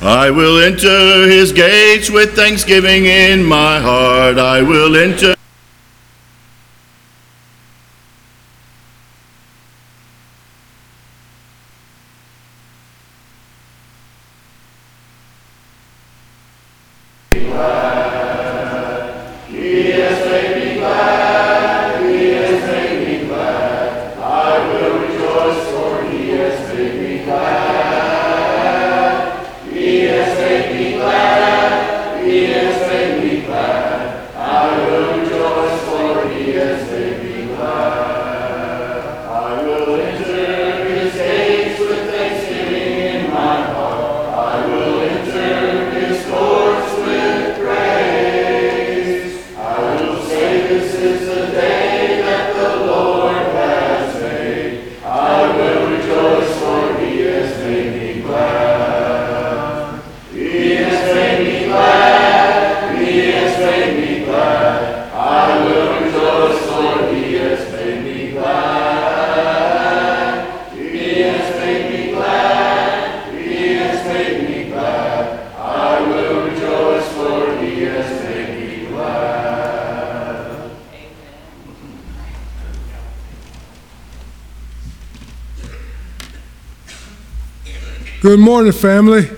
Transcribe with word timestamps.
I 0.00 0.30
will 0.30 0.60
enter 0.60 1.26
his 1.28 1.52
gates 1.52 2.08
with 2.08 2.36
thanksgiving 2.36 3.06
in 3.06 3.44
my 3.44 3.80
heart. 3.80 4.38
I 4.38 4.62
will 4.62 4.96
enter. 4.96 5.37
Morning, 88.68 88.80
family. 88.80 89.30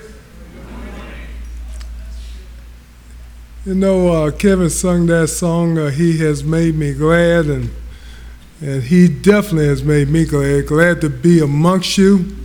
You 3.65 3.75
know, 3.75 4.09
uh, 4.09 4.31
Kevin 4.33 4.71
sung 4.71 5.07
that 5.07 5.29
song, 5.29 5.79
uh, 5.79 5.91
He 5.91 6.19
Has 6.19 6.43
Made 6.43 6.75
Me 6.75 6.95
Glad, 6.95 7.47
and, 7.47 7.71
and 8.61 8.83
He 8.83 9.07
definitely 9.07 9.69
has 9.69 9.85
made 9.85 10.09
me 10.09 10.25
glad. 10.25 10.67
Glad 10.67 11.01
to 11.03 11.11
be 11.11 11.41
amongst 11.41 11.97
you, 11.99 12.37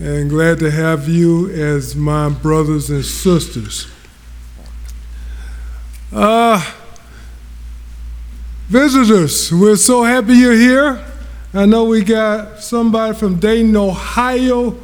and 0.00 0.30
glad 0.30 0.58
to 0.60 0.70
have 0.70 1.08
you 1.08 1.50
as 1.50 1.94
my 1.94 2.30
brothers 2.30 2.90
and 2.90 3.04
sisters. 3.04 3.86
Uh, 6.10 6.72
visitors, 8.68 9.52
we're 9.52 9.76
so 9.76 10.02
happy 10.02 10.34
you're 10.34 10.52
here. 10.52 11.04
I 11.54 11.66
know 11.66 11.84
we 11.84 12.02
got 12.02 12.60
somebody 12.60 13.16
from 13.16 13.38
Dayton, 13.38 13.76
Ohio 13.76 14.78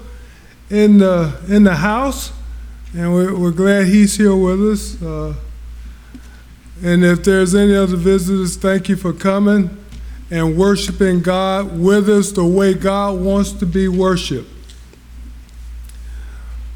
in 0.71 0.99
the 0.99 1.39
in 1.49 1.65
the 1.65 1.77
house, 1.77 2.33
and 2.95 3.13
we're, 3.13 3.35
we're 3.37 3.51
glad 3.51 3.87
he's 3.87 4.17
here 4.17 4.37
with 4.37 4.61
us. 4.61 5.03
Uh, 5.03 5.35
and 6.83 7.05
if 7.05 7.25
there's 7.25 7.55
any 7.55 7.75
other 7.75 7.97
visitors, 7.97 8.57
thank 8.57 8.89
you 8.89 8.97
for 8.97 9.13
coming 9.13 9.77
and 10.31 10.57
worshiping 10.57 11.21
God 11.21 11.79
with 11.79 12.09
us 12.09 12.33
the 12.33 12.45
way 12.45 12.75
God 12.75 13.21
wants 13.21 13.53
to 13.53 13.67
be 13.67 13.89
worshiped. 13.89 14.51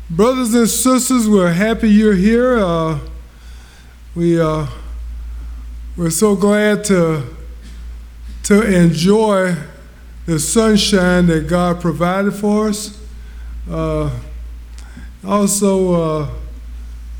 Brothers 0.08 0.54
and 0.54 0.68
sisters, 0.68 1.28
we're 1.28 1.52
happy 1.52 1.88
you're 1.88 2.14
here. 2.14 2.58
Uh, 2.58 2.98
we 4.14 4.40
uh, 4.40 4.66
we're 5.96 6.10
so 6.10 6.34
glad 6.34 6.84
to 6.84 7.24
to 8.44 8.62
enjoy 8.62 9.54
the 10.26 10.38
sunshine 10.38 11.26
that 11.26 11.48
God 11.48 11.80
provided 11.80 12.32
for 12.32 12.68
us. 12.68 13.01
Uh, 13.70 14.10
also, 15.24 15.92
uh, 15.94 16.28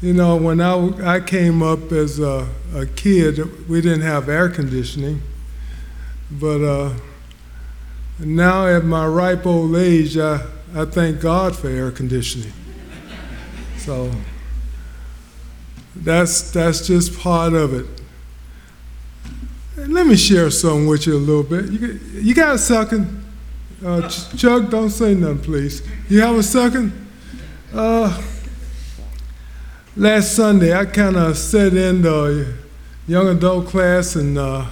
you 0.01 0.13
know, 0.13 0.37
when 0.37 0.61
I, 0.61 1.17
I 1.17 1.21
came 1.21 1.63
up 1.63 1.93
as 1.93 2.19
a, 2.19 2.49
a 2.75 2.87
kid, 2.87 3.69
we 3.69 3.81
didn't 3.81 4.03
have 4.03 4.29
air 4.29 4.49
conditioning. 4.49 5.23
But 6.31 6.63
uh, 6.63 6.95
now 8.19 8.67
at 8.67 8.85
my 8.85 9.07
ripe 9.07 9.47
old 9.47 9.77
age, 9.77 10.17
I, 10.19 10.45
I 10.75 10.85
thank 10.87 11.21
God 11.21 11.55
for 11.55 11.69
air 11.69 11.91
conditioning. 11.91 12.53
so 13.77 14.11
that's, 15.95 16.51
that's 16.51 16.87
just 16.87 17.19
part 17.19 17.53
of 17.53 17.75
it. 17.75 17.87
let 19.77 20.07
me 20.07 20.17
share 20.17 20.51
something 20.51 20.89
with 20.89 21.07
you 21.07 21.17
a 21.17 21.19
little 21.19 21.43
bit. 21.45 21.67
You, 21.67 22.01
you 22.21 22.35
got 22.35 22.57
a 22.57 22.59
second? 22.59 23.23
Uh, 23.85 24.09
Chuck, 24.09 24.71
don't 24.71 24.91
say 24.91 25.13
nothing, 25.13 25.41
please. 25.41 25.83
You 26.09 26.21
have 26.21 26.37
a 26.37 26.43
second? 26.45 26.93
Uh, 27.75 28.23
last 29.97 30.37
Sunday, 30.37 30.73
I 30.73 30.85
kind 30.85 31.17
of 31.17 31.37
sat 31.37 31.75
in 31.75 32.03
the 32.03 32.55
young 33.09 33.27
adult 33.27 33.67
class, 33.67 34.15
and 34.15 34.39
uh, 34.39 34.67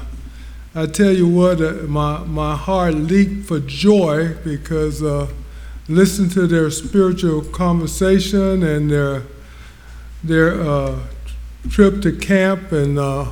I 0.76 0.87
tell 0.87 1.10
you 1.10 1.28
what, 1.28 1.60
uh, 1.60 1.72
my, 1.88 2.19
my 2.19 2.54
heart 2.54 2.94
leaped 2.94 3.48
for 3.48 3.59
joy 3.59 4.34
because 4.44 5.03
uh, 5.03 5.27
listening 5.88 6.31
to 6.31 6.47
their 6.47 6.71
spiritual 6.71 7.42
conversation 7.42 8.62
and 8.62 8.88
their, 8.88 9.25
their 10.22 10.60
uh, 10.60 11.00
trip 11.69 12.00
to 12.03 12.12
camp 12.16 12.71
and 12.71 12.97
uh, 12.97 13.27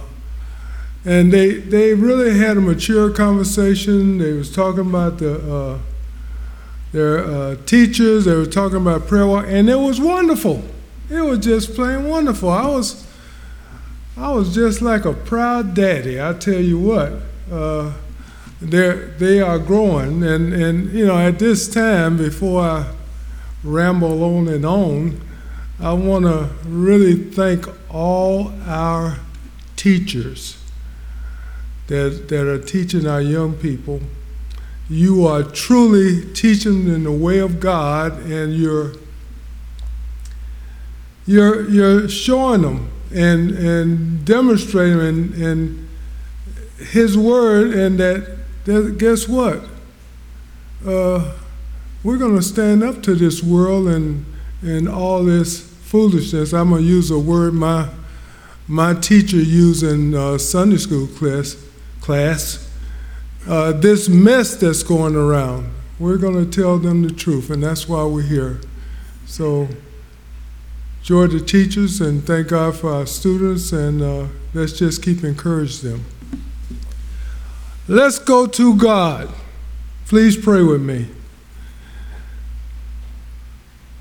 and 1.05 1.33
they 1.33 1.55
they 1.55 1.95
really 1.95 2.37
had 2.39 2.57
a 2.57 2.61
mature 2.61 3.11
conversation. 3.11 4.19
They 4.19 4.33
was 4.33 4.53
talking 4.53 4.89
about 4.89 5.19
the 5.19 5.55
uh, 5.55 5.79
their 6.93 7.25
uh, 7.25 7.57
teachers. 7.67 8.25
They 8.25 8.35
were 8.35 8.47
talking 8.47 8.79
about 8.79 9.07
prayer 9.07 9.27
walk, 9.27 9.47
and 9.49 9.69
it 9.69 9.79
was 9.79 10.01
wonderful. 10.01 10.63
It 11.11 11.21
was 11.21 11.39
just 11.39 11.75
plain 11.75 12.07
wonderful. 12.07 12.51
I 12.51 12.67
was 12.67 13.07
I 14.17 14.33
was 14.33 14.55
just 14.55 14.83
like 14.83 15.05
a 15.05 15.13
proud 15.13 15.75
daddy. 15.75 16.21
I 16.21 16.33
tell 16.35 16.61
you 16.61 16.79
what. 16.79 17.13
Uh, 17.51 17.93
they 18.61 18.93
they 19.19 19.41
are 19.41 19.59
growing, 19.59 20.25
and 20.25 20.53
and 20.53 20.93
you 20.93 21.07
know 21.07 21.17
at 21.17 21.39
this 21.39 21.69
time 21.69 22.17
before 22.17 22.61
I 22.63 22.93
ramble 23.63 24.25
on 24.25 24.49
and 24.49 24.65
on, 24.65 25.21
I 25.79 25.93
want 25.93 26.25
to 26.25 26.51
really 26.67 27.15
thank 27.15 27.67
all 27.89 28.53
our 28.67 29.19
teachers 29.77 30.58
that, 31.89 32.29
that 32.29 32.47
are 32.47 32.59
teaching 32.59 33.07
our 33.07 33.21
young 33.21 33.55
people. 33.55 34.01
You 34.89 35.27
are 35.27 35.43
truly 35.43 36.33
teaching 36.33 36.85
them 36.85 36.95
in 36.95 37.05
the 37.05 37.13
way 37.13 37.41
of 37.41 37.61
God, 37.61 38.21
and 38.23 38.55
you're 38.55 38.93
you're 41.27 41.69
you're 41.69 42.09
showing 42.09 42.63
them 42.63 42.91
and 43.15 43.51
and 43.51 44.25
demonstrating 44.25 45.01
and, 45.01 45.35
and 45.35 45.89
His 46.79 47.19
word, 47.19 47.75
and 47.75 47.99
that, 48.01 48.39
that 48.65 48.97
guess 48.97 49.29
what? 49.29 49.63
Uh, 50.87 51.35
we're 52.03 52.17
going 52.17 52.37
to 52.37 52.43
stand 52.43 52.83
up 52.83 53.03
to 53.03 53.15
this 53.15 53.43
world 53.43 53.89
and 53.89 54.25
and 54.63 54.89
all 54.89 55.23
this 55.23 55.61
foolishness. 55.61 56.55
I'm 56.55 56.71
going 56.71 56.83
to 56.83 56.89
use 56.89 57.11
a 57.11 57.19
word 57.19 57.53
my 57.53 57.91
my 58.67 58.95
teacher 58.95 59.37
used 59.37 59.83
in 59.83 60.15
uh, 60.15 60.39
Sunday 60.39 60.79
school 60.79 61.07
class 61.09 61.57
class, 62.01 62.71
uh, 63.47 63.73
this 63.73 64.09
mess 64.09 64.57
that's 64.57 64.83
going 64.83 65.17
around. 65.17 65.73
We're 65.99 66.19
going 66.19 66.49
to 66.49 66.63
tell 66.63 66.79
them 66.79 67.03
the 67.03 67.13
truth, 67.13 67.51
and 67.51 67.63
that's 67.63 67.89
why 67.89 68.05
we're 68.05 68.23
here. 68.23 68.61
So, 69.27 69.69
joy 71.03 71.27
the 71.27 71.41
teachers, 71.41 72.01
and 72.01 72.25
thank 72.25 72.49
God 72.49 72.77
for 72.77 72.93
our 72.93 73.07
students, 73.07 73.73
and 73.73 74.03
uh, 74.03 74.27
let's 74.55 74.73
just 74.73 75.03
keep 75.03 75.25
encouraging 75.25 75.91
them. 75.91 76.05
Let's 77.89 78.19
go 78.19 78.47
to 78.47 78.77
God. 78.77 79.29
Please 80.07 80.37
pray 80.37 80.63
with 80.63 80.83
me. 80.83 81.09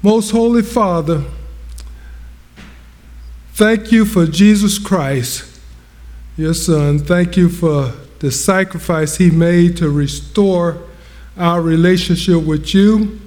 Most 0.03 0.31
Holy 0.31 0.61
Father, 0.61 1.23
thank 3.53 3.91
you 3.91 4.05
for 4.05 4.25
Jesus 4.25 4.77
Christ 4.77 5.56
your 6.38 6.54
son. 6.54 7.00
Thank 7.00 7.36
you 7.36 7.50
for 7.50 7.94
the 8.19 8.31
sacrifice 8.31 9.18
he 9.18 9.31
made 9.31 9.75
to 9.78 9.89
restore 9.89 10.78
our 11.36 11.62
relationship 11.62 12.44
with 12.44 12.74
you. 12.75 13.19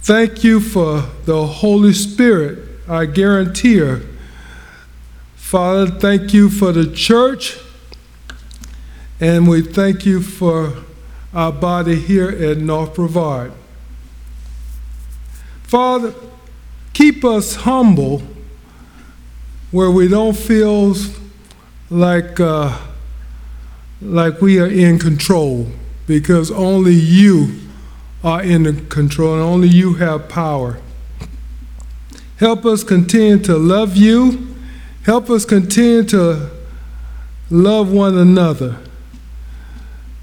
Thank 0.00 0.44
you 0.44 0.60
for 0.60 1.04
the 1.24 1.46
Holy 1.46 1.94
Spirit, 1.94 2.58
our 2.86 3.06
guarantor. 3.06 4.02
Father, 5.36 5.86
thank 5.86 6.34
you 6.34 6.50
for 6.50 6.72
the 6.72 6.92
church, 6.94 7.56
and 9.18 9.48
we 9.48 9.62
thank 9.62 10.04
you 10.04 10.22
for 10.22 10.74
our 11.32 11.52
body 11.52 11.96
here 11.96 12.28
at 12.28 12.58
North 12.58 12.94
Brevard. 12.94 13.52
Father, 15.62 16.14
keep 16.92 17.24
us 17.24 17.56
humble 17.56 18.22
where 19.70 19.90
we 19.90 20.08
don't 20.08 20.36
feel 20.36 20.94
like, 21.90 22.38
uh, 22.38 22.78
like 24.00 24.40
we 24.40 24.58
are 24.58 24.66
in 24.66 24.98
control 24.98 25.68
because 26.06 26.50
only 26.50 26.94
you 26.94 27.60
are 28.22 28.42
in 28.42 28.86
control 28.88 29.34
and 29.34 29.42
only 29.42 29.68
you 29.68 29.94
have 29.94 30.28
power. 30.28 30.80
Help 32.38 32.64
us 32.64 32.84
continue 32.84 33.38
to 33.38 33.56
love 33.56 33.96
you. 33.96 34.54
Help 35.04 35.30
us 35.30 35.44
continue 35.44 36.02
to 36.04 36.50
love 37.50 37.90
one 37.90 38.16
another. 38.16 38.78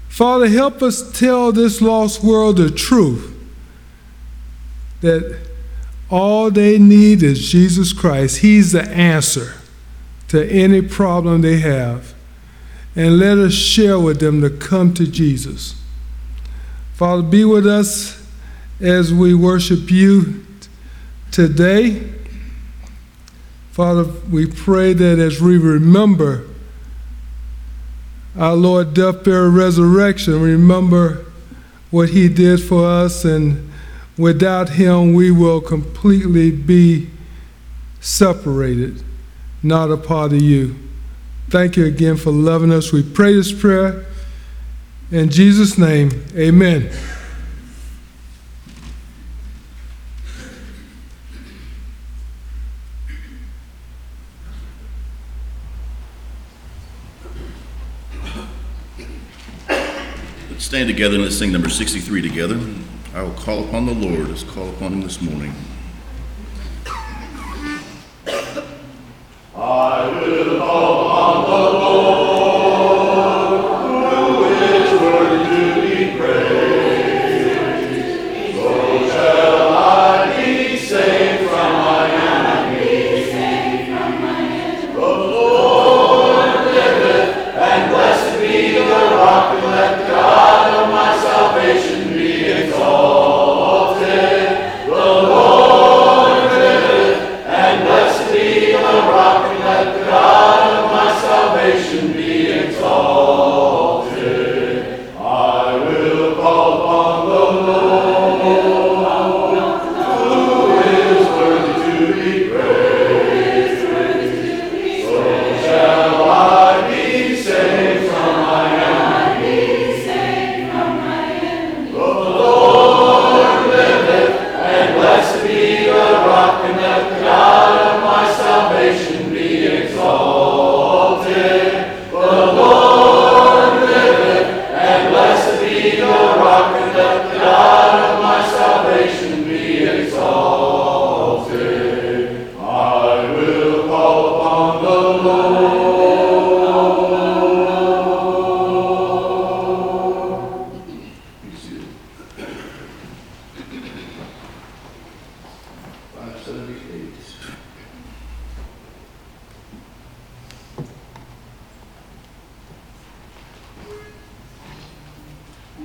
Father, 0.08 0.48
help 0.48 0.82
us 0.82 1.10
tell 1.18 1.52
this 1.52 1.82
lost 1.82 2.24
world 2.24 2.56
the 2.56 2.70
truth 2.70 3.34
that 5.02 5.46
all 6.08 6.50
they 6.50 6.78
need 6.78 7.22
is 7.22 7.50
Jesus 7.50 7.92
Christ. 7.92 8.38
He's 8.38 8.72
the 8.72 8.88
answer 8.88 9.54
to 10.28 10.44
any 10.50 10.82
problem 10.82 11.42
they 11.42 11.58
have. 11.58 12.14
And 12.94 13.18
let 13.18 13.38
us 13.38 13.52
share 13.52 13.98
with 13.98 14.20
them 14.20 14.40
to 14.40 14.50
come 14.50 14.94
to 14.94 15.06
Jesus. 15.06 15.80
Father, 16.94 17.22
be 17.22 17.44
with 17.44 17.66
us 17.66 18.26
as 18.80 19.12
we 19.12 19.34
worship 19.34 19.90
you 19.90 20.44
today. 21.30 22.02
Father, 23.72 24.04
we 24.30 24.46
pray 24.46 24.94
that 24.94 25.18
as 25.18 25.40
we 25.40 25.58
remember 25.58 26.46
our 28.38 28.54
Lord 28.54 28.94
death, 28.94 29.24
burial, 29.24 29.50
resurrection, 29.50 30.40
remember 30.40 31.26
what 31.90 32.10
he 32.10 32.28
did 32.28 32.62
for 32.62 32.86
us, 32.86 33.24
and 33.24 33.70
without 34.18 34.70
him 34.70 35.14
we 35.14 35.30
will 35.30 35.60
completely 35.60 36.50
be 36.50 37.08
separated, 38.00 39.02
not 39.66 39.90
a 39.90 39.96
part 39.96 40.32
of 40.32 40.40
you. 40.40 40.76
Thank 41.48 41.76
you 41.76 41.86
again 41.86 42.16
for 42.16 42.30
loving 42.30 42.72
us. 42.72 42.92
We 42.92 43.02
pray 43.02 43.34
this 43.34 43.52
prayer 43.52 44.06
in 45.10 45.30
Jesus' 45.30 45.78
name, 45.78 46.10
amen. 46.36 46.90
Let's 60.50 60.64
stand 60.64 60.88
together 60.88 61.14
and 61.14 61.22
let's 61.22 61.38
sing 61.38 61.52
number 61.52 61.68
63 61.68 62.20
together. 62.20 62.58
I 63.14 63.22
will 63.22 63.30
call 63.34 63.62
upon 63.68 63.86
the 63.86 63.94
Lord. 63.94 64.28
Let's 64.28 64.42
call 64.42 64.70
upon 64.70 64.94
him 64.94 65.02
this 65.02 65.22
morning. 65.22 65.54
Five 69.56 70.16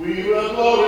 We 0.04 0.24
will 0.24 0.52
glorify 0.56 0.81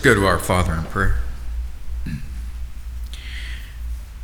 go 0.00 0.14
to 0.14 0.24
our 0.24 0.38
Father 0.38 0.72
in 0.72 0.84
prayer. 0.84 1.18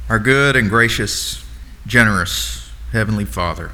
Our 0.09 0.19
good 0.19 0.57
and 0.57 0.71
gracious, 0.71 1.45
generous 1.87 2.71
Heavenly 2.93 3.27
Father, 3.27 3.73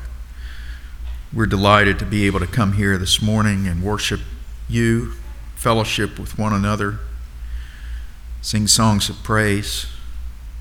we're 1.33 1.47
delighted 1.47 2.01
to 2.01 2.05
be 2.05 2.27
able 2.27 2.41
to 2.41 2.47
come 2.47 2.73
here 2.73 2.99
this 2.99 3.23
morning 3.23 3.69
and 3.69 3.85
worship 3.85 4.21
you, 4.69 5.13
fellowship 5.55 6.19
with 6.19 6.37
one 6.37 6.53
another, 6.53 6.99
sing 8.41 8.67
songs 8.67 9.09
of 9.09 9.23
praise, 9.23 9.87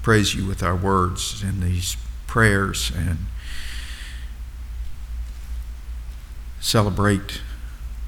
praise 0.03 0.35
you 0.35 0.45
with 0.45 0.61
our 0.61 0.75
words 0.75 1.41
in 1.41 1.59
these 1.59 1.97
prayers, 2.27 2.91
and 2.95 3.17
celebrate 6.59 7.41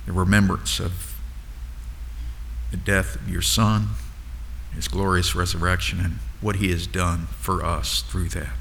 the 0.06 0.12
remembrance 0.12 0.80
of 0.80 1.13
death 2.86 3.16
of 3.16 3.30
your 3.30 3.42
Son, 3.42 3.90
his 4.74 4.88
glorious 4.88 5.36
resurrection, 5.36 6.00
and 6.00 6.20
what 6.42 6.58
he 6.58 6.72
has 6.72 6.88
done 6.88 7.28
for 7.40 7.64
us 7.64 8.02
through 8.02 8.30
that. 8.30 8.56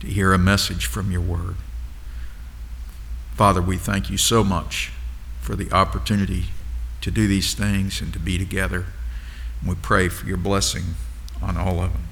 To 0.00 0.06
hear 0.06 0.32
a 0.32 0.38
message 0.38 0.86
from 0.86 1.10
your 1.10 1.20
word. 1.20 1.56
Father, 3.34 3.62
we 3.62 3.76
thank 3.76 4.10
you 4.10 4.18
so 4.18 4.44
much 4.44 4.92
for 5.40 5.56
the 5.56 5.70
opportunity 5.72 6.46
to 7.00 7.10
do 7.10 7.26
these 7.26 7.54
things 7.54 8.00
and 8.00 8.12
to 8.12 8.18
be 8.18 8.38
together. 8.38 8.86
And 9.60 9.68
we 9.68 9.74
pray 9.74 10.08
for 10.08 10.26
your 10.26 10.36
blessing 10.36 10.94
on 11.42 11.56
all 11.56 11.80
of 11.80 11.92
them. 11.92 12.04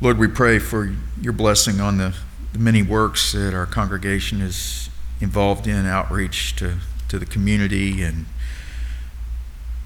Lord, 0.00 0.18
we 0.18 0.28
pray 0.28 0.58
for 0.58 0.94
your 1.20 1.32
blessing 1.32 1.80
on 1.80 1.98
the, 1.98 2.14
the 2.52 2.58
many 2.58 2.82
works 2.82 3.32
that 3.32 3.52
our 3.52 3.66
congregation 3.66 4.40
is 4.40 4.90
involved 5.20 5.66
in 5.66 5.86
outreach 5.86 6.54
to, 6.56 6.76
to 7.08 7.18
the 7.18 7.26
community 7.26 8.02
and 8.02 8.26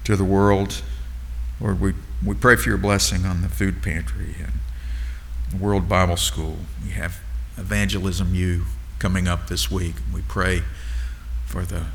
to 0.03 0.15
the 0.15 0.23
world. 0.23 0.81
Lord, 1.59 1.79
we, 1.79 1.93
we 2.25 2.35
pray 2.35 2.55
for 2.55 2.69
your 2.69 2.77
blessing 2.77 3.25
on 3.25 3.41
the 3.41 3.49
food 3.49 3.81
pantry 3.81 4.35
and 4.39 4.53
the 5.49 5.57
World 5.57 5.87
Bible 5.87 6.17
School. 6.17 6.57
We 6.83 6.91
have 6.91 7.19
Evangelism 7.57 8.33
U 8.35 8.65
coming 8.99 9.27
up 9.27 9.47
this 9.47 9.69
week. 9.69 9.95
We 10.13 10.21
pray 10.21 10.63
for 11.45 11.63
the, 11.63 11.85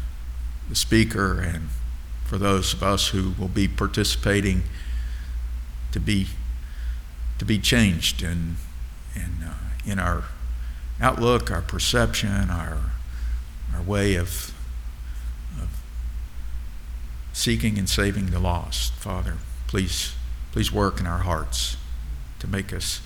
the 0.69 0.77
speaker 0.77 1.41
and 1.41 1.69
for 2.25 2.39
those 2.39 2.75
of 2.75 2.83
us 2.83 3.09
who 3.09 3.33
will 3.39 3.49
be 3.49 3.67
participating 3.67 4.63
to 5.93 5.99
be 5.99 6.27
to 7.39 7.45
be 7.45 7.59
changed 7.59 8.23
in 8.23 8.57
in 9.15 9.43
uh, 9.43 9.55
in 9.87 9.99
our 9.99 10.25
outlook, 11.01 11.51
our 11.51 11.63
perception, 11.63 12.51
our 12.51 12.79
our 13.75 13.83
way 13.83 14.17
of 14.17 14.53
seeking 17.39 17.79
and 17.79 17.89
saving 17.89 18.27
the 18.27 18.41
lost. 18.41 18.93
Father, 18.95 19.35
please 19.69 20.13
please 20.51 20.73
work 20.73 20.99
in 20.99 21.07
our 21.07 21.19
hearts 21.19 21.77
to 22.41 22.49
make 22.49 22.73
us 22.73 23.01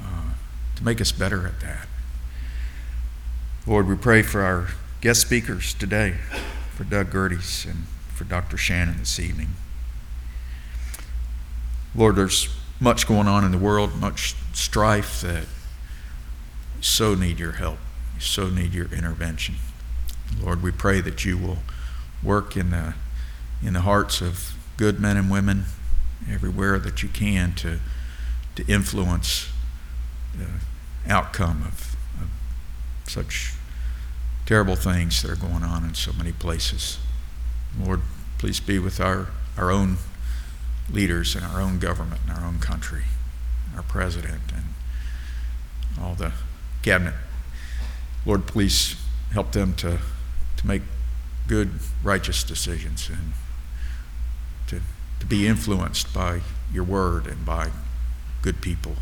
uh, 0.00 0.30
to 0.76 0.84
make 0.84 1.00
us 1.00 1.10
better 1.10 1.46
at 1.46 1.58
that. 1.60 1.88
Lord, 3.66 3.88
we 3.88 3.96
pray 3.96 4.22
for 4.22 4.42
our 4.42 4.68
guest 5.00 5.20
speakers 5.22 5.74
today, 5.74 6.14
for 6.76 6.84
Doug 6.84 7.10
Gerdes 7.10 7.64
and 7.68 7.86
for 8.14 8.22
Dr. 8.22 8.56
Shannon 8.56 8.98
this 8.98 9.18
evening. 9.18 9.48
Lord, 11.92 12.14
there's 12.14 12.48
much 12.78 13.08
going 13.08 13.26
on 13.26 13.44
in 13.44 13.50
the 13.50 13.58
world, 13.58 13.96
much 13.96 14.36
strife 14.52 15.22
that 15.22 15.46
so 16.80 17.16
need 17.16 17.40
your 17.40 17.52
help, 17.52 17.78
so 18.20 18.48
need 18.48 18.72
your 18.72 18.86
intervention. 18.92 19.56
Lord, 20.40 20.62
we 20.62 20.70
pray 20.70 21.00
that 21.00 21.24
you 21.24 21.36
will 21.36 21.58
work 22.22 22.56
in 22.56 22.70
the 22.70 22.94
in 23.66 23.72
the 23.72 23.80
hearts 23.80 24.20
of 24.20 24.54
good 24.76 25.00
men 25.00 25.16
and 25.16 25.28
women 25.28 25.64
everywhere 26.30 26.78
that 26.78 27.02
you 27.02 27.08
can 27.08 27.52
to 27.54 27.80
to 28.54 28.66
influence 28.66 29.50
the 30.34 31.12
outcome 31.12 31.62
of, 31.66 31.96
of 32.20 32.28
such 33.10 33.52
terrible 34.46 34.76
things 34.76 35.22
that 35.22 35.30
are 35.30 35.36
going 35.36 35.62
on 35.62 35.84
in 35.84 35.94
so 35.94 36.12
many 36.12 36.32
places. 36.32 36.98
Lord, 37.78 38.00
please 38.38 38.60
be 38.60 38.78
with 38.78 39.00
our, 39.00 39.28
our 39.58 39.70
own 39.70 39.98
leaders 40.90 41.36
in 41.36 41.42
our 41.42 41.60
own 41.60 41.78
government 41.78 42.20
and 42.26 42.38
our 42.38 42.46
own 42.46 42.60
country, 42.60 43.02
our 43.76 43.82
president, 43.82 44.40
and 44.54 44.64
all 46.00 46.14
the 46.14 46.32
cabinet. 46.82 47.14
Lord, 48.24 48.46
please 48.46 48.96
help 49.32 49.52
them 49.52 49.74
to, 49.74 49.98
to 50.56 50.66
make 50.66 50.82
good, 51.46 51.72
righteous 52.02 52.42
decisions 52.42 53.10
and 53.10 53.32
to, 55.20 55.26
be 55.26 55.46
influenced 55.46 56.12
by 56.14 56.40
your 56.72 56.84
word 56.84 57.26
and 57.26 57.44
by 57.44 57.70
good 58.42 58.60
people. 58.60 58.94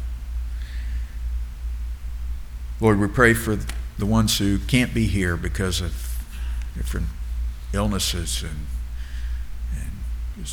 Lord, 2.80 2.98
we 2.98 3.08
pray 3.08 3.34
for 3.34 3.58
the 3.98 4.06
ones 4.06 4.38
who 4.38 4.58
can't 4.58 4.92
be 4.92 5.06
here 5.06 5.36
because 5.36 5.80
of 5.80 6.24
different 6.76 7.06
illnesses 7.72 8.42
and, 8.42 8.66
and 9.76 10.46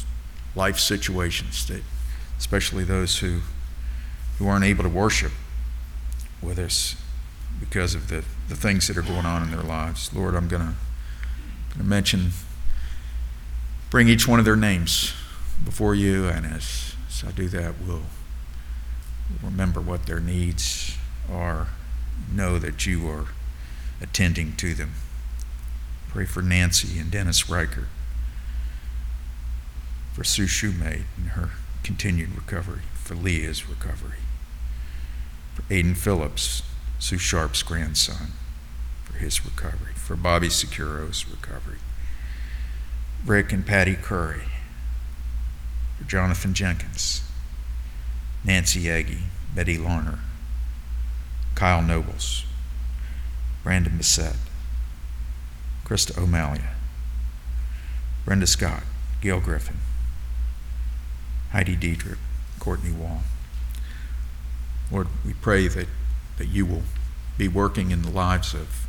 life 0.55 0.77
situations, 0.77 1.65
that, 1.67 1.81
especially 2.37 2.83
those 2.83 3.19
who, 3.19 3.39
who 4.37 4.47
aren't 4.47 4.65
able 4.65 4.83
to 4.83 4.89
worship 4.89 5.31
with 6.41 6.59
us 6.59 6.95
because 7.59 7.95
of 7.95 8.09
the, 8.09 8.23
the 8.49 8.55
things 8.55 8.87
that 8.87 8.97
are 8.97 9.01
going 9.01 9.25
on 9.25 9.43
in 9.43 9.51
their 9.51 9.63
lives. 9.63 10.13
Lord, 10.13 10.35
I'm 10.35 10.47
going 10.47 10.75
to 11.77 11.83
mention, 11.83 12.31
bring 13.89 14.07
each 14.07 14.27
one 14.27 14.39
of 14.39 14.45
their 14.45 14.55
names 14.55 15.13
before 15.63 15.95
you, 15.95 16.27
and 16.27 16.45
as, 16.45 16.95
as 17.07 17.23
I 17.27 17.31
do 17.31 17.47
that, 17.49 17.75
we'll 17.85 18.03
remember 19.43 19.79
what 19.79 20.05
their 20.05 20.19
needs 20.19 20.97
are, 21.31 21.67
know 22.31 22.59
that 22.59 22.85
you 22.85 23.07
are 23.09 23.27
attending 24.01 24.55
to 24.57 24.73
them. 24.73 24.93
Pray 26.09 26.25
for 26.25 26.41
Nancy 26.41 26.99
and 26.99 27.09
Dennis 27.09 27.49
Riker, 27.49 27.87
for 30.13 30.23
Sue 30.23 30.45
Shoemate 30.45 31.03
and 31.17 31.29
her 31.29 31.51
continued 31.83 32.35
recovery, 32.35 32.81
for 32.95 33.15
Leah's 33.15 33.67
recovery, 33.67 34.17
for 35.53 35.61
Aiden 35.63 35.95
Phillips, 35.95 36.63
Sue 36.99 37.17
Sharp's 37.17 37.63
grandson, 37.63 38.31
for 39.05 39.17
his 39.17 39.45
recovery, 39.45 39.93
for 39.95 40.15
Bobby 40.15 40.49
Securo's 40.49 41.25
recovery, 41.29 41.77
Rick 43.25 43.53
and 43.53 43.65
Patty 43.65 43.95
Curry, 43.95 44.43
Jonathan 46.07 46.53
Jenkins, 46.53 47.23
Nancy 48.43 48.89
Aggie, 48.89 49.23
Betty 49.53 49.77
Larner, 49.77 50.19
Kyle 51.55 51.81
Nobles, 51.81 52.45
Brandon 53.63 53.97
Bissett, 53.97 54.35
Krista 55.85 56.17
O'Malley, 56.17 56.61
Brenda 58.25 58.47
Scott, 58.47 58.83
Gail 59.21 59.39
Griffin, 59.39 59.77
Heidi 61.51 61.75
Diedrich, 61.75 62.17
Courtney 62.59 62.91
Wall. 62.91 63.21
Lord, 64.91 65.07
we 65.25 65.33
pray 65.33 65.67
that, 65.67 65.87
that 66.37 66.47
you 66.47 66.65
will 66.65 66.83
be 67.37 67.47
working 67.47 67.91
in 67.91 68.01
the 68.01 68.11
lives 68.11 68.53
of 68.53 68.87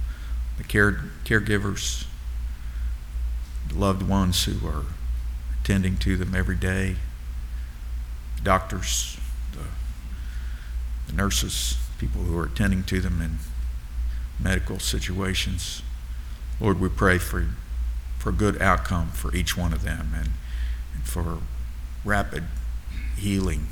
the 0.59 0.64
care, 0.64 0.92
caregivers, 1.25 2.07
the 3.69 3.78
loved 3.78 4.02
ones 4.02 4.45
who 4.45 4.66
are 4.66 4.85
attending 5.62 5.97
to 5.97 6.16
them 6.16 6.35
every 6.35 6.57
day, 6.57 6.97
doctors, 8.42 9.16
the, 9.52 9.64
the 11.07 11.16
nurses, 11.16 11.76
people 11.99 12.23
who 12.23 12.37
are 12.37 12.47
attending 12.47 12.83
to 12.83 13.00
them 13.00 13.23
in 13.23 13.38
medical 14.42 14.81
situations. 14.81 15.83
Lord, 16.61 16.81
we 16.81 16.88
pray 16.88 17.19
for, 17.19 17.47
for 18.19 18.31
a 18.31 18.33
good 18.33 18.61
outcome 18.61 19.11
for 19.11 19.35
each 19.35 19.57
one 19.57 19.73
of 19.73 19.85
them 19.85 20.11
and, 20.16 20.31
and 20.95 21.04
for 21.04 21.38
rapid 22.04 22.45
healing 23.16 23.69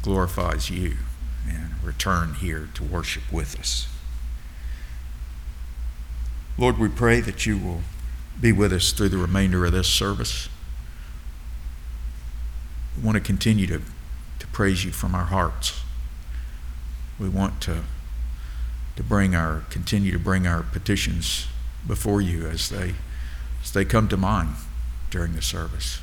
glorifies 0.00 0.70
you 0.70 0.96
and 1.46 1.82
return 1.82 2.34
here 2.34 2.70
to 2.74 2.82
worship 2.82 3.24
with 3.30 3.58
us. 3.60 3.88
Lord, 6.56 6.78
we 6.78 6.88
pray 6.88 7.20
that 7.20 7.44
you 7.44 7.58
will 7.58 7.82
be 8.40 8.52
with 8.52 8.72
us 8.72 8.92
through 8.92 9.10
the 9.10 9.18
remainder 9.18 9.64
of 9.64 9.72
this 9.72 9.88
service. 9.88 10.48
We 12.96 13.02
want 13.02 13.16
to 13.16 13.20
continue 13.20 13.66
to, 13.68 13.80
to 14.38 14.46
praise 14.48 14.84
you 14.84 14.92
from 14.92 15.14
our 15.14 15.24
hearts. 15.24 15.80
We 17.18 17.28
want 17.28 17.60
to, 17.62 17.84
to 18.96 19.02
bring 19.02 19.34
our, 19.34 19.64
continue 19.70 20.12
to 20.12 20.18
bring 20.18 20.46
our 20.46 20.62
petitions 20.62 21.46
before 21.86 22.20
you 22.20 22.46
as 22.46 22.68
they, 22.68 22.94
as 23.62 23.72
they 23.72 23.84
come 23.84 24.08
to 24.08 24.16
mind 24.16 24.50
during 25.10 25.34
the 25.34 25.42
service. 25.42 26.00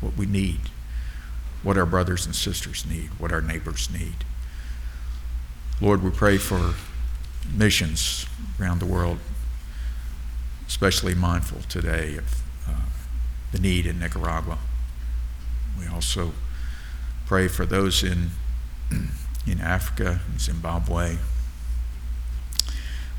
What 0.00 0.16
we 0.16 0.26
need, 0.26 0.60
what 1.62 1.76
our 1.76 1.86
brothers 1.86 2.24
and 2.24 2.34
sisters 2.34 2.86
need, 2.86 3.08
what 3.18 3.32
our 3.32 3.42
neighbors 3.42 3.90
need. 3.90 4.24
Lord, 5.80 6.02
we 6.02 6.10
pray 6.10 6.38
for 6.38 6.74
missions 7.52 8.26
around 8.60 8.80
the 8.80 8.86
world, 8.86 9.18
especially 10.68 11.14
mindful 11.14 11.62
today 11.68 12.16
of 12.16 12.42
uh, 12.68 12.72
the 13.50 13.58
need 13.58 13.86
in 13.86 13.98
Nicaragua. 13.98 14.58
We 15.78 15.88
also 15.88 16.32
pray 17.26 17.48
for 17.48 17.66
those 17.66 18.04
in, 18.04 18.30
in 19.46 19.60
Africa, 19.60 20.20
Zimbabwe. 20.38 21.16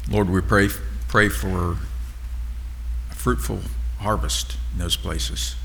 Lord, 0.09 0.29
we 0.29 0.41
pray, 0.41 0.69
pray 1.07 1.27
for 1.27 1.77
a 3.11 3.15
fruitful 3.15 3.61
harvest 3.97 4.55
in 4.73 4.79
those 4.79 4.95
places. 4.95 5.55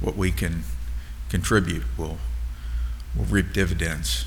What 0.00 0.16
we 0.16 0.30
can 0.30 0.62
contribute 1.28 1.82
will, 1.96 2.18
will 3.16 3.24
reap 3.24 3.52
dividends 3.52 4.24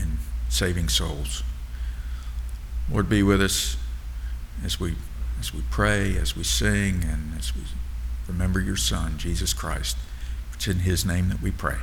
in 0.00 0.18
saving 0.48 0.88
souls. 0.88 1.42
Lord, 2.90 3.08
be 3.08 3.22
with 3.22 3.40
us 3.40 3.76
as 4.64 4.78
we, 4.78 4.94
as 5.38 5.52
we 5.52 5.62
pray, 5.70 6.16
as 6.16 6.36
we 6.36 6.44
sing, 6.44 7.04
and 7.04 7.38
as 7.38 7.54
we 7.54 7.62
remember 8.26 8.60
your 8.60 8.76
Son, 8.76 9.18
Jesus 9.18 9.52
Christ. 9.52 9.96
It's 10.54 10.66
in 10.66 10.80
his 10.80 11.04
name 11.04 11.28
that 11.28 11.42
we 11.42 11.50
pray. 11.50 11.76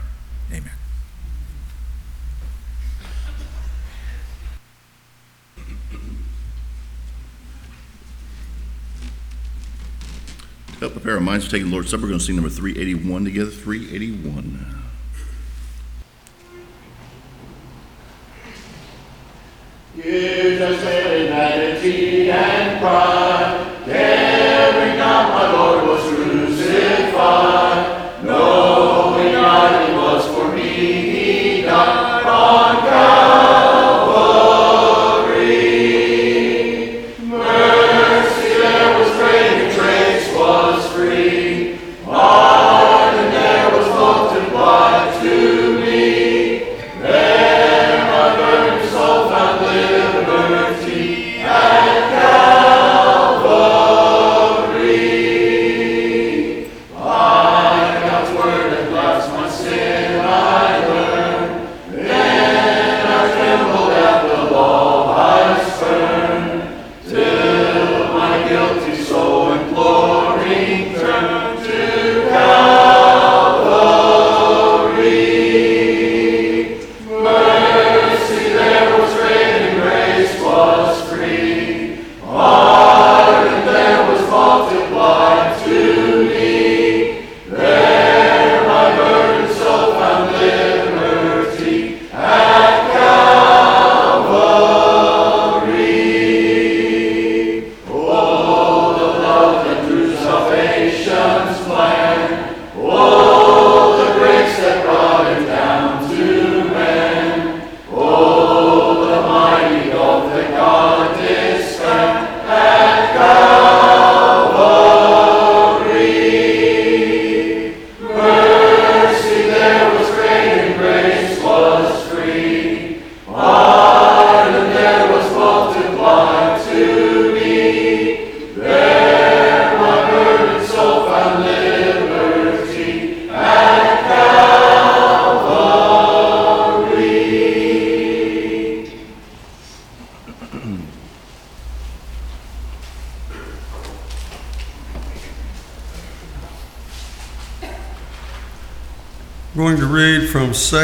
Amen. 0.51 0.71
To 10.73 10.79
help 10.79 10.93
prepare 10.93 11.13
our 11.13 11.19
minds 11.19 11.45
to 11.45 11.51
take 11.51 11.61
the 11.61 11.69
Lord's 11.69 11.91
Supper, 11.91 12.03
we're 12.03 12.09
going 12.09 12.19
to 12.19 12.25
sing 12.25 12.35
number 12.35 12.49
381 12.49 13.25
together. 13.25 13.51
381. 13.51 14.81
Going 22.81 23.40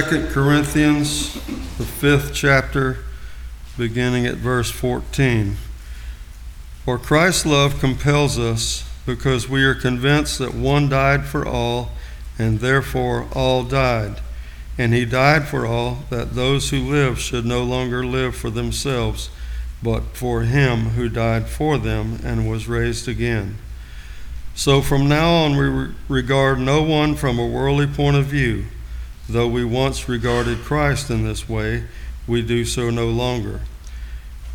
2 0.02 0.28
Corinthians, 0.28 1.34
the 1.80 1.84
fifth 1.84 2.32
chapter, 2.32 3.00
beginning 3.80 4.28
at 4.28 4.36
verse 4.36 4.70
14. 4.70 5.56
For 6.86 7.00
Christ's 7.00 7.48
love 7.48 7.80
compels 7.80 8.38
us, 8.38 8.88
because 9.08 9.50
we 9.50 9.64
are 9.64 9.74
convinced 9.74 10.38
that 10.38 10.54
one 10.54 10.88
died 10.88 11.26
for 11.26 11.48
all, 11.48 11.94
and 12.38 12.60
therefore 12.60 13.28
all 13.34 13.64
died. 13.64 14.22
And 14.78 14.94
he 14.94 15.04
died 15.04 15.48
for 15.48 15.66
all, 15.66 16.04
that 16.12 16.36
those 16.36 16.70
who 16.70 16.78
live 16.78 17.18
should 17.18 17.46
no 17.48 17.64
longer 17.64 18.06
live 18.06 18.36
for 18.36 18.52
themselves, 18.52 19.32
but 19.82 20.16
for 20.16 20.44
him 20.44 20.90
who 20.90 21.10
died 21.10 21.48
for 21.48 21.80
them 21.80 22.20
and 22.24 22.48
was 22.48 22.68
raised 22.68 23.08
again. 23.08 23.58
So 24.54 24.84
from 24.84 25.10
now 25.10 25.46
on, 25.46 25.58
we 25.58 25.96
regard 26.08 26.60
no 26.60 26.84
one 26.84 27.16
from 27.16 27.40
a 27.40 27.48
worldly 27.48 27.88
point 27.88 28.16
of 28.16 28.26
view. 28.26 28.66
Though 29.30 29.48
we 29.48 29.66
once 29.66 30.08
regarded 30.08 30.60
Christ 30.60 31.10
in 31.10 31.26
this 31.26 31.50
way, 31.50 31.84
we 32.28 32.42
do 32.42 32.64
so 32.66 32.90
no 32.90 33.08
longer. 33.08 33.62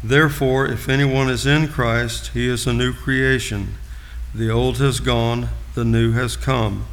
Therefore, 0.03 0.67
if 0.67 0.89
anyone 0.89 1.29
is 1.29 1.47
in 1.47 1.69
Christ, 1.69 2.29
he 2.29 2.49
is 2.49 2.67
a 2.67 2.73
new 2.73 2.93
creation. 2.93 3.75
The 4.35 4.51
old 4.51 4.79
has 4.79 4.99
gone, 4.99 5.51
the 5.75 5.85
new 5.85 6.13
has 6.13 6.37
come. 6.37 6.87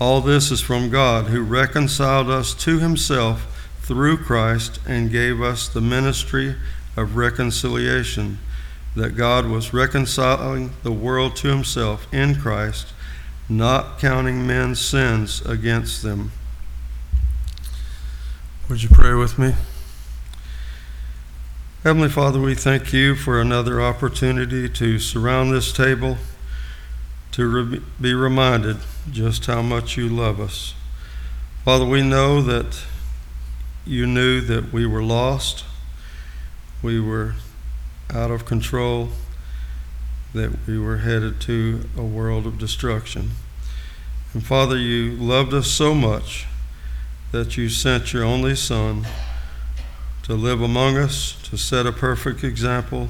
All 0.00 0.20
this 0.20 0.50
is 0.50 0.60
from 0.60 0.90
God, 0.90 1.26
who 1.26 1.42
reconciled 1.42 2.30
us 2.30 2.54
to 2.54 2.78
himself 2.78 3.46
through 3.80 4.18
Christ 4.18 4.78
and 4.86 5.10
gave 5.10 5.40
us 5.40 5.68
the 5.68 5.80
ministry 5.80 6.54
of 6.96 7.16
reconciliation 7.16 8.38
that 8.94 9.16
God 9.16 9.46
was 9.46 9.72
reconciling 9.72 10.72
the 10.82 10.92
world 10.92 11.36
to 11.36 11.48
himself 11.48 12.06
in 12.12 12.36
Christ, 12.36 12.88
not 13.48 13.98
counting 13.98 14.46
men's 14.46 14.80
sins 14.80 15.40
against 15.42 16.02
them. 16.02 16.32
Would 18.68 18.82
you 18.82 18.90
pray 18.90 19.14
with 19.14 19.38
me? 19.38 19.54
Heavenly 21.84 22.10
Father, 22.10 22.38
we 22.38 22.54
thank 22.54 22.92
you 22.92 23.14
for 23.14 23.40
another 23.40 23.80
opportunity 23.80 24.68
to 24.68 24.98
surround 24.98 25.50
this 25.50 25.72
table, 25.72 26.18
to 27.32 27.46
re- 27.48 27.80
be 27.98 28.12
reminded 28.12 28.76
just 29.10 29.46
how 29.46 29.62
much 29.62 29.96
you 29.96 30.06
love 30.06 30.38
us. 30.38 30.74
Father, 31.64 31.86
we 31.86 32.02
know 32.02 32.42
that 32.42 32.84
you 33.86 34.06
knew 34.06 34.42
that 34.42 34.70
we 34.70 34.84
were 34.84 35.02
lost, 35.02 35.64
we 36.82 37.00
were 37.00 37.36
out 38.12 38.30
of 38.30 38.44
control, 38.44 39.08
that 40.34 40.66
we 40.66 40.78
were 40.78 40.98
headed 40.98 41.40
to 41.40 41.88
a 41.96 42.04
world 42.04 42.46
of 42.46 42.58
destruction. 42.58 43.30
And 44.34 44.44
Father, 44.44 44.76
you 44.76 45.12
loved 45.12 45.54
us 45.54 45.68
so 45.68 45.94
much 45.94 46.44
that 47.32 47.56
you 47.56 47.68
sent 47.68 48.12
your 48.12 48.24
only 48.24 48.54
Son 48.54 49.06
to 50.22 50.34
live 50.34 50.60
among 50.60 50.96
us, 50.96 51.40
to 51.44 51.56
set 51.56 51.86
a 51.86 51.92
perfect 51.92 52.44
example, 52.44 53.08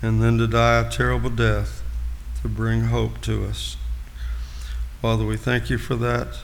and 0.00 0.22
then 0.22 0.38
to 0.38 0.46
die 0.46 0.80
a 0.80 0.90
terrible 0.90 1.30
death 1.30 1.82
to 2.42 2.48
bring 2.48 2.84
hope 2.84 3.20
to 3.22 3.44
us. 3.44 3.76
Father, 5.00 5.24
we 5.24 5.36
thank 5.36 5.70
you 5.70 5.78
for 5.78 5.96
that. 5.96 6.38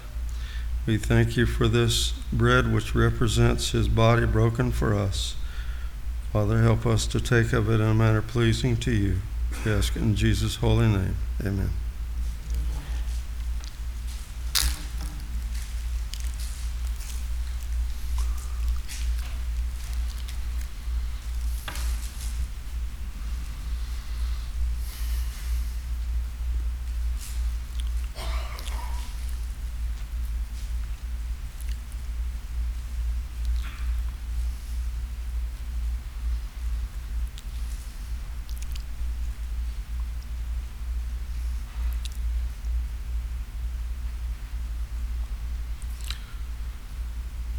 We 0.86 0.96
thank 0.96 1.36
you 1.36 1.44
for 1.44 1.68
this 1.68 2.12
bread 2.32 2.72
which 2.72 2.94
represents 2.94 3.72
his 3.72 3.88
body 3.88 4.26
broken 4.26 4.72
for 4.72 4.94
us. 4.94 5.34
Father, 6.32 6.62
help 6.62 6.86
us 6.86 7.06
to 7.08 7.20
take 7.20 7.52
of 7.52 7.68
it 7.70 7.74
in 7.74 7.82
a 7.82 7.94
manner 7.94 8.22
pleasing 8.22 8.76
to 8.78 8.90
you. 8.90 9.18
We 9.64 9.72
ask 9.72 9.96
in 9.96 10.14
Jesus' 10.14 10.56
holy 10.56 10.88
name. 10.88 11.16
Amen. 11.44 11.70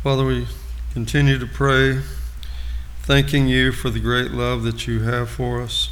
Father, 0.10 0.26
we 0.26 0.48
continue 0.91 1.38
to 1.38 1.45
pray, 1.45 2.02
thanking 3.04 3.48
you 3.48 3.72
for 3.72 3.91
the 3.91 4.00
great 4.00 4.32
love 4.32 4.63
that 4.63 4.88
you 4.88 5.02
have 5.02 5.30
for 5.30 5.62
us. 5.62 5.91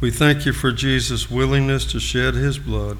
We 0.00 0.10
thank 0.10 0.46
you 0.46 0.54
for 0.54 0.72
Jesus' 0.72 1.30
willingness 1.30 1.84
to 1.92 2.00
shed 2.00 2.32
his 2.32 2.58
blood, 2.58 2.96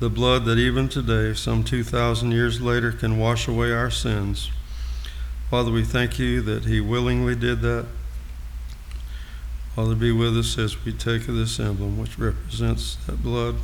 the 0.00 0.10
blood 0.10 0.46
that 0.46 0.58
even 0.58 0.88
today, 0.88 1.32
some 1.34 1.62
2,000 1.62 2.32
years 2.32 2.60
later, 2.60 2.90
can 2.90 3.20
wash 3.20 3.46
away 3.46 3.70
our 3.70 3.88
sins. 3.88 4.50
Father, 5.48 5.70
we 5.70 5.84
thank 5.84 6.18
you 6.18 6.40
that 6.40 6.64
he 6.64 6.80
willingly 6.80 7.36
did 7.36 7.60
that. 7.60 7.86
Father, 9.76 9.94
be 9.94 10.10
with 10.10 10.36
us 10.36 10.58
as 10.58 10.84
we 10.84 10.92
take 10.92 11.28
of 11.28 11.36
this 11.36 11.60
emblem, 11.60 12.00
which 12.00 12.18
represents 12.18 12.96
that 13.06 13.22
blood. 13.22 13.58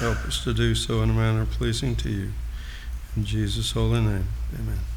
Help 0.00 0.18
us 0.26 0.44
to 0.44 0.52
do 0.52 0.74
so 0.74 1.02
in 1.02 1.08
a 1.08 1.14
manner 1.14 1.46
pleasing 1.46 1.96
to 1.96 2.10
you. 2.10 2.32
In 3.16 3.24
Jesus' 3.24 3.72
holy 3.72 4.00
name, 4.00 4.26
amen. 4.58 4.91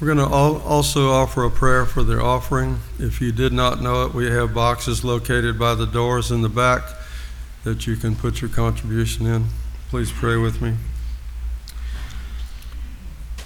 We're 0.00 0.14
going 0.14 0.18
to 0.18 0.32
also 0.32 1.10
offer 1.10 1.42
a 1.44 1.50
prayer 1.50 1.84
for 1.84 2.04
their 2.04 2.22
offering. 2.22 2.78
If 3.00 3.20
you 3.20 3.32
did 3.32 3.52
not 3.52 3.82
know 3.82 4.04
it, 4.06 4.14
we 4.14 4.26
have 4.26 4.54
boxes 4.54 5.02
located 5.04 5.58
by 5.58 5.74
the 5.74 5.86
doors 5.86 6.30
in 6.30 6.42
the 6.42 6.48
back 6.48 6.82
that 7.64 7.86
you 7.88 7.96
can 7.96 8.14
put 8.14 8.40
your 8.40 8.48
contribution 8.48 9.26
in. 9.26 9.46
Please 9.90 10.12
pray 10.12 10.36
with 10.36 10.62
me. 10.62 10.76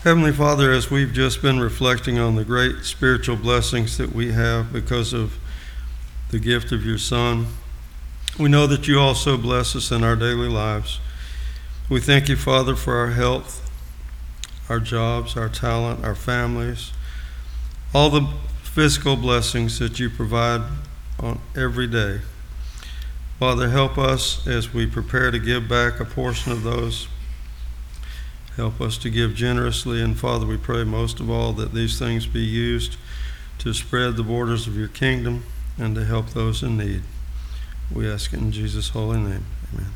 Heavenly 0.05 0.33
Father, 0.33 0.73
as 0.73 0.91
we've 0.91 1.13
just 1.13 1.41
been 1.41 1.59
reflecting 1.59 2.19
on 2.19 2.35
the 2.35 2.45
great 2.45 2.85
spiritual 2.85 3.37
blessings 3.37 3.97
that 3.97 4.13
we 4.13 4.33
have 4.33 4.73
because 4.73 5.15
of 5.15 5.39
the 6.31 6.39
gift 6.39 6.71
of 6.71 6.85
your 6.85 6.99
Son, 6.99 7.47
we 8.39 8.51
know 8.51 8.67
that 8.67 8.87
you 8.87 8.99
also 8.99 9.39
bless 9.39 9.75
us 9.75 9.91
in 9.91 10.05
our 10.05 10.17
daily 10.17 10.49
lives. 10.49 11.01
We 11.89 12.01
thank 12.01 12.29
you, 12.29 12.37
Father, 12.37 12.75
for 12.75 12.97
our 12.97 13.13
health, 13.13 13.71
our 14.73 14.81
jobs, 14.81 15.37
our 15.37 15.51
talent, 15.51 16.03
our 16.03 16.15
families, 16.15 16.93
all 17.95 18.09
the 18.09 18.27
physical 18.63 19.17
blessings 19.17 19.79
that 19.79 20.01
you 20.01 20.09
provide 20.09 20.63
on 21.21 21.39
every 21.55 21.87
day. 21.87 22.23
Father, 23.39 23.69
help 23.69 23.99
us 23.99 24.47
as 24.47 24.73
we 24.73 24.87
prepare 24.87 25.31
to 25.31 25.39
give 25.39 25.69
back 25.69 26.01
a 26.01 26.07
portion 26.07 26.53
of 26.53 26.63
those. 26.63 27.07
Help 28.57 28.81
us 28.81 28.97
to 28.97 29.11
give 29.11 29.35
generously. 29.35 30.01
And 30.01 30.19
Father, 30.19 30.47
we 30.47 30.57
pray 30.57 30.85
most 30.85 31.21
of 31.21 31.29
all 31.29 31.53
that 31.53 31.75
these 31.75 31.99
things 31.99 32.27
be 32.27 32.41
used 32.41 32.97
to 33.59 33.75
spread 33.75 34.17
the 34.17 34.23
borders 34.23 34.67
of 34.67 34.75
your 34.75 34.89
kingdom 34.89 35.45
and 35.77 35.95
to 35.97 36.07
help 36.07 36.31
those 36.31 36.63
in 36.63 36.79
need. 36.79 37.03
We 37.95 38.11
ask 38.11 38.33
it 38.33 38.41
in 38.41 38.53
Jesus' 38.53 38.89
holy 38.89 39.19
name. 39.19 39.45
Amen. 39.75 39.93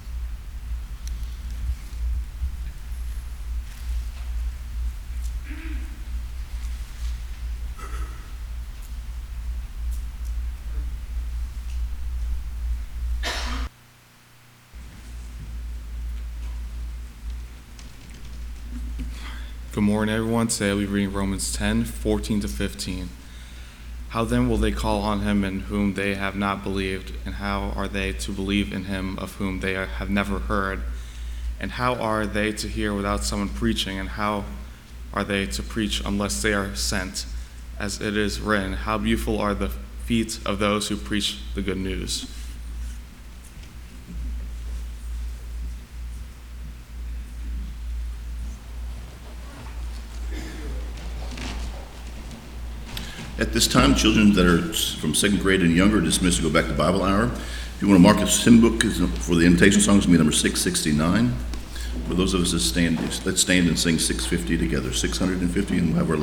Good 19.77 19.85
morning, 19.97 20.15
everyone. 20.15 20.47
Today 20.47 20.75
we'll 20.75 20.81
be 20.81 20.85
reading 20.85 21.15
Romans 21.15 21.55
10 21.55 21.85
14 21.85 22.41
to 22.41 22.49
15. 22.49 23.09
How 24.11 24.25
then 24.25 24.47
will 24.47 24.59
they 24.59 24.71
call 24.71 25.01
on 25.01 25.21
him 25.21 25.43
in 25.43 25.61
whom 25.61 25.95
they 25.95 26.17
have 26.17 26.37
not 26.37 26.63
believed? 26.63 27.15
And 27.25 27.37
how 27.37 27.73
are 27.75 27.89
they 27.89 28.13
to 28.13 28.31
believe 28.31 28.75
in 28.75 28.85
him 28.85 29.19
of 29.19 29.37
whom 29.37 29.61
they 29.61 29.73
have 29.73 30.11
never 30.11 30.41
heard? 30.41 30.83
And 31.59 31.71
how 31.71 31.95
are 31.95 32.27
they 32.27 32.53
to 32.53 32.69
hear 32.69 32.93
without 32.93 33.25
someone 33.25 33.49
preaching? 33.49 33.99
And 33.99 34.11
how 34.11 34.45
are 35.15 35.25
they 35.25 35.47
to 35.47 35.63
preach 35.63 36.03
unless 36.05 36.43
they 36.43 36.53
are 36.53 36.75
sent? 36.75 37.25
As 37.79 37.99
it 37.99 38.19
is 38.19 38.39
written, 38.39 38.75
How 38.75 38.99
beautiful 38.99 39.41
are 39.41 39.55
the 39.55 39.71
feet 40.05 40.39
of 40.45 40.59
those 40.59 40.89
who 40.89 40.99
preach 40.99 41.39
the 41.55 41.63
good 41.63 41.79
news. 41.79 42.31
At 53.39 53.53
this 53.53 53.69
time, 53.69 53.95
children 53.95 54.33
that 54.33 54.47
are 54.47 54.63
from 54.99 55.15
second 55.15 55.41
grade 55.41 55.61
and 55.61 55.77
younger 55.77 55.99
are 55.99 56.01
dismissed 56.01 56.39
to 56.39 56.43
go 56.43 56.49
back 56.49 56.69
to 56.69 56.73
Bible 56.73 57.03
hour. 57.03 57.25
If 57.25 57.83
you 57.83 57.89
want 57.89 57.99
to 57.99 58.03
mark 58.03 58.17
a 58.17 58.27
hymn 58.27 58.63
book 58.63 58.83
for 58.83 59.35
the 59.35 59.45
invitation 59.45 59.83
song, 59.83 59.99
it's 59.99 60.07
going 60.07 60.17
to 60.17 60.19
be 60.19 60.25
number 60.25 60.33
669. 60.33 61.35
For 62.09 62.15
those 62.15 62.33
of 62.33 62.41
us 62.41 62.53
that 62.53 62.61
stand, 62.61 62.99
let's 63.27 63.43
stand 63.43 63.69
and 63.69 63.79
sing 63.79 63.99
650 63.99 64.57
together. 64.57 64.91
650 64.91 65.77
and 65.77 65.89
we'll 65.89 65.99
have 65.99 66.11
our 66.11 66.17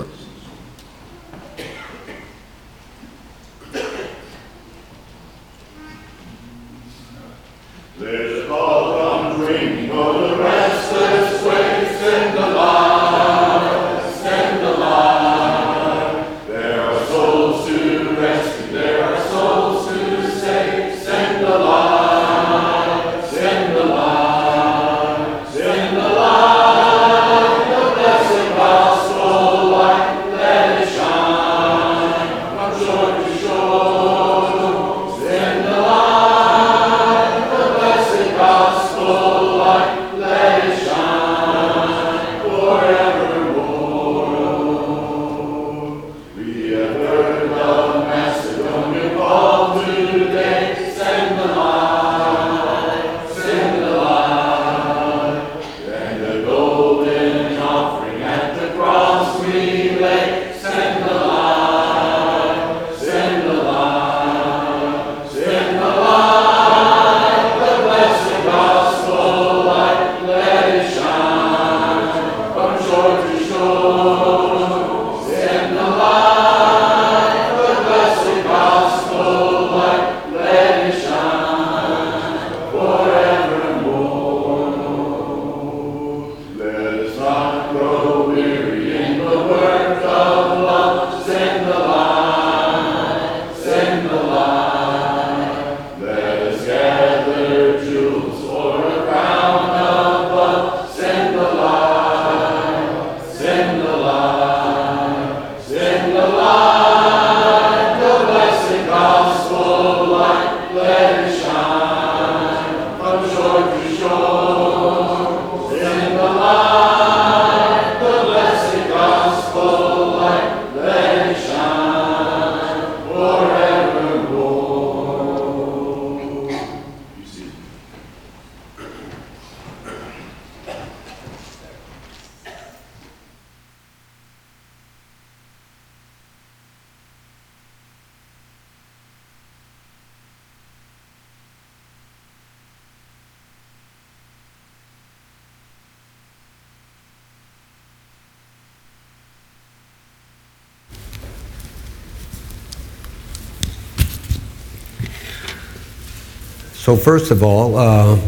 So 156.84 156.98
first 156.98 157.32
of 157.32 157.43
all, 157.43 157.78
uh, 157.78 158.19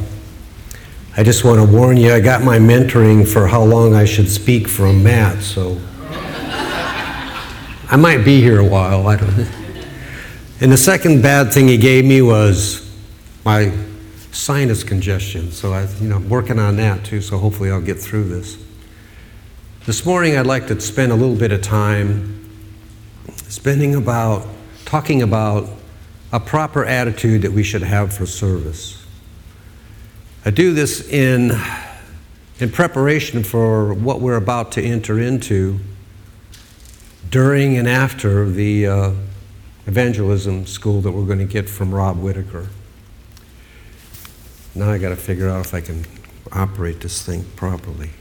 I 1.17 1.23
just 1.23 1.43
want 1.43 1.59
to 1.59 1.75
warn 1.75 1.97
you, 1.97 2.13
I 2.13 2.21
got 2.21 2.41
my 2.41 2.57
mentoring 2.57 3.27
for 3.27 3.47
how 3.47 3.61
long 3.61 3.93
I 3.93 4.05
should 4.05 4.29
speak 4.29 4.69
from 4.69 5.03
Matt, 5.03 5.43
so 5.43 5.77
I 7.91 7.97
might 7.99 8.23
be 8.23 8.39
here 8.39 8.61
a 8.61 8.65
while, 8.65 9.09
I 9.09 9.17
don't 9.17 9.37
know. 9.37 9.47
And 10.61 10.71
the 10.71 10.77
second 10.77 11.21
bad 11.21 11.51
thing 11.51 11.67
he 11.67 11.77
gave 11.77 12.05
me 12.05 12.21
was 12.21 12.89
my 13.43 13.73
sinus 14.31 14.85
congestion, 14.85 15.51
so 15.51 15.73
I, 15.73 15.89
you 15.99 16.07
know, 16.07 16.15
I'm 16.15 16.29
working 16.29 16.57
on 16.57 16.77
that 16.77 17.03
too, 17.03 17.19
so 17.19 17.37
hopefully 17.37 17.69
I'll 17.69 17.81
get 17.81 17.99
through 17.99 18.29
this. 18.29 18.57
This 19.85 20.05
morning, 20.05 20.37
I'd 20.37 20.47
like 20.47 20.67
to 20.67 20.79
spend 20.79 21.11
a 21.11 21.15
little 21.15 21.35
bit 21.35 21.51
of 21.51 21.61
time 21.61 22.47
spending 23.35 23.95
about, 23.95 24.47
talking 24.85 25.23
about 25.23 25.67
a 26.31 26.39
proper 26.39 26.83
attitude 26.83 27.41
that 27.43 27.51
we 27.51 27.63
should 27.63 27.83
have 27.83 28.13
for 28.13 28.25
service. 28.25 29.05
I 30.43 30.51
do 30.51 30.73
this 30.73 31.07
in, 31.07 31.51
in 32.59 32.71
preparation 32.71 33.43
for 33.43 33.93
what 33.93 34.21
we're 34.21 34.35
about 34.35 34.71
to 34.73 34.83
enter 34.83 35.19
into 35.19 35.79
during 37.29 37.77
and 37.77 37.88
after 37.88 38.49
the 38.49 38.88
uh, 38.88 39.11
evangelism 39.88 40.65
school 40.65 41.01
that 41.01 41.11
we're 41.11 41.25
going 41.25 41.39
to 41.39 41.45
get 41.45 41.69
from 41.69 41.93
Rob 41.93 42.17
Whitaker. 42.17 42.67
Now 44.73 44.91
I 44.91 44.97
got 44.97 45.09
to 45.09 45.15
figure 45.15 45.49
out 45.49 45.65
if 45.65 45.73
I 45.73 45.81
can 45.81 46.05
operate 46.51 47.01
this 47.01 47.25
thing 47.25 47.45
properly. 47.55 48.11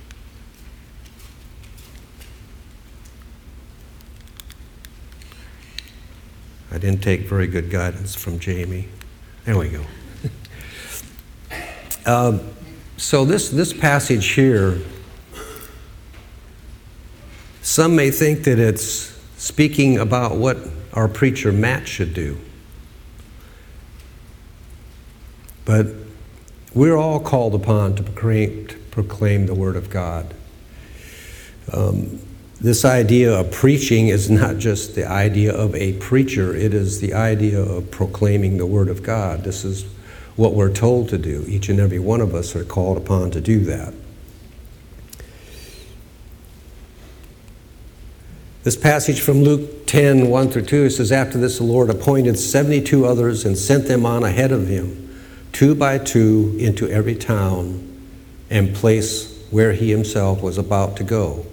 I 6.74 6.78
didn't 6.78 7.04
take 7.04 7.28
very 7.28 7.46
good 7.46 7.70
guidance 7.70 8.16
from 8.16 8.40
Jamie. 8.40 8.88
There 9.44 9.56
we 9.56 9.68
go. 9.68 9.84
Um, 12.06 12.40
so 12.98 13.24
this 13.24 13.48
this 13.48 13.72
passage 13.72 14.32
here, 14.32 14.78
some 17.62 17.96
may 17.96 18.10
think 18.10 18.44
that 18.44 18.58
it's 18.58 19.18
speaking 19.38 19.96
about 19.96 20.36
what 20.36 20.58
our 20.92 21.08
preacher 21.08 21.50
Matt 21.50 21.88
should 21.88 22.12
do, 22.12 22.38
but 25.64 25.86
we're 26.74 26.98
all 26.98 27.20
called 27.20 27.54
upon 27.54 27.96
to 27.96 28.02
proclaim, 28.02 28.66
to 28.66 28.76
proclaim 28.90 29.46
the 29.46 29.54
word 29.54 29.76
of 29.76 29.88
God. 29.88 30.34
Um, 31.72 32.20
this 32.60 32.84
idea 32.84 33.32
of 33.32 33.50
preaching 33.50 34.08
is 34.08 34.30
not 34.30 34.58
just 34.58 34.94
the 34.94 35.08
idea 35.08 35.52
of 35.52 35.74
a 35.74 35.94
preacher, 35.94 36.54
it 36.54 36.72
is 36.72 37.00
the 37.00 37.14
idea 37.14 37.60
of 37.60 37.90
proclaiming 37.90 38.58
the 38.58 38.66
Word 38.66 38.88
of 38.88 39.02
God. 39.02 39.44
This 39.44 39.64
is 39.64 39.84
what 40.36 40.54
we're 40.54 40.72
told 40.72 41.08
to 41.10 41.18
do. 41.18 41.44
Each 41.48 41.68
and 41.68 41.80
every 41.80 41.98
one 41.98 42.20
of 42.20 42.34
us 42.34 42.54
are 42.56 42.64
called 42.64 42.96
upon 42.96 43.30
to 43.32 43.40
do 43.40 43.60
that. 43.64 43.92
This 48.62 48.76
passage 48.76 49.20
from 49.20 49.42
Luke 49.42 49.86
10 49.86 50.30
1 50.30 50.48
through 50.48 50.62
2 50.62 50.90
says, 50.90 51.12
After 51.12 51.36
this, 51.36 51.58
the 51.58 51.64
Lord 51.64 51.90
appointed 51.90 52.38
72 52.38 53.04
others 53.04 53.44
and 53.44 53.58
sent 53.58 53.86
them 53.86 54.06
on 54.06 54.24
ahead 54.24 54.52
of 54.52 54.68
him, 54.68 55.20
two 55.52 55.74
by 55.74 55.98
two, 55.98 56.56
into 56.58 56.88
every 56.88 57.14
town 57.14 57.90
and 58.48 58.74
place 58.74 59.46
where 59.50 59.72
he 59.72 59.90
himself 59.90 60.42
was 60.42 60.56
about 60.56 60.96
to 60.96 61.04
go. 61.04 61.44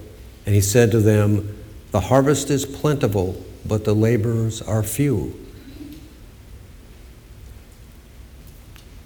And 0.52 0.56
he 0.58 0.62
said 0.62 0.92
to 0.92 1.00
them, 1.00 1.58
The 1.92 2.02
harvest 2.02 2.50
is 2.50 2.66
plentiful, 2.66 3.42
but 3.66 3.86
the 3.86 3.96
laborers 3.96 4.62
are 4.62 4.84
few. 4.84 5.34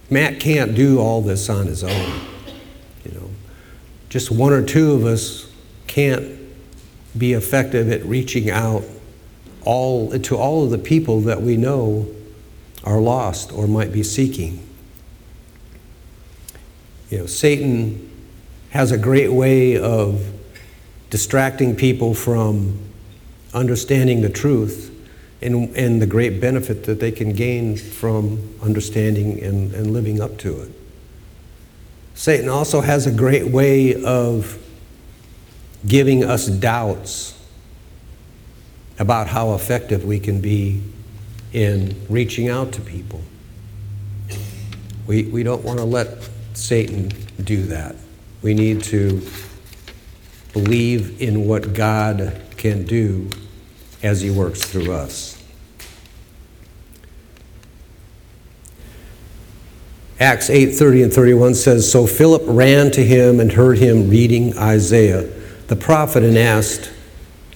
Matt 0.10 0.40
can't 0.40 0.74
do 0.74 0.98
all 0.98 1.22
this 1.22 1.48
on 1.48 1.68
his 1.68 1.84
own. 1.84 2.22
You 3.06 3.12
know, 3.12 3.30
just 4.10 4.32
one 4.32 4.54
or 4.54 4.66
two 4.66 4.94
of 4.94 5.06
us 5.06 5.48
can't 5.86 6.36
be 7.16 7.34
effective 7.34 7.92
at 7.92 8.04
reaching 8.06 8.50
out 8.50 8.84
all 9.66 10.18
to 10.18 10.36
all 10.36 10.64
of 10.64 10.72
the 10.72 10.80
people 10.80 11.22
that 11.22 11.44
we 11.44 11.58
know 11.58 12.08
are 12.84 13.00
lost 13.00 13.52
or 13.52 13.68
might 13.68 13.94
be 13.94 14.02
seeking. 14.02 14.68
You 17.12 17.20
know, 17.20 17.26
Satan 17.28 18.12
has 18.72 18.92
a 18.92 18.98
great 18.98 19.32
way 19.32 19.78
of 19.78 20.35
distracting 21.16 21.74
people 21.74 22.14
from 22.14 22.78
understanding 23.54 24.22
the 24.22 24.28
truth 24.28 24.94
and, 25.42 25.74
and 25.78 26.02
the 26.02 26.06
great 26.06 26.42
benefit 26.42 26.84
that 26.84 27.00
they 27.00 27.10
can 27.10 27.32
gain 27.32 27.78
from 27.78 28.54
understanding 28.62 29.42
and, 29.42 29.74
and 29.74 29.94
living 29.94 30.20
up 30.20 30.38
to 30.38 30.60
it. 30.60 30.70
Satan 32.16 32.50
also 32.50 32.82
has 32.82 33.08
a 33.08 33.14
great 33.14 33.48
way 33.48 34.04
of 34.04 34.62
giving 35.88 36.22
us 36.22 36.48
doubts 36.48 37.42
about 39.00 39.28
how 39.28 39.54
effective 39.54 40.04
we 40.04 40.20
can 40.20 40.42
be 40.42 40.84
in 41.54 41.96
reaching 42.10 42.50
out 42.50 42.74
to 42.74 42.82
people. 42.82 43.22
We, 45.08 45.24
we 45.24 45.44
don't 45.44 45.64
want 45.64 45.80
to 45.80 45.86
let 45.86 46.30
Satan 46.56 47.08
do 47.42 47.62
that. 47.68 47.96
We 48.42 48.54
need 48.54 48.84
to 48.84 49.26
believe 50.56 51.22
in 51.22 51.46
what 51.46 51.74
God 51.74 52.42
can 52.56 52.86
do 52.86 53.30
as 54.02 54.22
He 54.22 54.30
works 54.30 54.64
through 54.64 54.94
us. 54.94 55.38
Acts 60.18 60.50
8:30 60.50 61.04
and 61.04 61.14
31 61.14 61.56
says, 61.56 61.92
"So 61.92 62.08
Philip 62.08 62.44
ran 62.46 62.90
to 62.92 63.04
him 63.04 63.42
and 63.42 63.52
heard 63.52 63.80
him 63.80 64.10
reading 64.10 64.58
Isaiah 64.58 65.26
the 65.68 65.76
prophet 65.76 66.24
and 66.24 66.38
asked, 66.38 66.90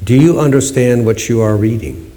"Do 0.03 0.13
you 0.13 0.37
understand 0.37 1.05
what 1.05 1.29
you 1.29 1.39
are 1.39 1.55
reading?" 1.55 2.11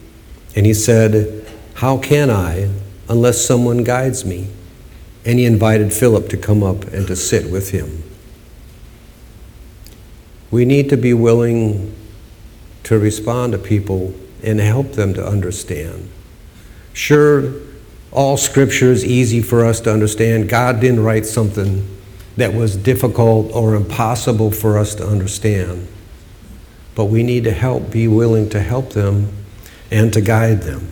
And 0.57 0.67
he 0.67 0.75
said, 0.75 1.45
"How 1.75 1.97
can 1.97 2.29
I 2.29 2.71
unless 3.09 3.39
someone 3.39 3.85
guides 3.85 4.25
me?" 4.25 4.49
And 5.25 5.39
he 5.39 5.45
invited 5.45 5.93
Philip 5.93 6.29
to 6.31 6.37
come 6.37 6.65
up 6.65 6.93
and 6.93 7.07
to 7.07 7.15
sit 7.15 7.49
with 7.49 7.71
him. 7.71 8.02
We 10.53 10.65
need 10.67 10.91
to 10.91 10.97
be 10.97 11.15
willing 11.15 11.97
to 12.85 12.99
respond 12.99 13.53
to 13.53 13.59
people 13.59 14.15
and 14.43 14.61
help 14.61 14.93
them 14.93 15.15
to 15.15 15.27
understand. 15.27 16.11
Sure, 16.93 17.55
all 18.13 18.37
scripture 18.37 18.93
is 18.93 19.05
easy 19.05 19.41
for 19.41 19.65
us 19.65 19.81
to 19.81 19.93
understand. 19.93 20.51
God 20.51 20.79
didn't 20.79 21.03
write 21.03 21.25
something 21.25 21.89
that 22.37 22.53
was 22.53 22.77
difficult 22.77 23.51
or 23.53 23.75
impossible 23.75 24.51
for 24.51 24.79
us 24.79 24.95
to 24.97 25.07
understand. 25.07 25.89
But 26.95 27.07
we 27.07 27.23
need 27.23 27.45
to 27.45 27.53
help, 27.53 27.91
be 27.91 28.07
willing 28.07 28.51
to 28.51 28.61
help 28.61 28.91
them 28.91 29.33
and 29.91 30.13
to 30.13 30.21
guide 30.21 30.63
them. 30.63 30.89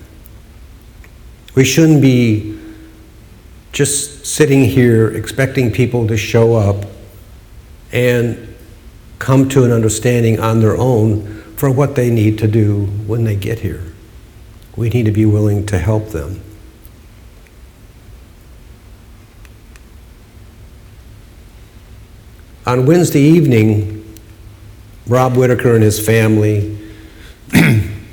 We 1.55 1.64
shouldn't 1.64 2.01
be 2.01 2.59
just 3.73 4.25
sitting 4.25 4.64
here 4.64 5.14
expecting 5.14 5.70
people 5.70 6.07
to 6.07 6.16
show 6.16 6.55
up 6.55 6.87
and 7.92 8.50
come 9.21 9.49
to 9.51 9.65
an 9.65 9.71
understanding 9.71 10.41
on 10.41 10.61
their 10.61 10.77
own 10.77 11.43
for 11.55 11.71
what 11.71 11.95
they 11.95 12.11
need 12.11 12.39
to 12.39 12.49
do 12.49 12.87
when 13.07 13.23
they 13.23 13.37
get 13.37 13.61
here. 13.61 13.85
We 14.75 14.89
need 14.89 15.05
to 15.05 15.13
be 15.13 15.27
willing 15.27 15.67
to 15.67 15.79
help 15.79 16.09
them. 16.09 16.43
On 22.67 22.87
Wednesday 22.87 23.21
evening, 23.21 24.19
Rob 25.07 25.37
Whitaker 25.37 25.75
and 25.75 25.85
his 25.85 26.05
family, 26.05 26.79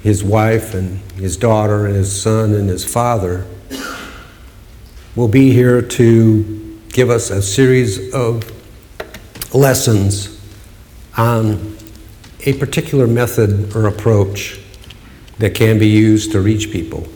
his 0.04 0.24
wife 0.26 0.74
and 0.74 1.00
his 1.13 1.38
daughter 1.38 1.86
and 1.86 1.96
his 1.96 2.22
son 2.22 2.54
and 2.54 2.67
his 2.67 2.84
father 2.84 3.46
will 5.15 5.28
be 5.28 5.52
here 5.52 5.82
to 5.82 6.80
give 6.89 7.10
us 7.10 7.30
a 7.30 7.41
series 7.41 8.13
of 8.13 8.52
lessons 9.54 10.37
on 11.17 11.75
a 12.41 12.53
particular 12.53 13.08
method 13.08 13.75
or 13.75 13.88
approach 13.88 14.60
that 15.39 15.56
can 15.56 15.80
be 15.80 15.88
used 15.88 16.32
to 16.32 16.39
reach 16.39 16.71
people. 16.71 17.08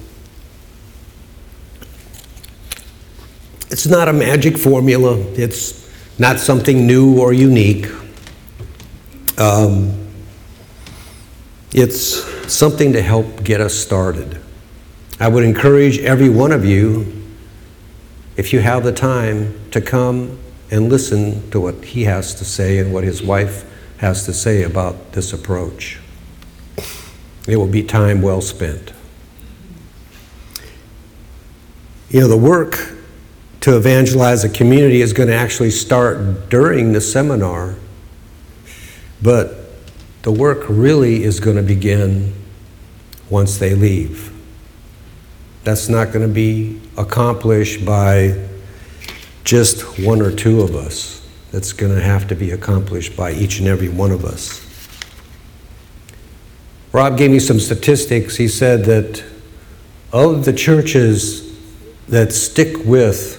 It's 3.69 3.87
not 3.87 4.09
a 4.09 4.13
magic 4.13 4.57
formula, 4.57 5.17
it's 5.35 5.89
not 6.19 6.39
something 6.39 6.85
new 6.85 7.21
or 7.21 7.31
unique. 7.31 7.87
Um, 9.37 9.97
it's 11.73 12.51
something 12.51 12.91
to 12.93 13.01
help 13.01 13.43
get 13.43 13.61
us 13.61 13.73
started. 13.73 14.41
I 15.19 15.29
would 15.29 15.43
encourage 15.43 15.99
every 15.99 16.29
one 16.29 16.51
of 16.51 16.65
you, 16.65 17.23
if 18.35 18.51
you 18.51 18.59
have 18.59 18.83
the 18.83 18.91
time, 18.91 19.57
to 19.71 19.79
come 19.79 20.37
and 20.69 20.89
listen 20.89 21.49
to 21.51 21.61
what 21.61 21.85
he 21.85 22.03
has 22.03 22.35
to 22.35 22.45
say 22.45 22.77
and 22.77 22.93
what 22.93 23.03
his 23.03 23.21
wife 23.23 23.70
has 24.01 24.25
to 24.25 24.33
say 24.33 24.63
about 24.63 25.11
this 25.11 25.31
approach. 25.31 25.99
It 27.47 27.55
will 27.55 27.67
be 27.67 27.83
time 27.83 28.23
well 28.23 28.41
spent. 28.41 28.93
You 32.09 32.21
know, 32.21 32.27
the 32.27 32.35
work 32.35 32.93
to 33.61 33.77
evangelize 33.77 34.43
a 34.43 34.49
community 34.49 35.01
is 35.01 35.13
going 35.13 35.29
to 35.29 35.35
actually 35.35 35.69
start 35.69 36.49
during 36.49 36.93
the 36.93 36.99
seminar, 36.99 37.75
but 39.21 39.69
the 40.23 40.31
work 40.31 40.65
really 40.67 41.23
is 41.23 41.39
going 41.39 41.57
to 41.57 41.63
begin 41.63 42.33
once 43.29 43.59
they 43.59 43.75
leave. 43.75 44.33
That's 45.63 45.89
not 45.89 46.11
going 46.11 46.27
to 46.27 46.33
be 46.33 46.81
accomplished 46.97 47.85
by 47.85 48.47
just 49.43 49.99
one 49.99 50.23
or 50.23 50.31
two 50.31 50.61
of 50.61 50.75
us. 50.75 51.20
That's 51.51 51.73
going 51.73 51.93
to 51.93 52.01
have 52.01 52.27
to 52.29 52.35
be 52.35 52.51
accomplished 52.51 53.15
by 53.15 53.33
each 53.33 53.59
and 53.59 53.67
every 53.67 53.89
one 53.89 54.11
of 54.11 54.23
us. 54.23 54.67
Rob 56.93 57.17
gave 57.17 57.31
me 57.31 57.39
some 57.39 57.59
statistics. 57.59 58.35
He 58.35 58.47
said 58.47 58.85
that 58.85 59.23
of 60.11 60.45
the 60.45 60.53
churches 60.53 61.57
that 62.07 62.33
stick 62.33 62.77
with 62.85 63.37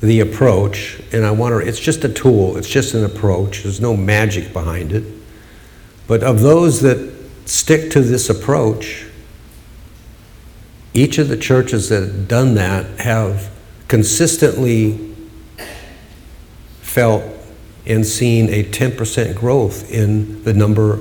the 0.00 0.20
approach, 0.20 1.00
and 1.12 1.24
I 1.24 1.30
want 1.30 1.52
to, 1.52 1.66
it's 1.66 1.80
just 1.80 2.04
a 2.04 2.08
tool, 2.08 2.56
it's 2.56 2.68
just 2.68 2.94
an 2.94 3.04
approach, 3.04 3.64
there's 3.64 3.80
no 3.80 3.96
magic 3.96 4.52
behind 4.52 4.92
it. 4.92 5.04
But 6.06 6.22
of 6.22 6.40
those 6.40 6.80
that 6.80 7.14
stick 7.46 7.90
to 7.90 8.00
this 8.00 8.30
approach, 8.30 9.06
each 10.94 11.18
of 11.18 11.28
the 11.28 11.36
churches 11.36 11.88
that 11.88 12.02
have 12.02 12.28
done 12.28 12.54
that 12.54 13.00
have 13.00 13.50
consistently 13.88 15.14
felt 16.80 17.22
and 17.88 18.06
seen 18.06 18.48
a 18.50 18.62
10% 18.62 19.34
growth 19.34 19.90
in 19.90 20.44
the 20.44 20.52
number 20.52 21.00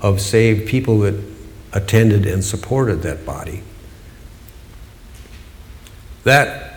of 0.00 0.20
saved 0.20 0.68
people 0.68 1.00
that 1.00 1.20
attended 1.72 2.26
and 2.26 2.44
supported 2.44 3.02
that 3.02 3.26
body. 3.26 3.62
That 6.24 6.74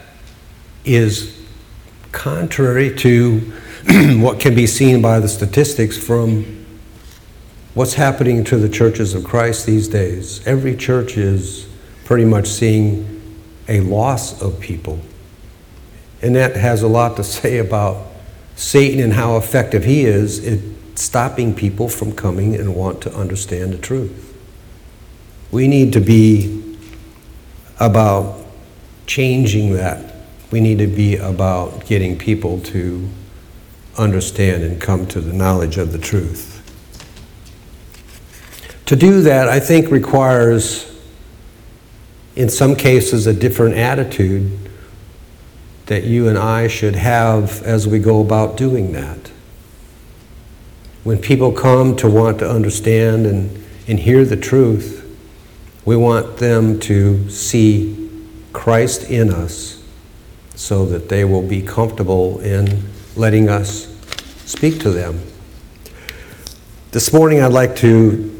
is 0.83 1.39
contrary 2.11 2.95
to 2.97 3.39
what 4.19 4.39
can 4.39 4.55
be 4.55 4.67
seen 4.67 5.01
by 5.01 5.19
the 5.19 5.27
statistics 5.27 5.97
from 5.97 6.65
what's 7.73 7.93
happening 7.93 8.43
to 8.45 8.57
the 8.57 8.69
churches 8.69 9.13
of 9.13 9.23
Christ 9.23 9.65
these 9.65 9.87
days. 9.87 10.45
Every 10.45 10.75
church 10.75 11.17
is 11.17 11.67
pretty 12.05 12.25
much 12.25 12.47
seeing 12.47 13.21
a 13.67 13.79
loss 13.81 14.41
of 14.41 14.59
people. 14.59 14.99
And 16.21 16.35
that 16.35 16.55
has 16.55 16.81
a 16.81 16.87
lot 16.87 17.15
to 17.17 17.23
say 17.23 17.59
about 17.59 18.10
Satan 18.61 18.99
and 18.99 19.13
how 19.13 19.37
effective 19.37 19.85
he 19.85 20.05
is 20.05 20.45
at 20.45 20.59
stopping 20.93 21.55
people 21.55 21.89
from 21.89 22.11
coming 22.11 22.53
and 22.53 22.75
want 22.75 23.01
to 23.01 23.11
understand 23.11 23.73
the 23.73 23.77
truth. 23.79 24.37
We 25.51 25.67
need 25.67 25.93
to 25.93 25.99
be 25.99 26.77
about 27.79 28.39
changing 29.07 29.73
that. 29.73 30.13
We 30.51 30.61
need 30.61 30.77
to 30.77 30.85
be 30.85 31.17
about 31.17 31.87
getting 31.87 32.19
people 32.19 32.59
to 32.59 33.09
understand 33.97 34.61
and 34.61 34.79
come 34.79 35.07
to 35.07 35.21
the 35.21 35.33
knowledge 35.33 35.77
of 35.77 35.91
the 35.91 35.97
truth. 35.97 36.59
To 38.85 38.95
do 38.95 39.21
that, 39.21 39.49
I 39.49 39.59
think, 39.59 39.89
requires, 39.89 41.01
in 42.35 42.47
some 42.47 42.75
cases, 42.75 43.25
a 43.25 43.33
different 43.33 43.75
attitude 43.75 44.60
that 45.91 46.05
you 46.05 46.29
and 46.29 46.37
I 46.37 46.69
should 46.69 46.95
have 46.95 47.61
as 47.63 47.85
we 47.85 47.99
go 47.99 48.21
about 48.21 48.55
doing 48.55 48.93
that. 48.93 49.29
When 51.03 51.17
people 51.17 51.51
come 51.51 51.97
to 51.97 52.09
want 52.09 52.39
to 52.39 52.49
understand 52.49 53.25
and, 53.25 53.61
and 53.89 53.99
hear 53.99 54.23
the 54.23 54.37
truth, 54.37 55.05
we 55.83 55.97
want 55.97 56.37
them 56.37 56.79
to 56.79 57.29
see 57.29 58.09
Christ 58.53 59.09
in 59.09 59.33
us 59.33 59.83
so 60.55 60.85
that 60.85 61.09
they 61.09 61.25
will 61.25 61.45
be 61.45 61.61
comfortable 61.61 62.39
in 62.39 62.83
letting 63.17 63.49
us 63.49 63.93
speak 64.45 64.79
to 64.79 64.91
them. 64.91 65.19
This 66.91 67.11
morning, 67.11 67.41
I'd 67.41 67.51
like 67.51 67.75
to 67.77 68.31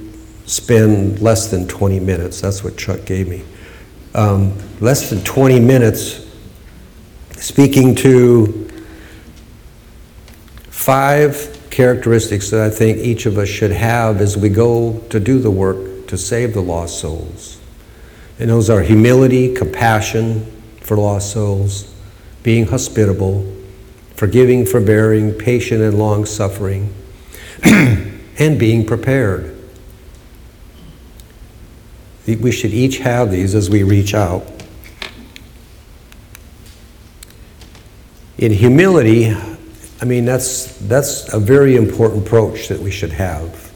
spend 0.46 1.20
less 1.20 1.52
than 1.52 1.68
20 1.68 2.00
minutes. 2.00 2.40
That's 2.40 2.64
what 2.64 2.78
Chuck 2.78 3.04
gave 3.04 3.28
me. 3.28 3.44
Um, 4.16 4.58
less 4.80 5.10
than 5.10 5.22
20 5.26 5.60
minutes 5.60 6.31
speaking 7.42 7.96
to 7.96 8.70
five 10.70 11.58
characteristics 11.72 12.52
that 12.52 12.62
I 12.62 12.70
think 12.70 13.00
each 13.00 13.26
of 13.26 13.40
us 13.40 13.50
should 13.50 13.72
have 13.72 14.22
as 14.22 14.38
we 14.38 14.48
go 14.48 15.00
to 15.10 15.20
do 15.20 15.40
the 15.40 15.50
work 15.50 16.08
to 16.08 16.20
save 16.20 16.54
the 16.54 16.62
lost 16.62 17.00
souls. 17.00 17.60
And 18.38 18.52
those 18.52 18.70
are 18.70 18.82
humility, 18.82 19.56
compassion 19.56 20.46
for 20.82 20.96
lost 20.98 21.32
souls, 21.32 21.92
being 22.44 22.68
hospitable, 22.68 23.52
forgiving, 24.16 24.64
forbearing, 24.64 25.34
patient, 25.34 25.82
and 25.82 25.98
long 25.98 26.26
suffering, 26.26 26.94
and 27.64 28.60
being 28.60 28.86
prepared. 28.86 29.58
We 32.28 32.52
should 32.52 32.72
each 32.72 33.00
have 33.00 33.32
these 33.32 33.56
as 33.56 33.68
we 33.68 33.82
reach 33.82 34.14
out. 34.14 34.61
In 38.42 38.52
humility, 38.52 39.34
I 40.02 40.06
mean, 40.06 40.26
that's, 40.26 40.76
that's 40.88 41.32
a 41.32 41.40
very 41.40 41.76
important 41.76 42.26
approach 42.26 42.70
that 42.70 42.80
we 42.80 42.90
should 42.90 43.12
have. 43.12 43.72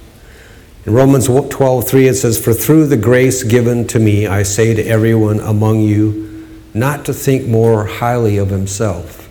In 0.87 0.93
Romans 0.93 1.27
12, 1.27 1.87
3, 1.87 2.07
it 2.07 2.15
says, 2.15 2.43
For 2.43 2.51
through 2.51 2.87
the 2.87 2.97
grace 2.97 3.43
given 3.43 3.85
to 3.87 3.99
me, 3.99 4.25
I 4.25 4.41
say 4.41 4.73
to 4.73 4.83
everyone 4.83 5.39
among 5.39 5.81
you, 5.81 6.47
not 6.73 7.05
to 7.05 7.13
think 7.13 7.45
more 7.45 7.85
highly 7.85 8.37
of 8.37 8.49
himself 8.49 9.29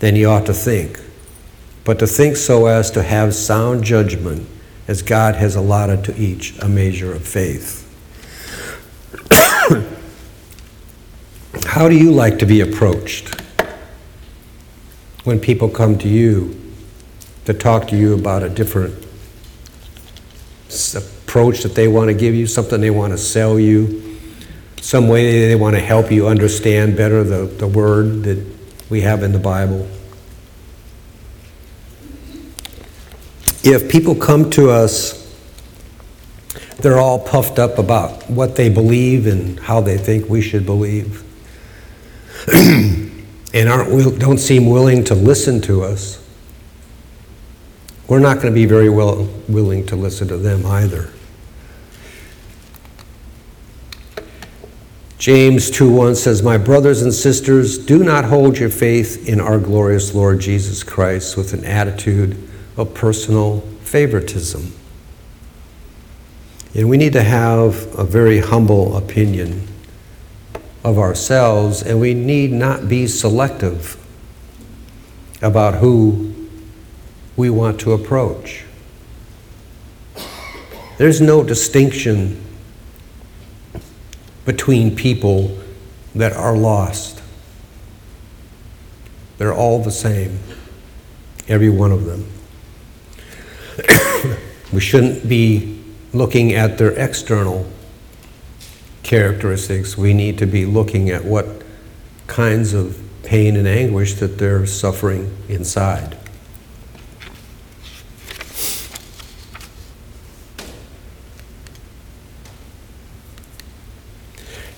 than 0.00 0.14
he 0.14 0.26
ought 0.26 0.44
to 0.44 0.52
think, 0.52 1.00
but 1.84 1.98
to 2.00 2.06
think 2.06 2.36
so 2.36 2.66
as 2.66 2.90
to 2.90 3.02
have 3.02 3.34
sound 3.34 3.82
judgment, 3.82 4.46
as 4.88 5.00
God 5.00 5.36
has 5.36 5.56
allotted 5.56 6.04
to 6.04 6.14
each 6.20 6.54
a 6.58 6.68
measure 6.68 7.14
of 7.14 7.26
faith. 7.26 7.82
How 11.64 11.88
do 11.88 11.96
you 11.96 12.12
like 12.12 12.38
to 12.40 12.46
be 12.46 12.60
approached? 12.60 13.45
When 15.26 15.40
people 15.40 15.68
come 15.68 15.98
to 15.98 16.08
you 16.08 16.56
to 17.46 17.52
talk 17.52 17.88
to 17.88 17.96
you 17.96 18.14
about 18.14 18.44
a 18.44 18.48
different 18.48 18.94
approach 20.94 21.64
that 21.64 21.74
they 21.74 21.88
want 21.88 22.08
to 22.08 22.14
give 22.14 22.32
you, 22.32 22.46
something 22.46 22.80
they 22.80 22.90
want 22.90 23.12
to 23.12 23.18
sell 23.18 23.58
you, 23.58 24.18
some 24.80 25.08
way 25.08 25.48
they 25.48 25.56
want 25.56 25.74
to 25.74 25.82
help 25.82 26.12
you 26.12 26.28
understand 26.28 26.96
better 26.96 27.24
the, 27.24 27.44
the 27.44 27.66
word 27.66 28.22
that 28.22 28.46
we 28.88 29.00
have 29.00 29.24
in 29.24 29.32
the 29.32 29.38
Bible. 29.38 29.88
If 33.64 33.90
people 33.90 34.14
come 34.14 34.48
to 34.50 34.70
us, 34.70 35.24
they're 36.78 37.00
all 37.00 37.18
puffed 37.18 37.58
up 37.58 37.78
about 37.78 38.30
what 38.30 38.54
they 38.54 38.68
believe 38.68 39.26
and 39.26 39.58
how 39.58 39.80
they 39.80 39.98
think 39.98 40.28
we 40.28 40.40
should 40.40 40.64
believe. 40.64 41.24
and 43.56 43.70
aren't, 43.70 44.18
don't 44.18 44.36
seem 44.36 44.68
willing 44.68 45.02
to 45.02 45.14
listen 45.14 45.62
to 45.62 45.82
us, 45.82 46.22
we're 48.06 48.18
not 48.18 48.34
going 48.34 48.52
to 48.52 48.54
be 48.54 48.66
very 48.66 48.90
well 48.90 49.26
willing 49.48 49.86
to 49.86 49.96
listen 49.96 50.28
to 50.28 50.36
them 50.36 50.66
either. 50.66 51.10
James 55.18 55.70
2:1 55.70 56.14
says, 56.14 56.42
"My 56.42 56.58
brothers 56.58 57.00
and 57.00 57.12
sisters, 57.12 57.78
do 57.78 58.04
not 58.04 58.26
hold 58.26 58.58
your 58.58 58.68
faith 58.68 59.26
in 59.26 59.40
our 59.40 59.58
glorious 59.58 60.14
Lord 60.14 60.40
Jesus 60.40 60.82
Christ 60.82 61.38
with 61.38 61.54
an 61.54 61.64
attitude 61.64 62.36
of 62.76 62.92
personal 62.92 63.64
favoritism." 63.82 64.72
And 66.74 66.90
we 66.90 66.98
need 66.98 67.14
to 67.14 67.22
have 67.22 67.88
a 67.98 68.04
very 68.04 68.40
humble 68.40 68.94
opinion 68.98 69.66
of 70.86 71.00
ourselves, 71.00 71.82
and 71.82 72.00
we 72.00 72.14
need 72.14 72.52
not 72.52 72.88
be 72.88 73.08
selective 73.08 74.00
about 75.42 75.74
who 75.74 76.32
we 77.36 77.50
want 77.50 77.80
to 77.80 77.92
approach. 77.92 78.64
There's 80.96 81.20
no 81.20 81.42
distinction 81.42 82.40
between 84.44 84.94
people 84.94 85.58
that 86.14 86.32
are 86.32 86.56
lost. 86.56 87.20
They're 89.38 89.52
all 89.52 89.82
the 89.82 89.90
same, 89.90 90.38
every 91.48 91.68
one 91.68 91.90
of 91.90 92.04
them. 92.04 92.30
we 94.72 94.78
shouldn't 94.78 95.28
be 95.28 95.82
looking 96.12 96.52
at 96.52 96.78
their 96.78 96.92
external 96.92 97.66
characteristics, 99.06 99.96
we 99.96 100.12
need 100.12 100.36
to 100.36 100.46
be 100.46 100.66
looking 100.66 101.10
at 101.10 101.24
what 101.24 101.46
kinds 102.26 102.74
of 102.74 103.00
pain 103.22 103.56
and 103.56 103.66
anguish 103.66 104.14
that 104.14 104.36
they're 104.36 104.66
suffering 104.66 105.36
inside. 105.48 106.18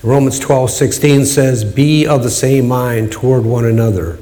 Romans 0.02 0.38
12, 0.38 0.70
16 0.70 1.24
says, 1.24 1.64
Be 1.64 2.06
of 2.06 2.22
the 2.22 2.30
same 2.30 2.68
mind 2.68 3.10
toward 3.10 3.44
one 3.44 3.64
another. 3.64 4.18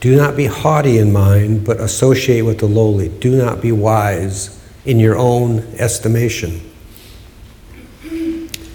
Do 0.00 0.16
not 0.16 0.34
be 0.34 0.46
haughty 0.46 0.96
in 0.96 1.12
mind, 1.12 1.66
but 1.66 1.78
associate 1.78 2.42
with 2.42 2.58
the 2.58 2.66
lowly. 2.66 3.10
Do 3.10 3.36
not 3.36 3.60
be 3.60 3.70
wise 3.70 4.58
in 4.86 4.98
your 4.98 5.16
own 5.16 5.60
estimation. 5.74 6.69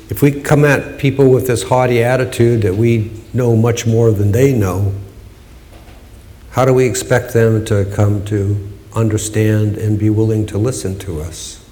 If 0.07 0.21
we 0.21 0.39
come 0.41 0.63
at 0.65 0.99
people 0.99 1.31
with 1.31 1.47
this 1.47 1.63
haughty 1.63 2.03
attitude 2.03 2.61
that 2.61 2.75
we 2.75 3.11
know 3.33 3.55
much 3.55 3.87
more 3.87 4.11
than 4.11 4.31
they 4.31 4.53
know, 4.53 4.93
how 6.51 6.63
do 6.63 6.73
we 6.73 6.85
expect 6.85 7.33
them 7.33 7.65
to 7.65 7.85
come 7.93 8.23
to 8.25 8.71
understand 8.93 9.77
and 9.77 9.97
be 9.97 10.09
willing 10.09 10.45
to 10.47 10.57
listen 10.57 10.97
to 10.99 11.21
us? 11.21 11.65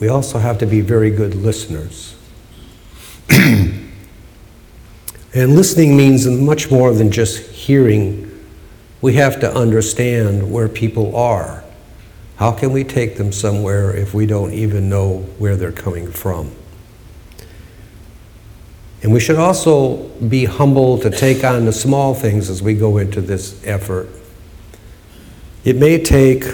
We 0.00 0.08
also 0.08 0.38
have 0.38 0.58
to 0.58 0.66
be 0.66 0.80
very 0.80 1.10
good 1.10 1.34
listeners. 1.34 2.16
and 3.30 3.86
listening 5.34 5.96
means 5.96 6.26
much 6.26 6.70
more 6.70 6.94
than 6.94 7.10
just 7.10 7.50
hearing. 7.50 8.24
We 9.02 9.14
have 9.14 9.40
to 9.40 9.54
understand 9.54 10.50
where 10.50 10.68
people 10.68 11.14
are. 11.14 11.64
How 12.36 12.52
can 12.52 12.72
we 12.72 12.82
take 12.82 13.16
them 13.16 13.30
somewhere 13.30 13.94
if 13.94 14.14
we 14.14 14.24
don't 14.24 14.52
even 14.52 14.88
know 14.88 15.18
where 15.38 15.56
they're 15.56 15.70
coming 15.70 16.10
from? 16.10 16.52
And 19.02 19.12
we 19.12 19.20
should 19.20 19.36
also 19.36 20.08
be 20.18 20.44
humble 20.44 20.98
to 20.98 21.10
take 21.10 21.44
on 21.44 21.64
the 21.64 21.72
small 21.72 22.14
things 22.14 22.50
as 22.50 22.62
we 22.62 22.74
go 22.74 22.98
into 22.98 23.20
this 23.20 23.64
effort. 23.64 24.08
It 25.64 25.76
may 25.76 26.02
take 26.02 26.44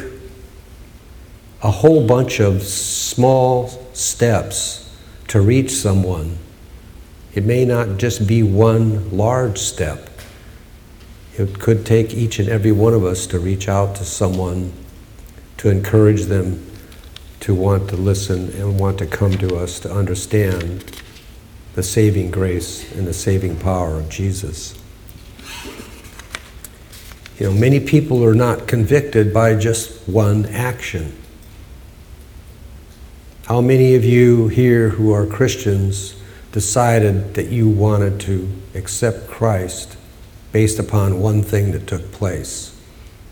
a 1.63 1.71
whole 1.71 2.07
bunch 2.07 2.41
of 2.41 2.63
small 2.63 3.69
steps 3.95 4.95
to 5.29 5.41
reach 5.41 5.71
someone. 5.71 6.39
It 7.33 7.45
may 7.45 7.65
not 7.65 7.97
just 7.97 8.27
be 8.27 8.43
one 8.43 9.17
large 9.17 9.59
step. 9.59 10.11
It 11.37 11.59
could 11.59 11.87
take 11.87 12.13
each 12.13 12.39
and 12.39 12.49
every 12.49 12.73
one 12.73 12.93
of 12.93 13.05
us 13.05 13.27
to 13.29 13.39
reach 13.39 13.69
out 13.69 13.97
to 13.97 14.05
someone, 14.05 14.73
to 15.57 15.71
encourage 15.71 16.25
them 16.25 16.71
to 17.41 17.55
want 17.55 17.89
to 17.91 17.97
listen 17.97 18.51
and 18.53 18.79
want 18.79 18.99
to 18.99 19.07
come 19.07 19.37
to 19.39 19.57
us 19.57 19.81
to 19.81 19.93
understand 19.93 21.03
the 21.75 21.83
saving 21.83 22.31
grace 22.31 22.91
and 22.93 23.07
the 23.07 23.15
saving 23.15 23.57
power 23.59 23.97
of 23.97 24.09
Jesus. 24.09 24.79
You 27.39 27.47
know, 27.51 27.53
many 27.53 27.81
people 27.81 28.25
are 28.25 28.35
not 28.35 28.69
convicted 28.69 29.35
by 29.35 29.57
just 29.57 30.09
one 30.09 30.47
action. 30.47 31.17
How 33.47 33.61
many 33.61 33.97
of 33.97 34.05
you 34.05 34.49
here 34.49 34.91
who 34.91 35.13
are 35.13 35.27
Christians 35.27 36.15
decided 36.53 37.35
that 37.35 37.49
you 37.49 37.69
wanted 37.69 38.21
to 38.21 38.49
accept 38.75 39.29
Christ 39.29 39.97
based 40.53 40.79
upon 40.79 41.21
one 41.21 41.43
thing 41.43 41.73
that 41.73 41.89
took 41.89 42.13
place? 42.13 42.71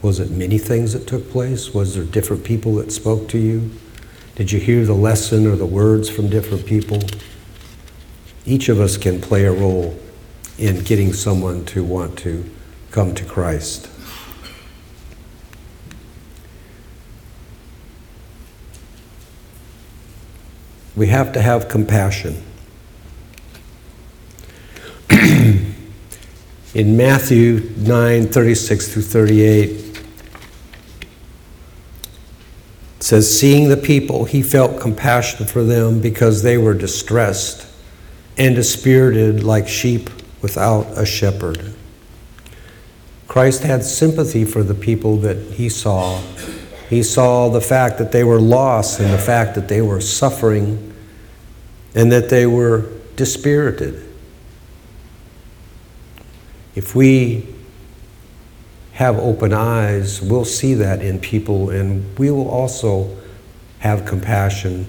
Was 0.03 0.18
it 0.18 0.30
many 0.30 0.59
things 0.59 0.93
that 0.95 1.07
took 1.07 1.30
place? 1.30 1.72
Was 1.72 1.95
there 1.95 2.05
different 2.05 2.43
people 2.43 2.74
that 2.74 2.90
spoke 2.90 3.28
to 3.28 3.38
you? 3.38 3.70
Did 4.34 4.51
you 4.51 4.59
hear 4.59 4.84
the 4.84 4.95
lesson 4.95 5.47
or 5.47 5.55
the 5.55 5.64
words 5.64 6.11
from 6.11 6.28
different 6.28 6.66
people? 6.66 6.99
Each 8.45 8.68
of 8.68 8.80
us 8.80 8.97
can 8.97 9.20
play 9.20 9.45
a 9.45 9.53
role 9.53 9.97
in 10.59 10.82
getting 10.82 11.12
someone 11.12 11.64
to 11.66 11.84
want 11.84 12.18
to 12.20 12.51
come 12.90 13.14
to 13.14 13.24
Christ. 13.24 13.88
We 20.97 21.07
have 21.07 21.32
to 21.32 21.40
have 21.40 21.68
compassion. 21.68 22.43
In 25.11 26.97
Matthew 26.97 27.70
9 27.76 28.26
36 28.26 28.93
through 28.93 29.03
38, 29.03 29.70
it 29.70 30.05
says, 33.01 33.38
Seeing 33.38 33.68
the 33.68 33.76
people, 33.76 34.24
he 34.26 34.43
felt 34.43 34.80
compassion 34.80 35.47
for 35.47 35.64
them 35.64 36.01
because 36.01 36.43
they 36.43 36.59
were 36.59 36.74
distressed 36.74 37.71
and 38.39 38.55
dispirited 38.55 39.43
like 39.43 39.68
sheep 39.68 40.11
without 40.41 40.87
a 40.97 41.07
shepherd. 41.07 41.74
Christ 43.28 43.62
had 43.62 43.83
sympathy 43.85 44.45
for 44.45 44.62
the 44.62 44.74
people 44.74 45.16
that 45.18 45.37
he 45.53 45.68
saw. 45.68 46.20
He 46.91 47.03
saw 47.03 47.49
the 47.49 47.61
fact 47.61 47.99
that 47.99 48.12
they 48.12 48.24
were 48.24 48.41
lost 48.41 49.01
and 49.01 49.11
the 49.12 49.18
fact 49.18 49.55
that 49.55 49.68
they 49.68 49.80
were 49.80 50.01
suffering 50.01 50.93
and 51.95 52.12
that 52.12 52.28
they 52.28 52.47
were 52.47 52.91
dispirited. 53.16 54.07
If 56.74 56.95
we 56.95 57.47
have 58.93 59.18
open 59.18 59.53
eyes, 59.53 60.20
we'll 60.20 60.45
see 60.45 60.74
that 60.74 61.01
in 61.01 61.18
people 61.18 61.70
and 61.70 62.18
we 62.18 62.30
will 62.30 62.49
also 62.49 63.16
have 63.78 64.05
compassion 64.05 64.87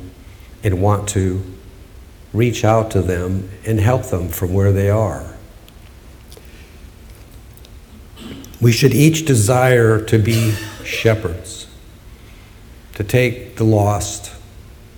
and 0.63 0.81
want 0.81 1.07
to 1.09 1.52
reach 2.33 2.65
out 2.65 2.91
to 2.91 3.01
them 3.01 3.49
and 3.65 3.79
help 3.79 4.07
them 4.07 4.27
from 4.27 4.53
where 4.53 4.71
they 4.71 4.89
are. 4.89 5.33
We 8.59 8.71
should 8.71 8.93
each 8.93 9.25
desire 9.25 10.03
to 10.05 10.17
be 10.17 10.53
shepherds, 10.83 11.67
to 12.95 13.03
take 13.03 13.57
the 13.57 13.63
lost 13.63 14.33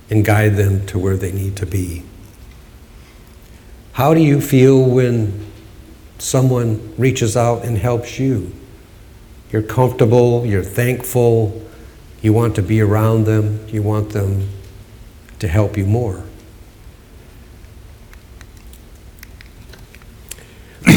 and 0.08 0.24
guide 0.24 0.56
them 0.56 0.86
to 0.86 0.98
where 0.98 1.16
they 1.16 1.32
need 1.32 1.56
to 1.56 1.66
be. 1.66 2.04
How 3.92 4.14
do 4.14 4.20
you 4.20 4.40
feel 4.40 4.82
when 4.84 5.46
someone 6.18 6.94
reaches 6.96 7.36
out 7.36 7.64
and 7.64 7.76
helps 7.76 8.18
you? 8.18 8.52
You're 9.50 9.62
comfortable, 9.62 10.44
you're 10.44 10.62
thankful, 10.62 11.66
you 12.22 12.32
want 12.32 12.54
to 12.56 12.62
be 12.62 12.80
around 12.80 13.24
them, 13.24 13.66
you 13.68 13.82
want 13.82 14.10
them 14.10 14.48
to 15.38 15.48
help 15.48 15.76
you 15.76 15.86
more. 15.86 16.25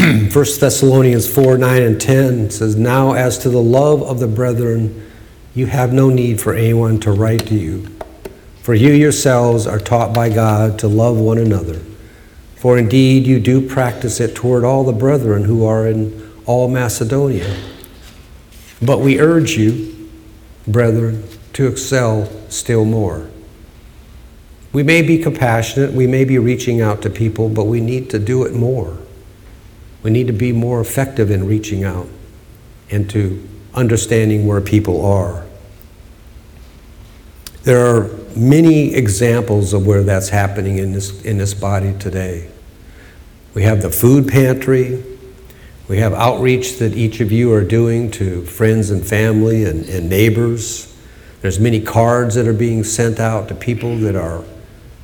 1 0.00 0.30
Thessalonians 0.32 1.28
4 1.28 1.58
9 1.58 1.82
and 1.82 2.00
10 2.00 2.50
says, 2.50 2.74
Now 2.74 3.12
as 3.12 3.36
to 3.38 3.50
the 3.50 3.62
love 3.62 4.02
of 4.02 4.18
the 4.18 4.26
brethren, 4.26 5.10
you 5.54 5.66
have 5.66 5.92
no 5.92 6.08
need 6.08 6.40
for 6.40 6.54
anyone 6.54 6.98
to 7.00 7.12
write 7.12 7.46
to 7.48 7.54
you. 7.54 7.86
For 8.62 8.72
you 8.72 8.92
yourselves 8.92 9.66
are 9.66 9.78
taught 9.78 10.14
by 10.14 10.30
God 10.30 10.78
to 10.78 10.88
love 10.88 11.18
one 11.18 11.36
another. 11.36 11.82
For 12.56 12.78
indeed 12.78 13.26
you 13.26 13.40
do 13.40 13.68
practice 13.68 14.20
it 14.20 14.34
toward 14.34 14.64
all 14.64 14.84
the 14.84 14.92
brethren 14.92 15.44
who 15.44 15.66
are 15.66 15.86
in 15.86 16.32
all 16.46 16.68
Macedonia. 16.68 17.54
But 18.80 19.00
we 19.00 19.20
urge 19.20 19.50
you, 19.58 20.08
brethren, 20.66 21.24
to 21.52 21.66
excel 21.66 22.24
still 22.48 22.86
more. 22.86 23.28
We 24.72 24.82
may 24.82 25.02
be 25.02 25.22
compassionate, 25.22 25.92
we 25.92 26.06
may 26.06 26.24
be 26.24 26.38
reaching 26.38 26.80
out 26.80 27.02
to 27.02 27.10
people, 27.10 27.50
but 27.50 27.64
we 27.64 27.82
need 27.82 28.08
to 28.10 28.18
do 28.18 28.44
it 28.44 28.54
more. 28.54 28.96
We 30.02 30.10
need 30.10 30.26
to 30.28 30.32
be 30.32 30.52
more 30.52 30.80
effective 30.80 31.30
in 31.30 31.46
reaching 31.46 31.84
out 31.84 32.08
and 32.90 33.08
to 33.10 33.46
understanding 33.74 34.46
where 34.46 34.60
people 34.60 35.04
are. 35.04 35.44
There 37.62 37.86
are 37.86 38.10
many 38.34 38.94
examples 38.94 39.74
of 39.74 39.86
where 39.86 40.02
that's 40.02 40.30
happening 40.30 40.78
in 40.78 40.92
this, 40.92 41.22
in 41.22 41.36
this 41.36 41.52
body 41.52 41.94
today. 41.98 42.48
We 43.52 43.64
have 43.64 43.82
the 43.82 43.90
food 43.90 44.28
pantry. 44.28 45.04
We 45.88 45.98
have 45.98 46.14
outreach 46.14 46.78
that 46.78 46.94
each 46.94 47.20
of 47.20 47.30
you 47.30 47.52
are 47.52 47.64
doing 47.64 48.10
to 48.12 48.44
friends 48.46 48.90
and 48.90 49.06
family 49.06 49.64
and, 49.64 49.84
and 49.88 50.08
neighbors. 50.08 50.96
There's 51.42 51.58
many 51.58 51.80
cards 51.80 52.34
that 52.36 52.46
are 52.46 52.54
being 52.54 52.84
sent 52.84 53.18
out 53.20 53.48
to 53.48 53.54
people 53.54 53.96
that 53.98 54.14
are 54.14 54.44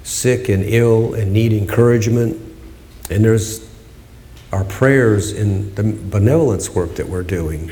sick 0.02 0.48
and 0.48 0.62
ill 0.64 1.14
and 1.14 1.32
need 1.32 1.52
encouragement. 1.52 2.40
And 3.10 3.24
there's 3.24 3.65
our 4.52 4.64
prayers 4.64 5.32
in 5.32 5.74
the 5.74 5.82
benevolence 5.82 6.70
work 6.70 6.94
that 6.96 7.08
we're 7.08 7.22
doing. 7.22 7.68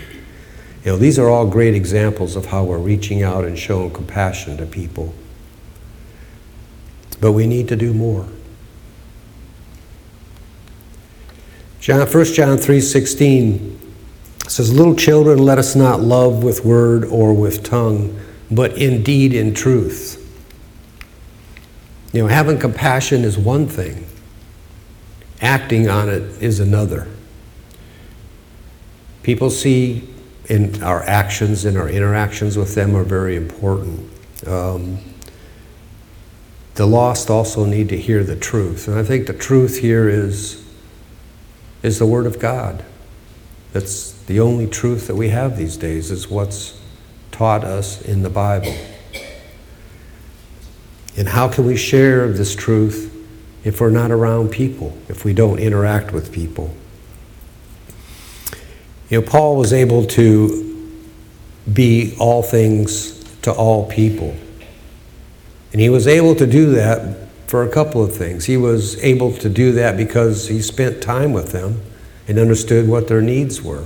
You 0.85 0.93
know, 0.93 0.97
these 0.97 1.19
are 1.19 1.29
all 1.29 1.47
great 1.47 1.75
examples 1.75 2.37
of 2.37 2.47
how 2.47 2.65
we're 2.65 2.79
reaching 2.79 3.23
out 3.23 3.45
and 3.45 3.59
showing 3.59 3.91
compassion 3.91 4.57
to 4.59 4.67
people. 4.67 5.15
But 7.21 7.33
we 7.33 7.47
need 7.47 7.69
to 7.69 7.77
do 7.77 7.95
more. 7.95 8.27
John, 11.81 12.07
1 12.07 12.35
John 12.35 12.59
3:16 12.59 13.79
says, 14.49 14.73
"Little 14.73 14.95
children, 14.95 15.39
let 15.39 15.59
us 15.59 15.75
not 15.75 16.03
love 16.03 16.43
with 16.43 16.65
word 16.65 17.05
or 17.05 17.33
with 17.33 17.63
tongue, 17.63 18.17
but 18.51 18.77
in 18.77 19.03
deed 19.03 19.33
in 19.33 19.55
truth." 19.55 20.19
You 22.13 22.23
know, 22.23 22.29
having 22.29 22.59
compassion 22.59 23.25
is 23.25 23.37
one 23.37 23.67
thing. 23.67 24.05
Acting 25.45 25.91
on 25.91 26.09
it 26.09 26.43
is 26.43 26.59
another. 26.59 27.07
People 29.23 29.51
see 29.51 30.09
in 30.49 30.83
our 30.83 31.03
actions 31.03 31.67
and 31.67 31.77
our 31.77 31.87
interactions 31.89 32.57
with 32.57 32.75
them 32.75 32.97
are 32.97 33.05
very 33.05 33.37
important. 33.37 34.11
Um, 34.47 35.01
the 36.77 36.87
lost 36.87 37.29
also 37.29 37.67
need 37.67 37.91
to 37.91 37.99
hear 37.99 38.25
the 38.25 38.37
truth. 38.37 38.89
And 38.89 38.99
I 38.99 39.03
think 39.03 39.27
the 39.27 39.35
truth 39.35 39.81
here 39.81 40.09
is, 40.09 40.65
is 41.83 41.99
the 41.99 42.07
Word 42.07 42.25
of 42.25 42.39
God. 42.39 42.83
That's 43.75 44.13
the 44.13 44.41
only 44.41 44.67
truth 44.67 45.07
that 45.09 45.15
we 45.15 45.29
have 45.29 45.59
these 45.59 45.77
days, 45.77 46.11
is 46.11 46.27
what's 46.27 46.81
taught 47.33 47.65
us 47.65 48.01
in 48.01 48.23
the 48.23 48.31
Bible. 48.31 48.75
And 51.19 51.29
how 51.29 51.49
can 51.49 51.67
we 51.67 51.77
share 51.77 52.33
this 52.33 52.57
truth 52.57 53.14
if 53.65 53.81
we're 53.81 53.91
not 53.91 54.11
around 54.11 54.51
people, 54.51 54.97
if 55.09 55.25
we 55.25 55.33
don't 55.33 55.59
interact 55.59 56.13
with 56.13 56.33
people? 56.33 56.75
You 59.09 59.21
know, 59.21 59.27
Paul 59.27 59.57
was 59.57 59.73
able 59.73 60.07
to 60.07 60.91
be 61.73 62.15
all 62.19 62.43
things 62.43 63.23
to 63.43 63.53
all 63.53 63.89
people. 63.89 64.37
And 65.73 65.81
he 65.81 65.89
was 65.89 66.07
able 66.07 66.35
to 66.37 66.47
do 66.47 66.71
that 66.73 67.29
for 67.47 67.63
a 67.63 67.69
couple 67.69 68.03
of 68.03 68.15
things. 68.15 68.45
He 68.45 68.57
was 68.57 69.03
able 69.03 69.33
to 69.39 69.49
do 69.49 69.73
that 69.73 69.97
because 69.97 70.49
he 70.49 70.63
spent 70.63 71.03
time 71.03 71.33
with 71.33 71.53
them 71.53 71.83
and 72.27 72.39
understood 72.39 72.89
what 72.89 73.09
their 73.09 73.21
needs 73.21 73.63
were. 73.63 73.85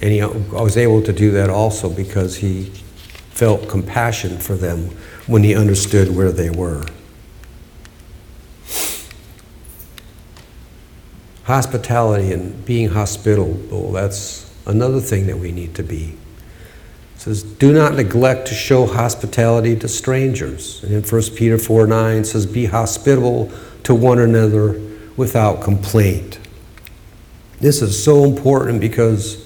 And 0.00 0.12
he 0.12 0.22
was 0.22 0.76
able 0.76 1.02
to 1.02 1.12
do 1.12 1.30
that 1.32 1.48
also 1.50 1.88
because 1.88 2.36
he 2.36 2.64
felt 3.30 3.68
compassion 3.68 4.38
for 4.38 4.54
them 4.54 4.90
when 5.26 5.42
he 5.42 5.54
understood 5.54 6.14
where 6.14 6.32
they 6.32 6.50
were. 6.50 6.84
Hospitality 11.44 12.32
and 12.32 12.64
being 12.64 12.88
hospitable, 12.88 13.92
that's 13.92 14.50
another 14.66 15.00
thing 15.00 15.26
that 15.26 15.38
we 15.38 15.52
need 15.52 15.74
to 15.74 15.82
be. 15.82 16.16
It 17.14 17.20
says, 17.20 17.42
Do 17.42 17.72
not 17.72 17.94
neglect 17.94 18.48
to 18.48 18.54
show 18.54 18.86
hospitality 18.86 19.76
to 19.76 19.88
strangers. 19.88 20.82
And 20.82 20.92
in 20.92 21.02
1 21.02 21.22
Peter 21.36 21.58
4 21.58 21.86
9 21.86 22.16
it 22.16 22.24
says, 22.24 22.46
Be 22.46 22.66
hospitable 22.66 23.52
to 23.84 23.94
one 23.94 24.18
another 24.18 24.80
without 25.16 25.62
complaint. 25.62 26.38
This 27.60 27.82
is 27.82 28.02
so 28.02 28.24
important 28.24 28.80
because 28.80 29.44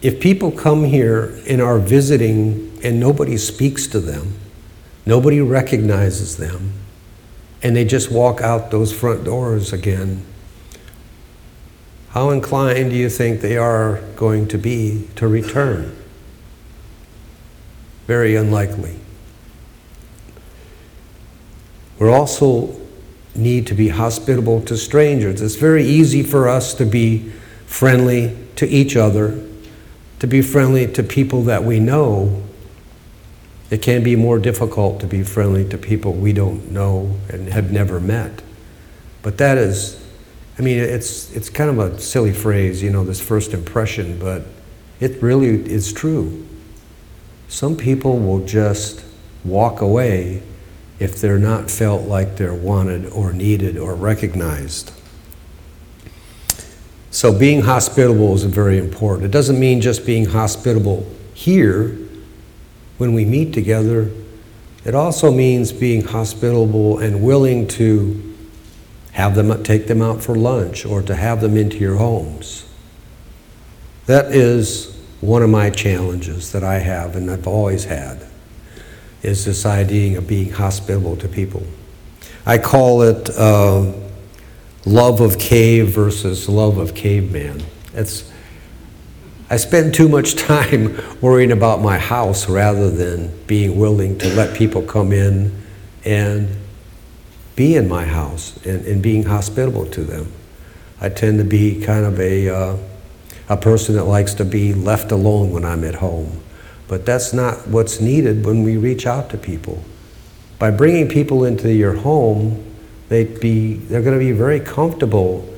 if 0.00 0.20
people 0.20 0.52
come 0.52 0.84
here 0.84 1.40
and 1.48 1.60
are 1.60 1.78
visiting 1.78 2.78
and 2.84 3.00
nobody 3.00 3.36
speaks 3.36 3.86
to 3.88 4.00
them, 4.00 4.34
nobody 5.04 5.40
recognizes 5.40 6.36
them, 6.36 6.72
and 7.62 7.74
they 7.74 7.84
just 7.84 8.10
walk 8.12 8.40
out 8.40 8.70
those 8.70 8.92
front 8.92 9.24
doors 9.24 9.72
again, 9.72 10.24
how 12.10 12.30
inclined 12.30 12.90
do 12.90 12.96
you 12.96 13.10
think 13.10 13.40
they 13.40 13.56
are 13.56 14.00
going 14.16 14.48
to 14.48 14.58
be 14.58 15.08
to 15.16 15.28
return? 15.28 15.94
Very 18.06 18.34
unlikely. 18.34 18.98
We 21.98 22.08
also 22.08 22.80
need 23.34 23.66
to 23.66 23.74
be 23.74 23.88
hospitable 23.88 24.62
to 24.62 24.76
strangers. 24.76 25.42
It's 25.42 25.56
very 25.56 25.84
easy 25.84 26.22
for 26.22 26.48
us 26.48 26.74
to 26.74 26.86
be 26.86 27.30
friendly 27.66 28.36
to 28.56 28.66
each 28.66 28.96
other, 28.96 29.44
to 30.18 30.26
be 30.26 30.42
friendly 30.42 30.90
to 30.92 31.02
people 31.02 31.42
that 31.42 31.64
we 31.64 31.78
know. 31.78 32.42
It 33.70 33.82
can 33.82 34.02
be 34.02 34.16
more 34.16 34.38
difficult 34.38 35.00
to 35.00 35.06
be 35.06 35.22
friendly 35.22 35.68
to 35.68 35.76
people 35.76 36.14
we 36.14 36.32
don't 36.32 36.70
know 36.70 37.18
and 37.28 37.48
have 37.48 37.70
never 37.70 38.00
met. 38.00 38.42
But 39.22 39.36
that 39.38 39.58
is, 39.58 40.02
I 40.58 40.62
mean, 40.62 40.78
it's, 40.78 41.32
it's 41.34 41.48
kind 41.48 41.70
of 41.70 41.78
a 41.78 42.00
silly 42.00 42.32
phrase, 42.32 42.82
you 42.82 42.90
know, 42.90 43.04
this 43.04 43.20
first 43.20 43.54
impression, 43.54 44.18
but 44.18 44.42
it 44.98 45.22
really 45.22 45.48
is 45.70 45.92
true. 45.92 46.46
Some 47.46 47.76
people 47.76 48.18
will 48.18 48.44
just 48.44 49.04
walk 49.44 49.80
away 49.80 50.42
if 50.98 51.20
they're 51.20 51.38
not 51.38 51.70
felt 51.70 52.02
like 52.08 52.36
they're 52.36 52.54
wanted 52.54 53.06
or 53.06 53.32
needed 53.32 53.78
or 53.78 53.94
recognized. 53.94 54.92
So, 57.10 57.36
being 57.36 57.62
hospitable 57.62 58.34
is 58.34 58.44
very 58.44 58.78
important. 58.78 59.24
It 59.24 59.30
doesn't 59.30 59.58
mean 59.58 59.80
just 59.80 60.04
being 60.04 60.26
hospitable 60.26 61.06
here 61.34 61.96
when 62.98 63.14
we 63.14 63.24
meet 63.24 63.54
together, 63.54 64.10
it 64.84 64.94
also 64.94 65.32
means 65.32 65.72
being 65.72 66.02
hospitable 66.02 66.98
and 66.98 67.22
willing 67.22 67.66
to 67.68 68.27
have 69.18 69.34
them 69.34 69.64
take 69.64 69.88
them 69.88 70.00
out 70.00 70.22
for 70.22 70.36
lunch 70.36 70.86
or 70.86 71.02
to 71.02 71.12
have 71.12 71.40
them 71.40 71.56
into 71.56 71.76
your 71.76 71.96
homes. 71.96 72.64
That 74.06 74.26
is 74.26 74.96
one 75.20 75.42
of 75.42 75.50
my 75.50 75.70
challenges 75.70 76.52
that 76.52 76.62
I 76.62 76.78
have 76.78 77.16
and 77.16 77.28
I've 77.28 77.48
always 77.48 77.84
had 77.86 78.24
is 79.24 79.44
this 79.44 79.66
idea 79.66 80.18
of 80.18 80.28
being 80.28 80.50
hospitable 80.50 81.16
to 81.16 81.26
people. 81.26 81.64
I 82.46 82.58
call 82.58 83.02
it 83.02 83.28
uh, 83.30 83.92
love 84.86 85.20
of 85.20 85.36
cave 85.36 85.88
versus 85.88 86.48
love 86.48 86.78
of 86.78 86.94
caveman. 86.94 87.64
It's, 87.94 88.30
I 89.50 89.56
spend 89.56 89.94
too 89.94 90.08
much 90.08 90.36
time 90.46 90.96
worrying 91.20 91.50
about 91.50 91.82
my 91.82 91.98
house 91.98 92.48
rather 92.48 92.88
than 92.88 93.36
being 93.48 93.80
willing 93.80 94.16
to 94.18 94.32
let 94.36 94.56
people 94.56 94.82
come 94.82 95.10
in 95.10 95.60
and 96.04 96.48
be 97.58 97.74
in 97.74 97.88
my 97.88 98.04
house 98.04 98.56
and, 98.64 98.86
and 98.86 99.02
being 99.02 99.24
hospitable 99.24 99.84
to 99.84 100.04
them. 100.04 100.32
I 101.00 101.08
tend 101.08 101.38
to 101.38 101.44
be 101.44 101.82
kind 101.82 102.06
of 102.06 102.20
a, 102.20 102.48
uh, 102.48 102.76
a 103.48 103.56
person 103.56 103.96
that 103.96 104.04
likes 104.04 104.32
to 104.34 104.44
be 104.44 104.72
left 104.72 105.10
alone 105.10 105.50
when 105.50 105.64
I'm 105.64 105.82
at 105.82 105.96
home. 105.96 106.40
But 106.86 107.04
that's 107.04 107.32
not 107.32 107.66
what's 107.66 108.00
needed 108.00 108.46
when 108.46 108.62
we 108.62 108.76
reach 108.76 109.08
out 109.08 109.28
to 109.30 109.36
people. 109.36 109.82
By 110.60 110.70
bringing 110.70 111.08
people 111.08 111.44
into 111.44 111.72
your 111.72 111.94
home, 111.94 112.64
they'd 113.08 113.40
be, 113.40 113.74
they're 113.74 114.02
going 114.02 114.18
to 114.18 114.24
be 114.24 114.32
very 114.32 114.60
comfortable 114.60 115.52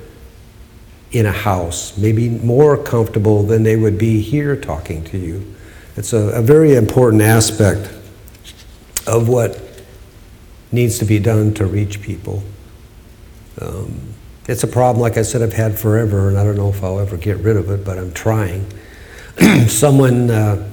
in 1.13 1.27
a 1.27 1.33
house, 1.33 1.99
maybe 1.99 2.31
more 2.31 2.83
comfortable 2.83 3.43
than 3.43 3.63
they 3.63 3.77
would 3.77 3.99
be 3.99 4.23
here 4.23 4.57
talking 4.57 5.05
to 5.05 5.19
you. 5.19 5.55
It's 5.97 6.15
a, 6.15 6.31
a 6.31 6.41
very 6.41 6.77
important 6.77 7.21
aspect 7.21 7.93
of 9.07 9.29
what 9.29 9.70
needs 10.73 10.99
to 10.99 11.05
be 11.05 11.19
done 11.19 11.55
to 11.55 11.67
reach 11.67 12.01
people. 12.01 12.43
Um, 13.61 14.01
it's 14.47 14.65
a 14.65 14.67
problem, 14.67 15.01
like 15.01 15.17
I 15.17 15.23
said, 15.23 15.43
I've 15.43 15.53
had 15.53 15.79
forever, 15.79 16.29
and 16.29 16.39
I 16.39 16.45
don't 16.45 16.57
know 16.57 16.71
if 16.71 16.83
I'll 16.83 16.99
ever 16.99 17.17
get 17.17 17.37
rid 17.39 17.57
of 17.57 17.71
it, 17.71 17.85
but 17.85 17.99
I'm 17.99 18.13
trying. 18.13 18.67
Someone 19.69 20.31
uh, 20.31 20.71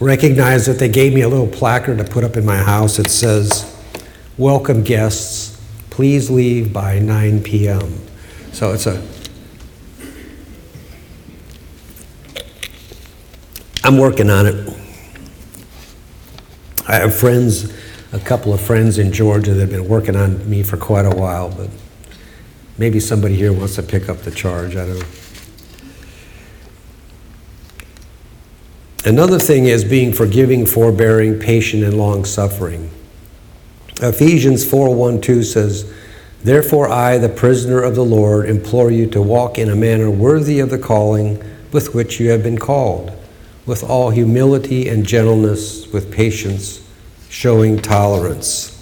recognized 0.00 0.66
that 0.66 0.78
they 0.78 0.88
gave 0.88 1.14
me 1.14 1.20
a 1.20 1.28
little 1.28 1.46
placard 1.46 1.98
to 1.98 2.04
put 2.04 2.24
up 2.24 2.36
in 2.36 2.44
my 2.44 2.56
house. 2.56 2.98
It 2.98 3.08
says, 3.08 3.66
Welcome 4.38 4.82
guests, 4.82 5.60
please 5.90 6.30
leave 6.30 6.72
by 6.72 6.98
9 6.98 7.42
p.m. 7.42 8.00
So 8.52 8.72
it's 8.72 8.86
a. 8.86 9.06
I'm 13.84 13.98
working 13.98 14.30
on 14.30 14.46
it. 14.46 14.76
I 16.88 16.96
have 16.96 17.14
friends, 17.14 17.72
a 18.12 18.18
couple 18.18 18.52
of 18.52 18.60
friends 18.60 18.98
in 18.98 19.12
Georgia 19.12 19.54
that 19.54 19.60
have 19.60 19.70
been 19.70 19.88
working 19.88 20.16
on 20.16 20.48
me 20.48 20.62
for 20.62 20.76
quite 20.76 21.04
a 21.04 21.14
while, 21.14 21.48
but 21.48 21.70
maybe 22.76 22.98
somebody 22.98 23.36
here 23.36 23.52
wants 23.52 23.76
to 23.76 23.82
pick 23.82 24.08
up 24.08 24.18
the 24.18 24.30
charge. 24.30 24.74
I 24.74 24.86
don't 24.86 24.98
know. 24.98 25.06
Another 29.04 29.38
thing 29.38 29.64
is 29.64 29.84
being 29.84 30.12
forgiving, 30.12 30.66
forbearing, 30.66 31.38
patient, 31.38 31.84
and 31.84 31.96
long 31.96 32.24
suffering. 32.24 32.90
Ephesians 34.02 34.68
4 34.68 34.94
1 34.94 35.20
2 35.20 35.42
says, 35.42 35.90
Therefore, 36.42 36.88
I, 36.88 37.18
the 37.18 37.28
prisoner 37.28 37.82
of 37.82 37.94
the 37.94 38.04
Lord, 38.04 38.48
implore 38.48 38.90
you 38.90 39.06
to 39.10 39.22
walk 39.22 39.58
in 39.58 39.68
a 39.68 39.76
manner 39.76 40.10
worthy 40.10 40.58
of 40.58 40.70
the 40.70 40.78
calling 40.78 41.42
with 41.70 41.94
which 41.94 42.18
you 42.18 42.30
have 42.30 42.42
been 42.42 42.58
called, 42.58 43.12
with 43.66 43.84
all 43.84 44.10
humility 44.10 44.88
and 44.88 45.06
gentleness, 45.06 45.86
with 45.92 46.12
patience, 46.12 46.80
showing 47.30 47.78
tolerance. 47.78 48.76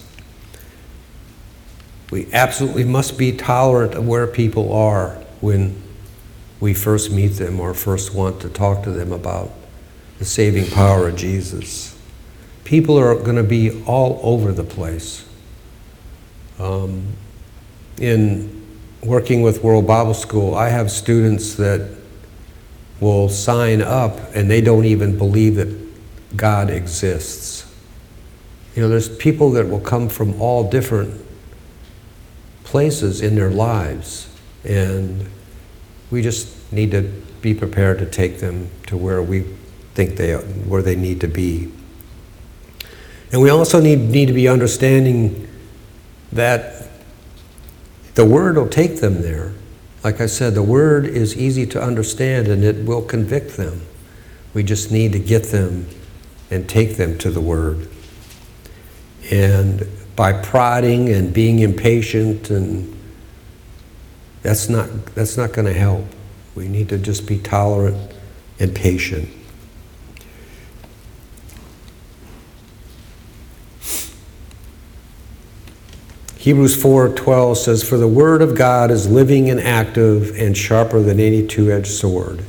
We 2.10 2.32
absolutely 2.32 2.84
must 2.84 3.18
be 3.18 3.30
tolerant 3.32 3.94
of 3.94 4.08
where 4.08 4.26
people 4.26 4.72
are 4.72 5.10
when 5.40 5.80
we 6.58 6.72
first 6.72 7.12
meet 7.12 7.34
them 7.34 7.60
or 7.60 7.74
first 7.74 8.14
want 8.14 8.40
to 8.40 8.48
talk 8.48 8.82
to 8.84 8.90
them 8.90 9.12
about 9.12 9.50
the 10.18 10.24
saving 10.24 10.70
power 10.70 11.08
of 11.08 11.16
Jesus. 11.16 11.96
People 12.64 12.98
are 12.98 13.14
going 13.14 13.36
to 13.36 13.42
be 13.42 13.82
all 13.84 14.18
over 14.22 14.50
the 14.50 14.64
place. 14.64 15.28
Um, 16.58 17.12
in 17.98 18.66
working 19.02 19.42
with 19.42 19.62
World 19.62 19.86
Bible 19.86 20.14
School, 20.14 20.54
I 20.54 20.70
have 20.70 20.90
students 20.90 21.54
that 21.54 21.88
will 22.98 23.28
sign 23.28 23.82
up 23.82 24.18
and 24.34 24.50
they 24.50 24.60
don't 24.60 24.86
even 24.86 25.18
believe 25.18 25.56
that 25.56 26.36
God 26.36 26.70
exists. 26.70 27.57
You 28.78 28.84
know, 28.84 28.90
there's 28.90 29.08
people 29.08 29.50
that 29.54 29.68
will 29.68 29.80
come 29.80 30.08
from 30.08 30.40
all 30.40 30.70
different 30.70 31.20
places 32.62 33.20
in 33.20 33.34
their 33.34 33.50
lives, 33.50 34.32
and 34.62 35.28
we 36.12 36.22
just 36.22 36.72
need 36.72 36.92
to 36.92 37.02
be 37.42 37.54
prepared 37.54 37.98
to 37.98 38.06
take 38.06 38.38
them 38.38 38.70
to 38.86 38.96
where 38.96 39.20
we 39.20 39.40
think 39.94 40.14
they 40.14 40.32
where 40.34 40.80
they 40.80 40.94
need 40.94 41.20
to 41.22 41.26
be. 41.26 41.72
And 43.32 43.42
we 43.42 43.50
also 43.50 43.80
need, 43.80 43.98
need 43.98 44.26
to 44.26 44.32
be 44.32 44.46
understanding 44.46 45.48
that 46.30 46.88
the 48.14 48.24
word 48.24 48.56
will 48.56 48.68
take 48.68 49.00
them 49.00 49.22
there. 49.22 49.54
Like 50.04 50.20
I 50.20 50.26
said, 50.26 50.54
the 50.54 50.62
Word 50.62 51.04
is 51.04 51.36
easy 51.36 51.66
to 51.66 51.82
understand 51.82 52.46
and 52.46 52.62
it 52.62 52.86
will 52.86 53.02
convict 53.02 53.56
them. 53.56 53.84
We 54.54 54.62
just 54.62 54.92
need 54.92 55.10
to 55.14 55.18
get 55.18 55.46
them 55.46 55.88
and 56.48 56.68
take 56.68 56.96
them 56.96 57.18
to 57.18 57.32
the 57.32 57.40
Word. 57.40 57.88
And 59.30 59.86
by 60.16 60.32
prodding 60.32 61.08
and 61.10 61.32
being 61.32 61.60
impatient 61.60 62.50
and 62.50 62.94
that's 64.42 64.68
not 64.68 64.88
that's 65.14 65.36
not 65.36 65.52
going 65.52 65.66
to 65.66 65.78
help. 65.78 66.04
We 66.54 66.68
need 66.68 66.88
to 66.88 66.98
just 66.98 67.26
be 67.26 67.38
tolerant 67.38 68.12
and 68.58 68.74
patient. 68.74 69.28
Hebrews 76.36 76.82
4:12 76.82 77.56
says 77.56 77.86
for 77.86 77.98
the 77.98 78.08
word 78.08 78.42
of 78.42 78.54
God 78.54 78.90
is 78.90 79.08
living 79.08 79.50
and 79.50 79.60
active 79.60 80.34
and 80.36 80.56
sharper 80.56 81.00
than 81.00 81.20
any 81.20 81.46
two-edged 81.46 81.88
sword 81.88 82.44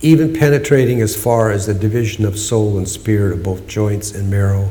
even 0.00 0.32
penetrating 0.32 1.00
as 1.00 1.20
far 1.20 1.50
as 1.50 1.66
the 1.66 1.74
division 1.74 2.24
of 2.24 2.38
soul 2.38 2.78
and 2.78 2.88
spirit 2.88 3.32
of 3.32 3.42
both 3.42 3.66
joints 3.66 4.12
and 4.12 4.30
marrow 4.30 4.70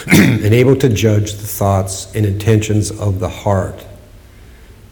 and 0.06 0.54
able 0.54 0.76
to 0.76 0.88
judge 0.88 1.32
the 1.32 1.46
thoughts 1.46 2.14
and 2.14 2.26
intentions 2.26 2.90
of 2.90 3.20
the 3.20 3.28
heart. 3.28 3.84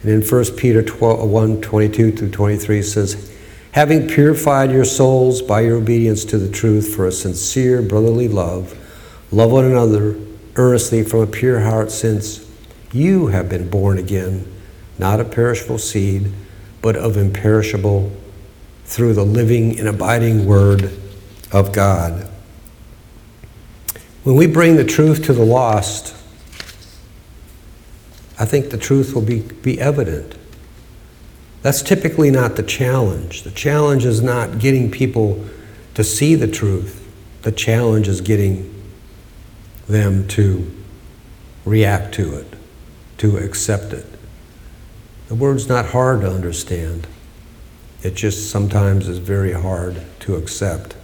And 0.03 0.11
in 0.11 0.23
1 0.23 0.45
Peter 0.57 0.83
12, 0.83 1.21
uh, 1.21 1.27
1 1.27 1.61
22 1.61 2.13
through 2.13 2.31
23 2.31 2.83
says, 2.83 3.33
Having 3.73 4.09
purified 4.09 4.71
your 4.71 4.85
souls 4.85 5.41
by 5.41 5.61
your 5.61 5.77
obedience 5.77 6.25
to 6.27 6.39
the 6.39 6.51
truth 6.51 6.95
for 6.95 7.07
a 7.07 7.13
sincere 7.13 7.81
brotherly 7.81 8.29
love, 8.29 8.77
love 9.31 9.51
one 9.51 9.65
another 9.65 10.19
earnestly 10.57 11.03
from 11.03 11.21
a 11.21 11.27
pure 11.27 11.61
heart, 11.61 11.91
since 11.91 12.47
you 12.93 13.29
have 13.29 13.49
been 13.49 13.71
born 13.71 13.97
again, 13.99 14.47
not 14.99 15.21
of 15.21 15.31
perishable 15.31 15.79
seed, 15.79 16.31
but 16.83 16.97
of 16.97 17.17
imperishable 17.17 18.13
through 18.85 19.15
the 19.15 19.25
living 19.25 19.79
and 19.79 19.89
abiding 19.89 20.45
Word 20.45 20.93
of 21.51 21.73
God. 21.73 22.29
When 24.25 24.37
we 24.37 24.47
bring 24.47 24.77
the 24.77 24.85
truth 24.85 25.25
to 25.25 25.33
the 25.33 25.45
lost, 25.45 26.15
I 28.39 28.45
think 28.45 28.71
the 28.71 28.79
truth 28.79 29.15
will 29.15 29.23
be, 29.23 29.41
be 29.41 29.81
evident. 29.81 30.37
That's 31.63 31.83
typically 31.83 32.31
not 32.31 32.57
the 32.57 32.63
challenge. 32.63 33.43
The 33.43 33.51
challenge 33.51 34.05
is 34.05 34.23
not 34.23 34.59
getting 34.59 34.91
people 34.91 35.45
to 35.95 36.05
see 36.05 36.35
the 36.35 36.49
truth, 36.49 36.99
the 37.43 37.53
challenge 37.53 38.09
is 38.09 38.21
getting 38.21 38.73
them 39.89 40.27
to 40.29 40.71
react 41.65 42.15
to 42.15 42.35
it, 42.35 42.47
to 43.19 43.37
accept 43.37 43.93
it. 43.93 44.07
The 45.29 45.35
word's 45.35 45.69
not 45.69 45.87
hard 45.87 46.23
to 46.23 46.31
understand. 46.31 47.07
It 48.03 48.15
just 48.15 48.51
sometimes 48.51 49.09
is 49.09 49.19
very 49.19 49.53
hard 49.53 50.03
to 50.21 50.37
accept. 50.37 50.95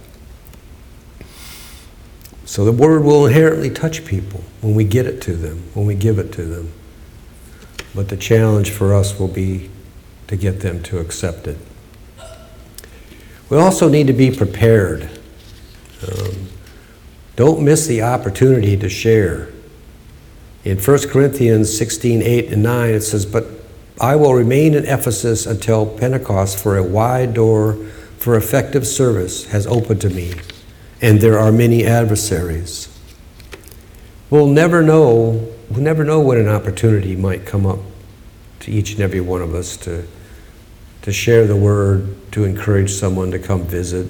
So 2.49 2.65
the 2.65 2.71
word 2.71 3.03
will 3.03 3.27
inherently 3.27 3.69
touch 3.69 4.05
people 4.05 4.43
when 4.61 4.73
we 4.73 4.83
get 4.83 5.05
it 5.05 5.21
to 5.21 5.35
them, 5.35 5.65
when 5.75 5.85
we 5.85 5.93
give 5.93 6.17
it 6.17 6.33
to 6.33 6.43
them. 6.43 6.73
But 7.93 8.09
the 8.09 8.17
challenge 8.17 8.71
for 8.71 8.95
us 8.95 9.19
will 9.19 9.27
be 9.27 9.69
to 10.25 10.35
get 10.35 10.61
them 10.61 10.81
to 10.81 10.97
accept 10.97 11.45
it. 11.45 11.59
We 13.51 13.57
also 13.57 13.87
need 13.87 14.07
to 14.07 14.13
be 14.13 14.35
prepared. 14.35 15.11
Um, 16.01 16.49
don't 17.35 17.63
miss 17.63 17.85
the 17.85 18.01
opportunity 18.01 18.75
to 18.77 18.89
share. 18.89 19.49
In 20.63 20.79
1 20.79 21.09
Corinthians 21.09 21.77
16 21.77 22.23
8 22.23 22.51
and 22.51 22.63
9, 22.63 22.89
it 22.89 23.01
says, 23.01 23.27
But 23.27 23.45
I 24.01 24.15
will 24.15 24.33
remain 24.33 24.73
in 24.73 24.85
Ephesus 24.85 25.45
until 25.45 25.85
Pentecost, 25.85 26.57
for 26.57 26.77
a 26.77 26.83
wide 26.83 27.35
door 27.35 27.75
for 28.17 28.35
effective 28.35 28.87
service 28.87 29.45
has 29.51 29.67
opened 29.67 30.01
to 30.01 30.09
me, 30.09 30.33
and 31.01 31.21
there 31.21 31.39
are 31.39 31.51
many 31.51 31.85
adversaries. 31.85 32.87
We'll 34.29 34.47
never 34.47 34.81
know, 34.81 35.47
we'll 35.69 35.81
never 35.81 36.03
know 36.03 36.19
when 36.19 36.37
an 36.37 36.47
opportunity 36.47 37.15
might 37.15 37.45
come 37.45 37.65
up 37.65 37.79
to 38.61 38.71
each 38.71 38.91
and 38.91 39.01
every 39.01 39.21
one 39.21 39.41
of 39.41 39.55
us 39.55 39.77
to, 39.77 40.05
to 41.03 41.11
share 41.11 41.47
the 41.47 41.55
word, 41.55 42.15
to 42.33 42.43
encourage 42.43 42.91
someone 42.91 43.31
to 43.31 43.39
come 43.39 43.63
visit. 43.63 44.07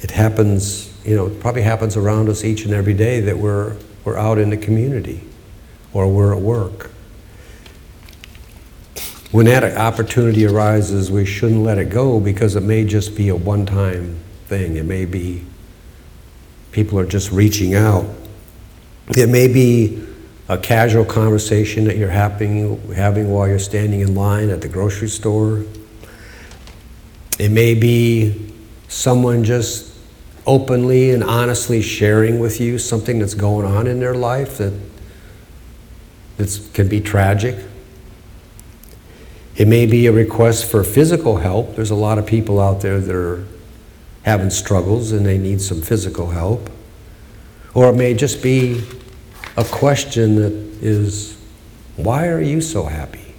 It 0.00 0.10
happens, 0.10 0.92
you 1.04 1.14
know, 1.14 1.26
it 1.26 1.40
probably 1.40 1.62
happens 1.62 1.96
around 1.96 2.28
us 2.28 2.42
each 2.42 2.64
and 2.64 2.74
every 2.74 2.94
day 2.94 3.20
that 3.20 3.38
we're, 3.38 3.76
we're 4.04 4.16
out 4.16 4.38
in 4.38 4.50
the 4.50 4.56
community 4.56 5.22
or 5.92 6.10
we're 6.10 6.34
at 6.34 6.40
work. 6.40 6.90
When 9.30 9.46
that 9.46 9.76
opportunity 9.76 10.46
arises, 10.46 11.10
we 11.10 11.24
shouldn't 11.24 11.62
let 11.62 11.78
it 11.78 11.90
go 11.90 12.20
because 12.20 12.56
it 12.56 12.62
may 12.62 12.84
just 12.84 13.16
be 13.16 13.28
a 13.28 13.36
one 13.36 13.66
time 13.66 14.20
thing. 14.46 14.76
It 14.76 14.84
may 14.84 15.04
be 15.04 15.44
people 16.72 16.98
are 16.98 17.06
just 17.06 17.30
reaching 17.30 17.74
out. 17.74 18.04
It 19.16 19.28
may 19.28 19.48
be 19.48 20.04
a 20.48 20.58
casual 20.58 21.04
conversation 21.04 21.84
that 21.84 21.96
you're 21.96 22.10
having, 22.10 22.92
having 22.92 23.30
while 23.30 23.48
you're 23.48 23.58
standing 23.58 24.00
in 24.00 24.14
line 24.14 24.50
at 24.50 24.60
the 24.60 24.68
grocery 24.68 25.08
store. 25.08 25.64
It 27.38 27.50
may 27.50 27.74
be 27.74 28.52
someone 28.88 29.44
just 29.44 29.94
openly 30.46 31.10
and 31.10 31.24
honestly 31.24 31.80
sharing 31.80 32.38
with 32.38 32.60
you 32.60 32.78
something 32.78 33.18
that's 33.18 33.34
going 33.34 33.66
on 33.66 33.86
in 33.86 34.00
their 34.00 34.14
life 34.14 34.58
that 34.58 34.72
that's, 36.36 36.68
can 36.70 36.88
be 36.88 37.00
tragic. 37.00 37.56
It 39.56 39.68
may 39.68 39.86
be 39.86 40.06
a 40.06 40.12
request 40.12 40.70
for 40.70 40.82
physical 40.82 41.36
help. 41.36 41.76
There's 41.76 41.92
a 41.92 41.94
lot 41.94 42.18
of 42.18 42.26
people 42.26 42.60
out 42.60 42.80
there 42.80 43.00
that 43.00 43.14
are 43.14 43.46
having 44.24 44.50
struggles 44.50 45.12
and 45.12 45.24
they 45.24 45.38
need 45.38 45.60
some 45.60 45.80
physical 45.80 46.30
help. 46.30 46.70
Or 47.74 47.90
it 47.90 47.94
may 47.94 48.14
just 48.14 48.42
be 48.42 48.82
a 49.56 49.64
question 49.64 50.36
that 50.36 50.52
is, 50.82 51.38
why 51.96 52.28
are 52.28 52.40
you 52.40 52.60
so 52.60 52.84
happy? 52.84 53.34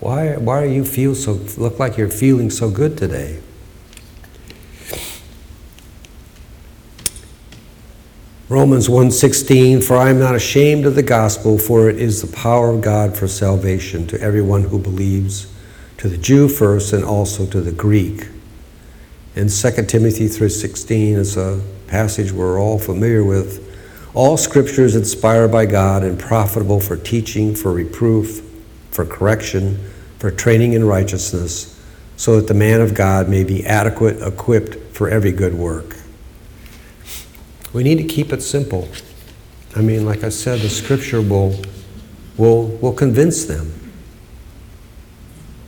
Why, 0.00 0.36
why 0.36 0.62
are 0.62 0.66
you 0.66 0.84
feel 0.84 1.14
so 1.14 1.34
look 1.56 1.78
like 1.78 1.96
you're 1.96 2.08
feeling 2.08 2.50
so 2.50 2.70
good 2.70 2.98
today? 2.98 3.40
Romans 8.48 8.86
1:16 8.86 9.82
For 9.82 9.96
I 9.96 10.10
am 10.10 10.18
not 10.18 10.34
ashamed 10.34 10.84
of 10.84 10.94
the 10.94 11.02
gospel 11.02 11.56
for 11.56 11.88
it 11.88 11.98
is 11.98 12.20
the 12.20 12.36
power 12.36 12.68
of 12.68 12.82
God 12.82 13.16
for 13.16 13.26
salvation 13.26 14.06
to 14.08 14.20
everyone 14.20 14.64
who 14.64 14.78
believes 14.78 15.46
to 15.96 16.08
the 16.08 16.18
Jew 16.18 16.48
first 16.48 16.92
and 16.92 17.02
also 17.02 17.46
to 17.46 17.62
the 17.62 17.72
Greek. 17.72 18.26
And 19.34 19.50
2 19.50 19.88
Timothy 19.88 20.28
3:16 20.28 21.16
is 21.16 21.36
a 21.36 21.60
passage 21.86 22.32
we're 22.32 22.60
all 22.60 22.78
familiar 22.78 23.24
with. 23.24 23.60
All 24.14 24.36
scripture 24.36 24.84
is 24.84 24.94
inspired 24.94 25.50
by 25.50 25.64
God 25.64 26.02
and 26.02 26.18
profitable 26.18 26.80
for 26.80 26.96
teaching, 26.96 27.54
for 27.54 27.72
reproof, 27.72 28.42
for 28.90 29.06
correction, 29.06 29.78
for 30.18 30.30
training 30.30 30.74
in 30.74 30.84
righteousness, 30.84 31.74
so 32.16 32.36
that 32.36 32.46
the 32.46 32.54
man 32.54 32.82
of 32.82 32.94
God 32.94 33.28
may 33.28 33.42
be 33.42 33.64
adequate, 33.64 34.20
equipped 34.20 34.94
for 34.94 35.08
every 35.08 35.32
good 35.32 35.54
work. 35.54 35.96
We 37.72 37.82
need 37.82 37.96
to 37.96 38.04
keep 38.04 38.34
it 38.34 38.42
simple. 38.42 38.86
I 39.74 39.80
mean, 39.80 40.04
like 40.04 40.22
I 40.24 40.28
said, 40.28 40.60
the 40.60 40.68
scripture 40.68 41.22
will, 41.22 41.58
will, 42.36 42.66
will 42.66 42.92
convince 42.92 43.46
them. 43.46 43.72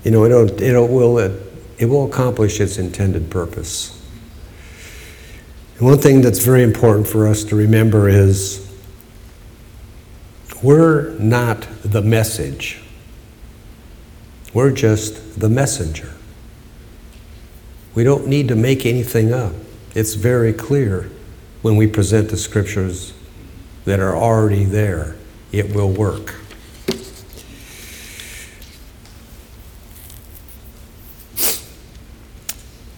You 0.05 0.11
know, 0.11 0.27
it'll, 0.27 0.63
it'll, 0.63 0.87
will, 0.89 1.19
it, 1.19 1.33
it 1.79 1.87
will 1.87 2.07
accomplish 2.07 2.61
its 2.61 2.79
intended 2.79 3.31
purpose. 3.31 4.01
And 5.79 5.87
one 5.87 5.99
thing 5.99 6.21
that's 6.21 6.45
very 6.45 6.63
important 6.63 7.07
for 7.09 7.27
us 7.27 7.45
to 7.45 7.57
remember 7.57 8.09
is 8.09 8.61
we're 10.63 11.11
not 11.19 11.67
the 11.83 12.03
message, 12.03 12.81
we're 14.53 14.71
just 14.71 15.41
the 15.41 15.49
messenger. 15.49 16.15
We 17.95 18.03
don't 18.03 18.27
need 18.27 18.49
to 18.49 18.57
make 18.57 18.87
anything 18.87 19.33
up. 19.33 19.53
It's 19.95 20.15
very 20.15 20.53
clear 20.53 21.11
when 21.63 21.77
we 21.77 21.87
present 21.87 22.29
the 22.29 22.37
scriptures 22.37 23.13
that 23.85 24.01
are 24.01 24.17
already 24.17 24.65
there, 24.65 25.17
it 25.53 25.75
will 25.75 25.91
work. 25.91 26.35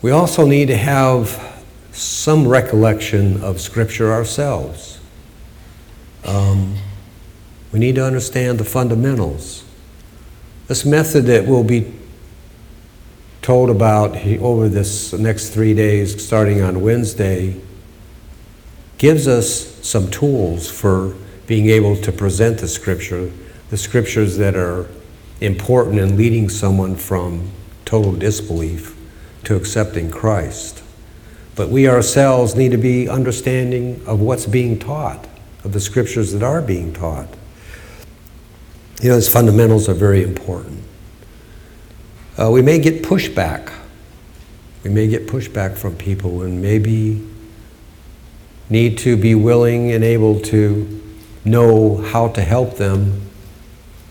We 0.03 0.11
also 0.11 0.47
need 0.47 0.67
to 0.69 0.77
have 0.77 1.65
some 1.93 2.47
recollection 2.47 3.43
of 3.43 3.61
Scripture 3.61 4.13
ourselves. 4.13 5.01
Um, 6.25 6.77
we 7.73 7.79
need 7.79 7.95
to 7.95 8.05
understand 8.05 8.59
the 8.59 8.65
fundamentals. 8.65 9.65
This 10.67 10.85
method 10.85 11.25
that 11.27 11.47
we'll 11.47 11.65
be 11.65 11.95
told 13.41 13.71
about 13.71 14.17
over 14.17 14.69
this 14.69 15.15
next 15.15 15.51
three 15.51 15.73
days, 15.73 16.23
starting 16.25 16.61
on 16.61 16.83
Wednesday, 16.83 17.59
gives 18.99 19.27
us 19.27 19.75
some 19.87 20.11
tools 20.11 20.71
for 20.71 21.15
being 21.47 21.71
able 21.71 21.97
to 21.97 22.13
present 22.13 22.59
the 22.59 22.69
Scripture, 22.69 23.31
the 23.71 23.77
Scriptures 23.79 24.37
that 24.37 24.57
are 24.57 24.89
important 25.41 25.99
in 25.99 26.19
leading 26.19 26.51
someone 26.51 26.97
from 26.97 27.51
total 27.87 28.13
disbelief 28.13 28.96
to 29.47 29.57
accepting 29.57 30.11
Christ. 30.11 30.83
But 31.55 31.71
we 31.71 31.89
ourselves 31.89 32.55
need 32.55 32.73
to 32.73 32.79
be 32.79 33.09
understanding 33.09 34.03
of 34.07 34.21
what's 34.21 34.45
being 34.45 34.79
taught, 34.79 35.27
of 35.65 35.73
the 35.73 35.81
scriptures 35.81 36.33
that 36.33 36.43
are 36.43 36.61
being 36.61 36.93
taught. 36.93 37.29
You 39.01 39.09
know, 39.09 39.15
those 39.15 39.29
fundamentals 39.29 39.89
are 39.89 39.95
very 39.95 40.23
important. 40.23 40.83
Uh, 42.39 42.51
we 42.51 42.61
may 42.61 42.79
get 42.79 43.03
pushback. 43.03 43.73
We 44.85 44.91
may 44.91 45.07
get 45.07 45.27
pushback 45.27 45.77
from 45.77 45.97
people 45.97 46.43
and 46.43 46.61
maybe 46.61 47.27
need 48.69 48.99
to 48.99 49.17
be 49.17 49.35
willing 49.35 49.93
and 49.93 50.03
able 50.03 50.41
to 50.41 51.03
know 51.45 51.99
how 51.99 52.29
to 52.29 52.43
help 52.43 52.77
them 52.77 53.23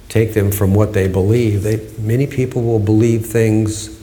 take 0.07 0.33
them 0.33 0.51
from 0.51 0.73
what 0.73 0.93
they 0.93 1.07
believe. 1.07 1.63
They, 1.63 1.88
many 1.99 2.25
people 2.25 2.63
will 2.63 2.79
believe 2.79 3.25
things 3.25 3.95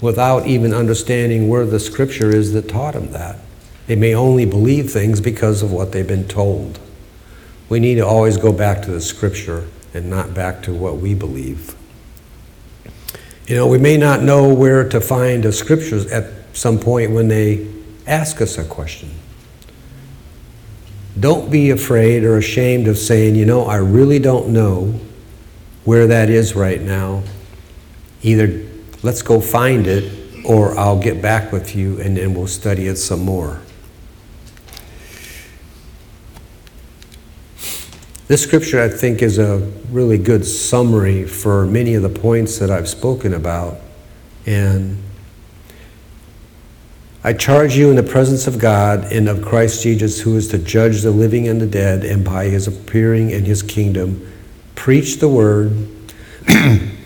without 0.00 0.46
even 0.46 0.72
understanding 0.72 1.48
where 1.48 1.66
the 1.66 1.80
scripture 1.80 2.34
is 2.34 2.52
that 2.52 2.68
taught 2.68 2.94
them 2.94 3.12
that. 3.12 3.38
They 3.86 3.96
may 3.96 4.14
only 4.14 4.44
believe 4.44 4.90
things 4.90 5.20
because 5.20 5.62
of 5.62 5.72
what 5.72 5.92
they've 5.92 6.06
been 6.06 6.28
told. 6.28 6.78
We 7.68 7.80
need 7.80 7.96
to 7.96 8.06
always 8.06 8.36
go 8.36 8.52
back 8.52 8.82
to 8.82 8.90
the 8.90 9.00
scripture 9.00 9.68
and 9.92 10.08
not 10.08 10.34
back 10.34 10.62
to 10.62 10.72
what 10.72 10.98
we 10.98 11.14
believe. 11.14 11.74
You 13.46 13.56
know, 13.56 13.66
we 13.66 13.78
may 13.78 13.96
not 13.96 14.22
know 14.22 14.54
where 14.54 14.88
to 14.88 15.00
find 15.00 15.42
the 15.42 15.52
scriptures 15.52 16.06
at 16.06 16.32
some 16.52 16.78
point 16.78 17.10
when 17.10 17.28
they 17.28 17.68
ask 18.06 18.40
us 18.40 18.58
a 18.58 18.64
question. 18.64 19.10
Don't 21.18 21.50
be 21.50 21.70
afraid 21.70 22.22
or 22.22 22.38
ashamed 22.38 22.86
of 22.86 22.96
saying, 22.96 23.34
you 23.34 23.44
know, 23.44 23.64
I 23.64 23.76
really 23.76 24.18
don't 24.18 24.52
know 24.52 24.98
where 25.84 26.06
that 26.06 26.30
is 26.30 26.54
right 26.54 26.80
now. 26.80 27.24
Either 28.22 28.69
let's 29.02 29.22
go 29.22 29.40
find 29.40 29.86
it 29.86 30.44
or 30.44 30.76
I'll 30.78 31.00
get 31.00 31.20
back 31.20 31.52
with 31.52 31.74
you 31.76 32.00
and 32.00 32.16
then 32.16 32.34
we'll 32.34 32.46
study 32.46 32.86
it 32.86 32.96
some 32.96 33.20
more. 33.20 33.60
This 38.30 38.44
scripture, 38.44 38.80
I 38.80 38.88
think, 38.88 39.22
is 39.22 39.38
a 39.38 39.58
really 39.90 40.16
good 40.16 40.46
summary 40.46 41.26
for 41.26 41.66
many 41.66 41.94
of 41.94 42.02
the 42.02 42.08
points 42.08 42.58
that 42.60 42.70
I've 42.70 42.88
spoken 42.88 43.34
about. 43.34 43.78
And 44.46 45.02
I 47.24 47.32
charge 47.32 47.76
you 47.76 47.90
in 47.90 47.96
the 47.96 48.04
presence 48.04 48.46
of 48.46 48.60
God 48.60 49.12
and 49.12 49.28
of 49.28 49.44
Christ 49.44 49.82
Jesus, 49.82 50.20
who 50.20 50.36
is 50.36 50.46
to 50.48 50.58
judge 50.58 51.02
the 51.02 51.10
living 51.10 51.48
and 51.48 51.60
the 51.60 51.66
dead, 51.66 52.04
and 52.04 52.24
by 52.24 52.44
his 52.44 52.68
appearing 52.68 53.30
in 53.30 53.46
his 53.46 53.64
kingdom, 53.64 54.32
preach 54.76 55.18
the 55.18 55.28
word, 55.28 55.88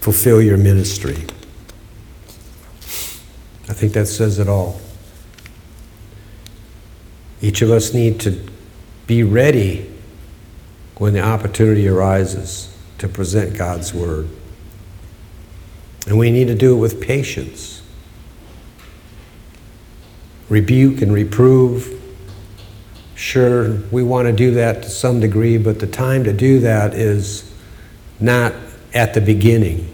fulfill 0.00 0.40
your 0.40 0.56
ministry. 0.56 1.24
I 3.68 3.72
think 3.72 3.92
that 3.94 4.06
says 4.06 4.38
it 4.38 4.48
all. 4.48 4.80
Each 7.40 7.62
of 7.62 7.70
us 7.70 7.92
need 7.92 8.20
to 8.20 8.40
be 9.06 9.22
ready 9.22 9.90
when 10.98 11.12
the 11.12 11.20
opportunity 11.20 11.88
arises 11.88 12.74
to 12.98 13.08
present 13.08 13.56
God's 13.56 13.92
Word. 13.92 14.28
And 16.06 16.18
we 16.18 16.30
need 16.30 16.46
to 16.46 16.54
do 16.54 16.76
it 16.76 16.80
with 16.80 17.00
patience. 17.00 17.82
Rebuke 20.48 21.02
and 21.02 21.12
reprove. 21.12 21.92
Sure, 23.16 23.80
we 23.90 24.02
want 24.02 24.26
to 24.26 24.32
do 24.32 24.52
that 24.52 24.82
to 24.82 24.88
some 24.88 25.20
degree, 25.20 25.58
but 25.58 25.80
the 25.80 25.86
time 25.86 26.22
to 26.24 26.32
do 26.32 26.60
that 26.60 26.94
is 26.94 27.52
not 28.20 28.54
at 28.96 29.12
the 29.12 29.20
beginning. 29.20 29.92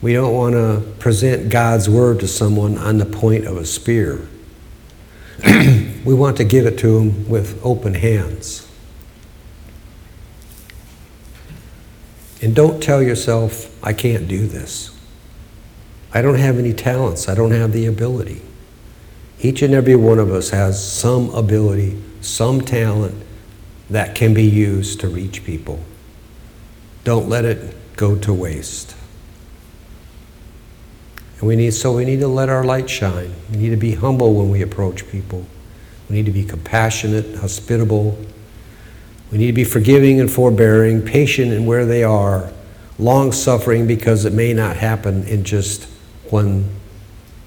We 0.00 0.12
don't 0.12 0.34
want 0.34 0.54
to 0.54 0.84
present 1.00 1.50
God's 1.50 1.90
Word 1.90 2.20
to 2.20 2.28
someone 2.28 2.78
on 2.78 2.98
the 2.98 3.06
point 3.06 3.44
of 3.44 3.56
a 3.56 3.66
spear. 3.66 4.28
we 5.44 6.14
want 6.14 6.36
to 6.36 6.44
give 6.44 6.64
it 6.64 6.78
to 6.78 6.98
them 6.98 7.28
with 7.28 7.60
open 7.64 7.94
hands. 7.94 8.70
And 12.40 12.54
don't 12.54 12.80
tell 12.80 13.02
yourself, 13.02 13.82
I 13.84 13.92
can't 13.92 14.28
do 14.28 14.46
this. 14.46 14.96
I 16.12 16.22
don't 16.22 16.38
have 16.38 16.58
any 16.58 16.72
talents. 16.72 17.28
I 17.28 17.34
don't 17.34 17.50
have 17.50 17.72
the 17.72 17.86
ability. 17.86 18.42
Each 19.40 19.60
and 19.62 19.74
every 19.74 19.96
one 19.96 20.20
of 20.20 20.30
us 20.30 20.50
has 20.50 20.82
some 20.86 21.30
ability, 21.30 22.00
some 22.20 22.60
talent 22.60 23.20
that 23.90 24.14
can 24.14 24.34
be 24.34 24.44
used 24.44 25.00
to 25.00 25.08
reach 25.08 25.44
people. 25.44 25.80
Don't 27.02 27.28
let 27.28 27.44
it 27.44 27.74
go 27.96 28.16
to 28.16 28.32
waste. 28.32 28.96
And 31.38 31.48
we 31.48 31.56
need, 31.56 31.72
so 31.72 31.96
we 31.96 32.04
need 32.04 32.20
to 32.20 32.28
let 32.28 32.48
our 32.48 32.64
light 32.64 32.88
shine. 32.88 33.34
We 33.50 33.58
need 33.58 33.70
to 33.70 33.76
be 33.76 33.94
humble 33.94 34.34
when 34.34 34.50
we 34.50 34.62
approach 34.62 35.08
people. 35.08 35.46
We 36.08 36.16
need 36.16 36.26
to 36.26 36.32
be 36.32 36.44
compassionate, 36.44 37.36
hospitable. 37.36 38.18
We 39.30 39.38
need 39.38 39.48
to 39.48 39.52
be 39.52 39.64
forgiving 39.64 40.20
and 40.20 40.30
forbearing, 40.30 41.02
patient 41.02 41.52
in 41.52 41.66
where 41.66 41.86
they 41.86 42.04
are, 42.04 42.52
long 42.98 43.32
suffering 43.32 43.86
because 43.86 44.24
it 44.24 44.32
may 44.32 44.52
not 44.52 44.76
happen 44.76 45.24
in 45.24 45.44
just 45.44 45.84
one 46.30 46.68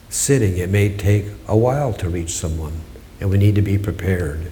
sitting. 0.09 0.57
It 0.57 0.69
may 0.69 0.95
take 0.95 1.25
a 1.47 1.55
while 1.55 1.93
to 1.93 2.09
reach 2.09 2.31
someone, 2.31 2.81
and 3.19 3.29
we 3.29 3.37
need 3.37 3.55
to 3.55 3.61
be 3.61 3.77
prepared. 3.77 4.51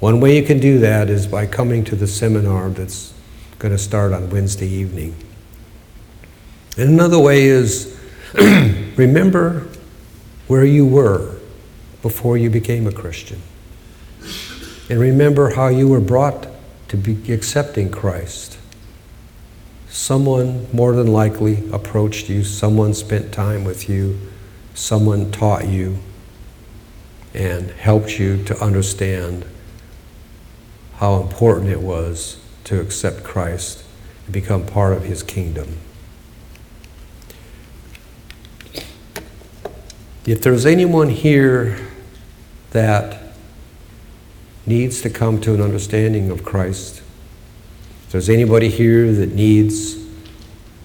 One 0.00 0.20
way 0.20 0.36
you 0.36 0.42
can 0.42 0.60
do 0.60 0.78
that 0.80 1.10
is 1.10 1.26
by 1.26 1.46
coming 1.46 1.84
to 1.84 1.96
the 1.96 2.06
seminar 2.06 2.70
that's 2.70 3.12
going 3.60 3.72
to 3.72 3.78
start 3.78 4.14
on 4.14 4.30
Wednesday 4.30 4.66
evening. 4.66 5.14
And 6.78 6.88
another 6.88 7.18
way 7.18 7.44
is 7.44 7.94
remember 8.96 9.66
where 10.46 10.64
you 10.64 10.86
were 10.86 11.36
before 12.00 12.38
you 12.38 12.48
became 12.48 12.86
a 12.86 12.92
Christian. 12.92 13.42
And 14.88 14.98
remember 14.98 15.50
how 15.50 15.68
you 15.68 15.88
were 15.88 16.00
brought 16.00 16.48
to 16.88 16.96
be 16.96 17.30
accepting 17.34 17.90
Christ. 17.90 18.58
Someone 19.90 20.66
more 20.72 20.94
than 20.94 21.08
likely 21.08 21.70
approached 21.70 22.30
you, 22.30 22.44
someone 22.44 22.94
spent 22.94 23.30
time 23.30 23.64
with 23.64 23.90
you, 23.90 24.18
someone 24.72 25.30
taught 25.30 25.68
you 25.68 25.98
and 27.34 27.70
helped 27.72 28.18
you 28.18 28.42
to 28.44 28.58
understand 28.64 29.44
how 30.94 31.20
important 31.20 31.68
it 31.68 31.82
was 31.82 32.39
to 32.70 32.80
accept 32.80 33.24
Christ 33.24 33.82
and 34.26 34.32
become 34.32 34.64
part 34.64 34.92
of 34.92 35.02
his 35.02 35.24
kingdom. 35.24 35.76
If 40.24 40.40
there's 40.40 40.64
anyone 40.64 41.08
here 41.08 41.84
that 42.70 43.34
needs 44.66 45.02
to 45.02 45.10
come 45.10 45.40
to 45.40 45.52
an 45.52 45.60
understanding 45.60 46.30
of 46.30 46.44
Christ, 46.44 47.02
if 48.04 48.12
there's 48.12 48.30
anybody 48.30 48.68
here 48.68 49.12
that 49.14 49.34
needs 49.34 49.96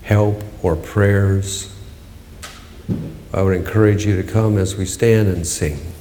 help 0.02 0.42
or 0.64 0.76
prayers, 0.76 1.72
I 3.32 3.44
would 3.44 3.56
encourage 3.56 4.08
you 4.08 4.20
to 4.20 4.24
come 4.28 4.58
as 4.58 4.76
we 4.76 4.88
stand 4.88 5.28
and 5.28 5.46
sing. 5.46 5.94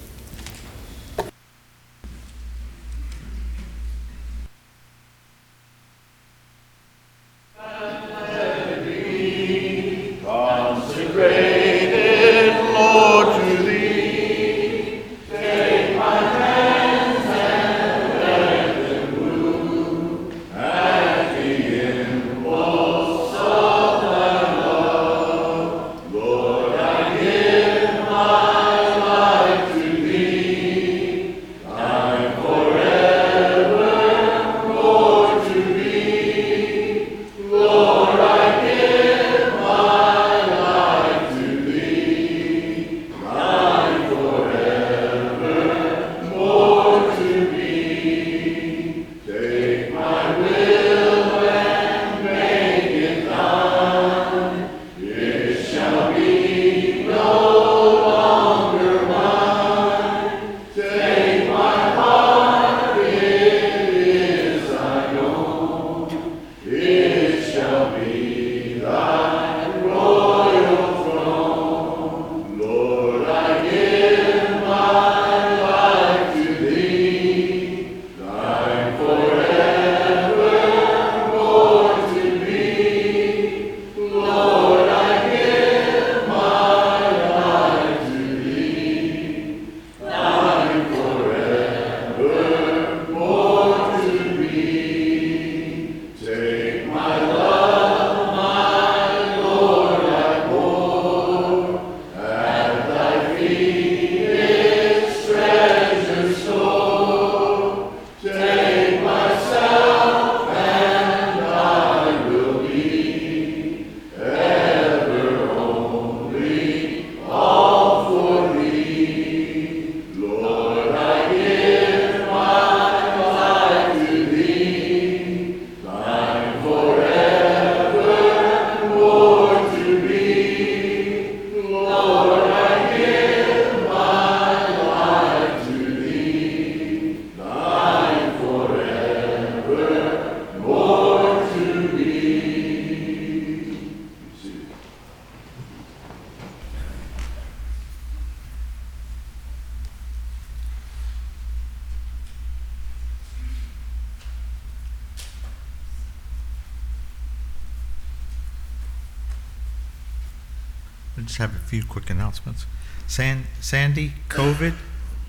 Sandy, 163.95 164.13
COVID. 164.29 164.75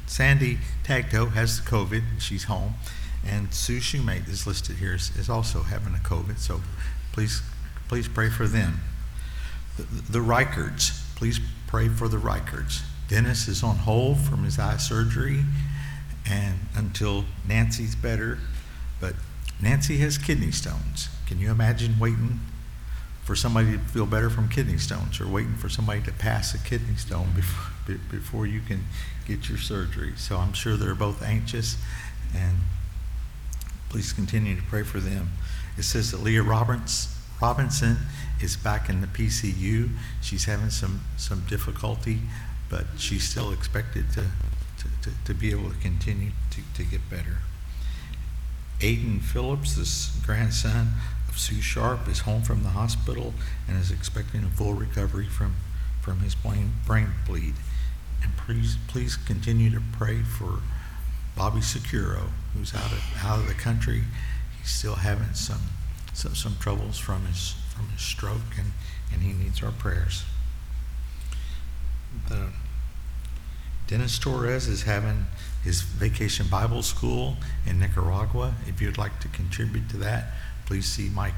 Sandy 0.07 0.57
Tagto 0.83 1.31
has 1.33 1.61
the 1.61 1.69
COVID, 1.69 2.01
and 2.09 2.19
she's 2.19 2.45
home. 2.45 2.73
And 3.23 3.53
Sue 3.53 3.77
Shoemate 3.77 4.27
is 4.27 4.47
listed 4.47 4.77
here 4.77 4.95
is, 4.95 5.15
is 5.15 5.29
also 5.29 5.61
having 5.61 5.93
a 5.93 5.99
COVID, 5.99 6.39
so 6.39 6.61
please, 7.11 7.43
please 7.87 8.07
pray 8.07 8.31
for 8.31 8.47
them. 8.47 8.79
The, 9.77 9.83
the 10.19 10.95
please 11.15 11.39
pray 11.67 11.89
for 11.89 12.07
the 12.07 12.17
Reicherts. 12.17 12.81
Dennis 13.07 13.47
is 13.47 13.61
on 13.61 13.75
hold 13.75 14.19
from 14.19 14.43
his 14.43 14.57
eye 14.57 14.77
surgery 14.77 15.43
and 16.27 16.57
until 16.75 17.25
Nancy's 17.47 17.93
better, 17.93 18.39
but 18.99 19.13
Nancy 19.61 19.97
has 19.97 20.17
kidney 20.17 20.49
stones. 20.49 21.09
Can 21.27 21.39
you 21.39 21.51
imagine 21.51 21.99
waiting 21.99 22.39
for 23.25 23.35
somebody 23.35 23.73
to 23.73 23.77
feel 23.79 24.07
better 24.07 24.31
from 24.31 24.49
kidney 24.49 24.79
stones 24.79 25.21
or 25.21 25.27
waiting 25.27 25.55
for 25.55 25.69
somebody 25.69 26.01
to 26.01 26.11
pass 26.11 26.55
a 26.55 26.59
kidney 26.59 26.95
stone 26.95 27.29
before, 27.35 27.64
be- 27.85 27.99
before 28.09 28.45
you 28.45 28.61
can 28.61 28.85
get 29.27 29.49
your 29.49 29.57
surgery? 29.57 30.13
So 30.17 30.37
I'm 30.37 30.53
sure 30.53 30.75
they're 30.77 30.95
both 30.95 31.21
anxious 31.21 31.77
and 32.35 32.57
please 33.89 34.13
continue 34.13 34.55
to 34.55 34.61
pray 34.63 34.83
for 34.83 34.99
them. 34.99 35.31
It 35.77 35.83
says 35.83 36.11
that 36.11 36.21
Leah 36.21 36.43
Roberts, 36.43 37.17
Robinson 37.41 37.97
is 38.41 38.55
back 38.55 38.89
in 38.89 39.01
the 39.01 39.07
PCU. 39.07 39.89
She's 40.21 40.45
having 40.45 40.69
some, 40.69 41.01
some 41.17 41.43
difficulty, 41.47 42.19
but 42.69 42.85
she's 42.97 43.23
still 43.23 43.51
expected 43.51 44.11
to, 44.13 44.21
to, 44.21 44.87
to, 45.01 45.11
to 45.25 45.33
be 45.33 45.51
able 45.51 45.69
to 45.69 45.77
continue 45.77 46.31
to, 46.51 46.61
to 46.75 46.83
get 46.83 47.09
better. 47.09 47.37
Aiden 48.79 49.21
Phillips, 49.21 49.75
this 49.75 50.15
grandson 50.25 50.89
of 51.29 51.37
Sue 51.37 51.61
Sharp, 51.61 52.07
is 52.07 52.19
home 52.19 52.41
from 52.41 52.63
the 52.63 52.69
hospital 52.69 53.33
and 53.67 53.77
is 53.77 53.91
expecting 53.91 54.43
a 54.43 54.49
full 54.49 54.73
recovery 54.73 55.27
from, 55.27 55.55
from 56.01 56.19
his 56.19 56.35
brain, 56.35 56.73
brain 56.85 57.11
bleed. 57.25 57.53
And 58.23 58.35
please, 58.37 58.77
please 58.87 59.15
continue 59.15 59.69
to 59.71 59.81
pray 59.93 60.21
for 60.21 60.59
Bobby 61.35 61.59
Securo, 61.59 62.29
who's 62.53 62.73
out 62.73 62.91
of, 62.91 63.03
out 63.23 63.39
of 63.39 63.47
the 63.47 63.53
country. 63.53 64.03
He's 64.59 64.71
still 64.71 64.95
having 64.95 65.33
some, 65.33 65.61
some, 66.13 66.35
some 66.35 66.55
troubles 66.59 66.97
from 66.97 67.25
his, 67.25 67.55
from 67.75 67.89
his 67.89 68.01
stroke, 68.01 68.57
and, 68.57 68.71
and 69.13 69.21
he 69.21 69.33
needs 69.33 69.61
our 69.61 69.71
prayers. 69.71 70.23
The 72.29 72.35
um, 72.35 72.53
Dennis 73.87 74.17
Torres 74.17 74.67
is 74.67 74.83
having 74.83 75.25
his 75.63 75.81
vacation 75.81 76.47
Bible 76.47 76.81
school 76.81 77.37
in 77.67 77.79
Nicaragua. 77.79 78.55
If 78.67 78.81
you'd 78.81 78.97
like 78.97 79.19
to 79.19 79.27
contribute 79.27 79.89
to 79.89 79.97
that, 79.97 80.29
please 80.65 80.85
see 80.85 81.09
Mike, 81.09 81.35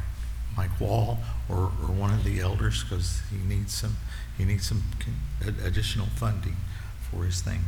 Mike 0.56 0.80
Wall 0.80 1.20
or, 1.50 1.72
or 1.82 1.92
one 1.92 2.14
of 2.14 2.24
the 2.24 2.40
elders 2.40 2.84
because 2.84 3.22
he 3.30 3.38
needs 3.38 3.74
some, 3.74 3.98
he 4.38 4.46
needs 4.46 4.68
some 4.68 4.84
additional 5.64 6.08
funding 6.08 6.56
for 7.12 7.24
his 7.24 7.42
thing. 7.42 7.62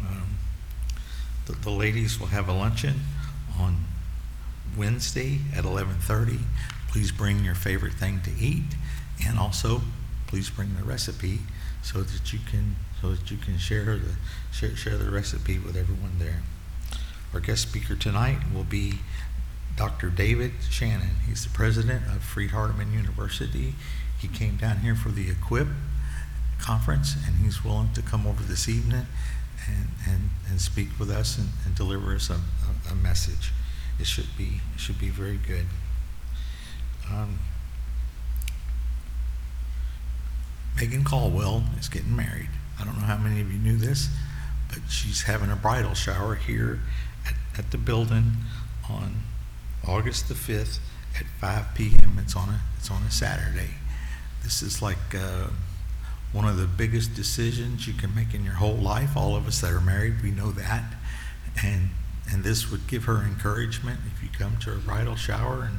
Um, 0.00 0.38
The, 1.46 1.52
the 1.52 1.70
ladies 1.70 2.20
will 2.20 2.28
have 2.28 2.48
a 2.48 2.52
luncheon 2.52 3.00
on 3.58 3.86
Wednesday 4.76 5.40
at 5.56 5.64
11:30. 5.64 6.40
Please 6.88 7.12
bring 7.12 7.44
your 7.44 7.54
favorite 7.54 7.94
thing 7.94 8.20
to 8.22 8.30
eat, 8.38 8.76
and 9.24 9.38
also 9.38 9.82
please 10.26 10.50
bring 10.50 10.76
the 10.76 10.84
recipe 10.84 11.40
so 11.82 12.02
that 12.02 12.32
you 12.32 12.38
can 12.50 12.76
so 13.00 13.14
that 13.14 13.30
you 13.30 13.36
can 13.36 13.58
share 13.58 13.96
the 13.96 14.14
share, 14.52 14.76
share 14.76 14.98
the 14.98 15.10
recipe 15.10 15.58
with 15.58 15.76
everyone 15.76 16.18
there. 16.18 16.42
Our 17.32 17.40
guest 17.40 17.62
speaker 17.62 17.96
tonight 17.96 18.38
will 18.52 18.64
be 18.64 19.00
Dr. 19.76 20.10
David 20.10 20.52
Shannon. 20.68 21.16
He's 21.26 21.44
the 21.44 21.50
president 21.50 22.06
of 22.06 22.22
Freed 22.22 22.50
Hardeman 22.50 22.92
University. 22.92 23.74
He 24.18 24.28
came 24.28 24.56
down 24.56 24.78
here 24.78 24.94
for 24.94 25.08
the 25.10 25.30
Equip 25.30 25.68
conference, 26.60 27.14
and 27.26 27.36
he's 27.36 27.64
willing 27.64 27.92
to 27.94 28.02
come 28.02 28.26
over 28.26 28.42
this 28.42 28.68
evening 28.68 29.06
and, 29.66 29.88
and, 30.08 30.30
and 30.48 30.60
speak 30.60 30.88
with 30.98 31.10
us 31.10 31.38
and, 31.38 31.48
and 31.64 31.74
deliver 31.74 32.14
us 32.14 32.30
a, 32.30 32.34
a, 32.34 32.92
a 32.92 32.94
message. 32.94 33.52
It 33.98 34.06
should 34.06 34.36
be 34.38 34.60
it 34.74 34.80
should 34.80 34.98
be 34.98 35.10
very 35.10 35.36
good. 35.36 35.66
Um, 37.10 37.38
Megan 40.76 41.04
Caldwell 41.04 41.64
is 41.78 41.88
getting 41.88 42.16
married. 42.16 42.48
I 42.80 42.84
don't 42.84 42.94
know 42.94 43.04
how 43.04 43.18
many 43.18 43.40
of 43.40 43.52
you 43.52 43.58
knew 43.58 43.76
this, 43.76 44.08
but 44.68 44.78
she's 44.88 45.22
having 45.22 45.50
a 45.50 45.56
bridal 45.56 45.94
shower 45.94 46.36
here 46.36 46.80
at, 47.26 47.34
at 47.58 47.70
the 47.70 47.76
building 47.78 48.32
on 48.88 49.16
August 49.86 50.28
the 50.28 50.34
5th 50.34 50.78
at 51.18 51.26
5 51.40 51.74
p.m. 51.74 52.18
It's 52.22 52.34
on 52.34 52.48
a, 52.48 52.60
it's 52.78 52.90
on 52.90 53.02
a 53.02 53.10
Saturday. 53.10 53.74
This 54.42 54.62
is 54.62 54.80
like 54.80 55.14
uh, 55.14 55.48
one 56.32 56.46
of 56.46 56.56
the 56.56 56.66
biggest 56.66 57.14
decisions 57.14 57.86
you 57.86 57.92
can 57.92 58.14
make 58.14 58.34
in 58.34 58.44
your 58.44 58.54
whole 58.54 58.76
life. 58.76 59.16
All 59.16 59.34
of 59.34 59.46
us 59.46 59.60
that 59.60 59.72
are 59.72 59.80
married, 59.80 60.22
we 60.22 60.30
know 60.30 60.50
that. 60.52 60.84
And, 61.64 61.90
and 62.30 62.44
this 62.44 62.70
would 62.70 62.86
give 62.86 63.04
her 63.04 63.22
encouragement 63.22 64.00
if 64.14 64.22
you 64.22 64.28
come 64.36 64.56
to 64.58 64.70
her 64.70 64.78
bridal 64.78 65.16
shower 65.16 65.62
and, 65.62 65.78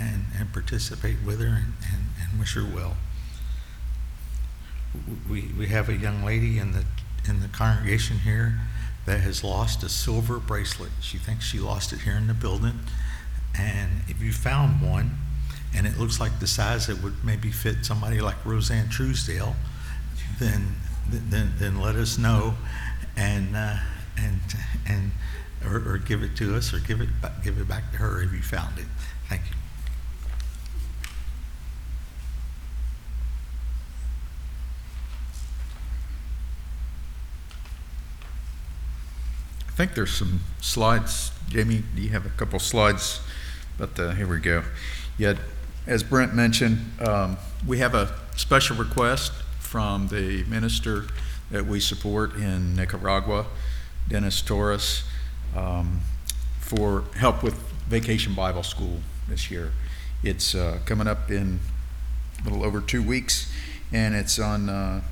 and, 0.00 0.26
and 0.38 0.52
participate 0.52 1.16
with 1.26 1.40
her 1.40 1.46
and, 1.46 1.74
and, 1.92 2.04
and 2.20 2.38
wish 2.38 2.54
her 2.54 2.64
well 2.64 2.96
we, 5.28 5.52
we 5.58 5.66
have 5.68 5.88
a 5.88 5.94
young 5.94 6.24
lady 6.24 6.58
in 6.58 6.72
the, 6.72 6.84
in 7.28 7.40
the 7.40 7.48
congregation 7.48 8.18
here 8.18 8.60
that 9.06 9.20
has 9.20 9.44
lost 9.44 9.82
a 9.82 9.88
silver 9.88 10.38
bracelet. 10.38 10.90
She 11.00 11.18
thinks 11.18 11.44
she 11.44 11.58
lost 11.58 11.92
it 11.92 12.00
here 12.00 12.14
in 12.14 12.26
the 12.26 12.34
building. 12.34 12.80
And 13.56 14.02
if 14.08 14.20
you 14.20 14.32
found 14.32 14.80
one 14.80 15.18
and 15.76 15.86
it 15.86 15.98
looks 15.98 16.20
like 16.20 16.38
the 16.40 16.46
size 16.46 16.86
that 16.86 17.02
would 17.02 17.24
maybe 17.24 17.50
fit 17.50 17.84
somebody 17.84 18.20
like 18.20 18.44
Roseanne 18.44 18.88
Truesdale, 18.88 19.56
then, 20.38 20.74
then, 21.08 21.52
then 21.58 21.80
let 21.80 21.96
us 21.96 22.18
know 22.18 22.54
and, 23.16 23.56
uh, 23.56 23.76
and, 24.16 24.40
and, 24.86 25.10
or, 25.66 25.94
or 25.94 25.98
give 25.98 26.22
it 26.22 26.36
to 26.36 26.54
us 26.54 26.72
or 26.72 26.78
give 26.78 27.00
it, 27.00 27.08
give 27.42 27.58
it 27.58 27.68
back 27.68 27.90
to 27.92 27.98
her 27.98 28.22
if 28.22 28.32
you 28.32 28.42
found 28.42 28.78
it. 28.78 28.86
Thank 29.28 29.42
you. 29.48 29.56
I 39.68 39.76
think 39.76 39.94
there's 39.94 40.12
some 40.12 40.40
slides. 40.60 41.32
Jamie, 41.48 41.82
do 41.96 42.02
you 42.02 42.10
have 42.10 42.26
a 42.26 42.30
couple 42.30 42.60
slides? 42.60 43.20
But 43.76 43.98
uh, 43.98 44.12
here 44.12 44.28
we 44.28 44.38
go. 44.38 44.62
Yet, 45.18 45.36
as 45.86 46.02
Brent 46.02 46.34
mentioned, 46.34 46.78
um, 47.06 47.36
we 47.66 47.78
have 47.78 47.94
a 47.94 48.14
special 48.36 48.76
request 48.76 49.32
from 49.58 50.08
the 50.08 50.44
minister 50.44 51.04
that 51.50 51.66
we 51.66 51.78
support 51.78 52.34
in 52.36 52.74
Nicaragua, 52.74 53.46
Dennis 54.08 54.40
Torres, 54.40 55.04
um, 55.54 56.00
for 56.58 57.04
help 57.16 57.42
with 57.42 57.54
Vacation 57.88 58.34
Bible 58.34 58.62
School 58.62 59.00
this 59.28 59.50
year. 59.50 59.72
It's 60.22 60.54
uh, 60.54 60.78
coming 60.86 61.06
up 61.06 61.30
in 61.30 61.60
a 62.40 62.44
little 62.44 62.64
over 62.64 62.80
two 62.80 63.02
weeks, 63.02 63.52
and 63.92 64.14
it's 64.14 64.38
on 64.38 64.70
uh, 64.70 65.02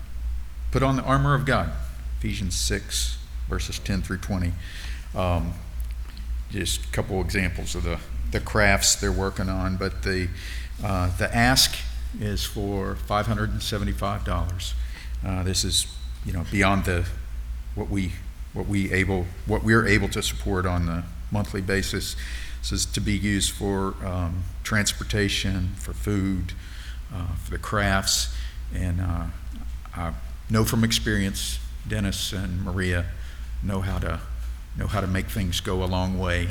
put 0.71 0.83
on 0.83 0.97
the 0.97 1.03
armor 1.03 1.35
of 1.35 1.45
God, 1.45 1.71
Ephesians 2.19 2.57
6, 2.57 3.19
verses 3.49 3.79
10 3.79 4.01
through 4.01 4.19
20. 4.19 4.53
Um, 5.15 5.53
just 6.51 6.85
a 6.85 6.89
couple 6.89 7.21
examples 7.21 7.75
of 7.75 7.83
the, 7.83 7.99
the 8.31 8.41
crafts 8.41 8.97
they're 8.97 9.13
working 9.13 9.51
on, 9.51 9.77
but 9.77 10.03
the, 10.03 10.29
uh, 10.85 11.17
the 11.17 11.35
ask 11.35 11.77
is 12.21 12.45
for 12.45 12.97
$575. 13.09 14.73
Uh, 15.25 15.43
this 15.43 15.65
is, 15.65 15.87
you 16.25 16.33
know, 16.33 16.45
beyond 16.51 16.85
the, 16.85 17.05
what 17.75 17.89
we, 17.89 18.13
what 18.53 18.67
we 18.67 18.93
able, 18.93 19.27
what 19.47 19.63
we're 19.63 19.87
able 19.87 20.09
to 20.09 20.23
support 20.23 20.67
on 20.67 20.89
a 20.89 21.05
monthly 21.31 21.61
basis. 21.61 22.17
This 22.61 22.73
is 22.73 22.87
to 22.87 23.01
be 23.01 23.17
used 23.17 23.53
for 23.53 23.95
um, 24.05 24.45
transportation, 24.63 25.71
for 25.77 25.93
food, 25.93 26.53
uh, 27.13 27.35
for 27.37 27.51
the 27.51 27.59
crafts, 27.59 28.35
and 28.75 29.01
uh, 29.01 29.25
I 29.95 30.13
know 30.49 30.65
from 30.65 30.85
experience, 30.85 31.59
Dennis 31.87 32.33
and 32.33 32.63
Maria 32.65 33.07
know 33.63 33.81
how 33.81 33.99
to 33.99 34.21
know 34.77 34.87
how 34.87 35.01
to 35.01 35.07
make 35.07 35.27
things 35.27 35.61
go 35.61 35.83
a 35.83 35.87
long 35.87 36.19
way. 36.19 36.49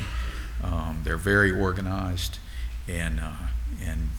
Um, 0.62 1.00
they're 1.04 1.16
very 1.16 1.50
organized, 1.50 2.38
and 2.86 3.18
uh, 3.20 3.32
and 3.82 4.10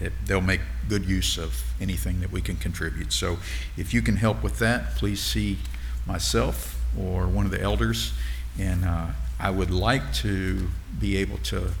it, 0.00 0.12
they'll 0.26 0.40
make 0.40 0.60
good 0.88 1.04
use 1.04 1.38
of 1.38 1.62
anything 1.80 2.20
that 2.20 2.30
we 2.30 2.40
can 2.40 2.56
contribute. 2.56 3.12
So, 3.12 3.38
if 3.76 3.92
you 3.92 4.02
can 4.02 4.16
help 4.16 4.42
with 4.42 4.58
that, 4.58 4.94
please 4.96 5.20
see 5.20 5.58
myself 6.06 6.80
or 6.98 7.26
one 7.26 7.44
of 7.44 7.50
the 7.50 7.60
elders, 7.60 8.12
and 8.58 8.84
uh, 8.84 9.08
I 9.38 9.50
would 9.50 9.70
like 9.70 10.12
to 10.14 10.68
be 10.98 11.16
able 11.16 11.38
to 11.38 11.72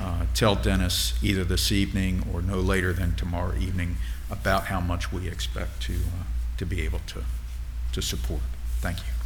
uh, 0.00 0.26
tell 0.34 0.54
Dennis 0.54 1.14
either 1.22 1.44
this 1.44 1.72
evening 1.72 2.24
or 2.32 2.42
no 2.42 2.56
later 2.60 2.92
than 2.92 3.14
tomorrow 3.16 3.56
evening 3.56 3.96
about 4.30 4.66
how 4.66 4.80
much 4.80 5.12
we 5.12 5.28
expect 5.28 5.82
to 5.82 5.94
uh, 5.94 6.24
to 6.56 6.66
be 6.66 6.82
able 6.82 7.00
to 7.06 7.24
to 7.92 8.02
support. 8.02 8.42
Thank 8.80 8.98
you. 8.98 9.17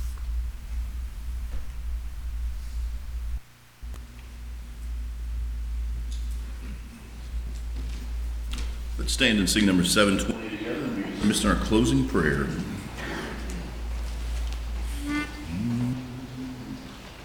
Let's 8.99 9.13
stand 9.15 9.39
and 9.39 9.49
sing 9.49 9.67
number 9.67 9.85
720 9.85 10.59
together. 10.59 10.89
We 11.23 11.29
missed 11.29 11.45
our 11.45 11.57
closing 11.57 12.07
prayer. 12.09 12.47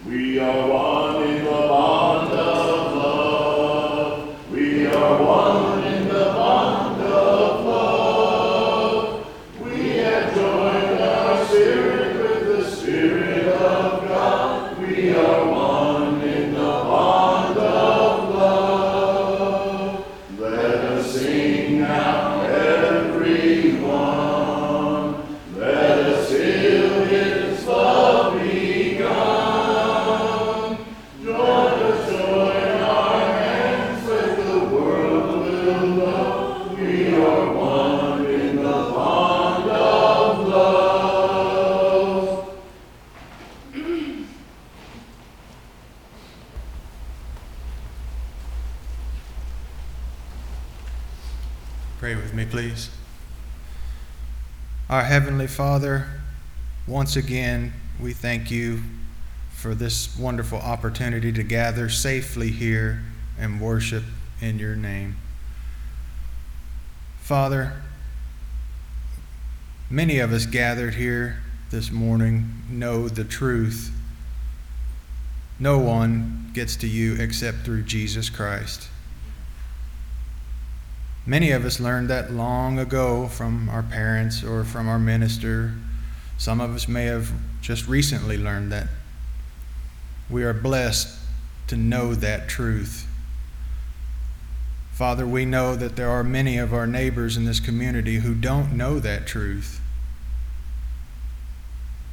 We 0.06 0.40
are 0.40 0.68
one 0.70 1.24
in 1.24 1.44
the 1.44 1.52
bond 1.52 2.07
Father, 55.58 56.06
once 56.86 57.16
again, 57.16 57.74
we 58.00 58.14
thank 58.14 58.52
you 58.52 58.80
for 59.56 59.74
this 59.74 60.16
wonderful 60.16 60.60
opportunity 60.60 61.32
to 61.32 61.42
gather 61.42 61.90
safely 61.90 62.52
here 62.52 63.02
and 63.40 63.60
worship 63.60 64.04
in 64.40 64.60
your 64.60 64.76
name. 64.76 65.18
Father, 67.22 67.82
many 69.90 70.20
of 70.20 70.32
us 70.32 70.46
gathered 70.46 70.94
here 70.94 71.42
this 71.72 71.90
morning 71.90 72.62
know 72.70 73.10
the 73.10 73.24
truth. 73.24 73.92
No 75.60 75.80
one 75.80 76.52
gets 76.54 76.76
to 76.76 76.88
you 76.88 77.16
except 77.16 77.66
through 77.66 77.82
Jesus 77.82 78.30
Christ. 78.30 78.87
Many 81.30 81.52
of 81.52 81.66
us 81.66 81.82
learned 81.82 82.10
that 82.10 82.32
long 82.32 82.80
ago 82.80 83.28
from 83.28 83.68
our 83.68 83.84
parents 83.84 84.46
or 84.46 84.64
from 84.64 84.88
our 84.88 84.98
minister. 84.98 85.74
Some 86.38 86.62
of 86.62 86.74
us 86.74 86.88
may 86.88 87.04
have 87.04 87.34
just 87.60 87.86
recently 87.86 88.38
learned 88.38 88.72
that. 88.72 88.88
We 90.30 90.46
are 90.46 90.54
blessed 90.54 91.20
to 91.68 91.76
know 91.76 92.16
that 92.16 92.48
truth. 92.48 93.06
Father, 94.94 95.28
we 95.28 95.44
know 95.44 95.76
that 95.76 95.98
there 95.98 96.10
are 96.10 96.24
many 96.24 96.58
of 96.58 96.74
our 96.74 96.88
neighbors 96.88 97.36
in 97.36 97.44
this 97.44 97.60
community 97.60 98.20
who 98.20 98.34
don't 98.34 98.72
know 98.78 98.98
that 99.02 99.28
truth. 99.28 99.82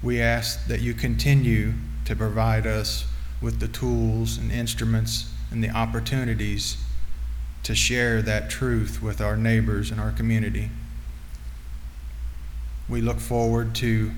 We 0.02 0.20
ask 0.20 0.66
that 0.66 0.80
you 0.80 0.92
continue 0.92 1.74
to 2.04 2.16
provide 2.16 2.66
us 2.66 3.06
with 3.40 3.60
the 3.60 3.68
tools 3.68 4.38
and 4.38 4.50
instruments 4.50 5.32
and 5.52 5.62
the 5.62 5.70
opportunities 5.70 6.83
to 7.64 7.74
share 7.74 8.22
that 8.22 8.50
truth 8.50 9.02
with 9.02 9.20
our 9.20 9.36
neighbors 9.36 9.90
and 9.90 10.00
our 10.00 10.12
community. 10.12 10.70
We 12.88 13.00
look 13.00 13.18
forward 13.18 13.74
to 13.76 14.12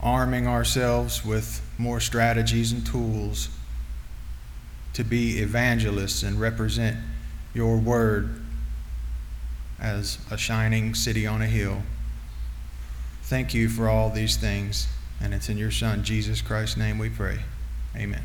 arming 0.00 0.46
ourselves 0.46 1.24
with 1.24 1.62
more 1.78 1.98
strategies 1.98 2.72
and 2.72 2.86
tools 2.86 3.48
to 4.92 5.02
be 5.02 5.38
evangelists 5.38 6.22
and 6.22 6.38
represent 6.38 6.96
your 7.54 7.78
word 7.78 8.42
as 9.80 10.18
a 10.30 10.38
shining 10.38 10.94
city 10.94 11.26
on 11.26 11.42
a 11.42 11.46
hill. 11.46 11.82
Thank 13.22 13.54
you 13.54 13.68
for 13.68 13.88
all 13.88 14.10
these 14.10 14.36
things, 14.36 14.86
and 15.20 15.34
it's 15.34 15.48
in 15.48 15.58
your 15.58 15.70
Son, 15.70 16.04
Jesus 16.04 16.40
Christ's 16.40 16.76
name, 16.76 16.98
we 16.98 17.08
pray. 17.08 17.40
Amen. 17.96 18.22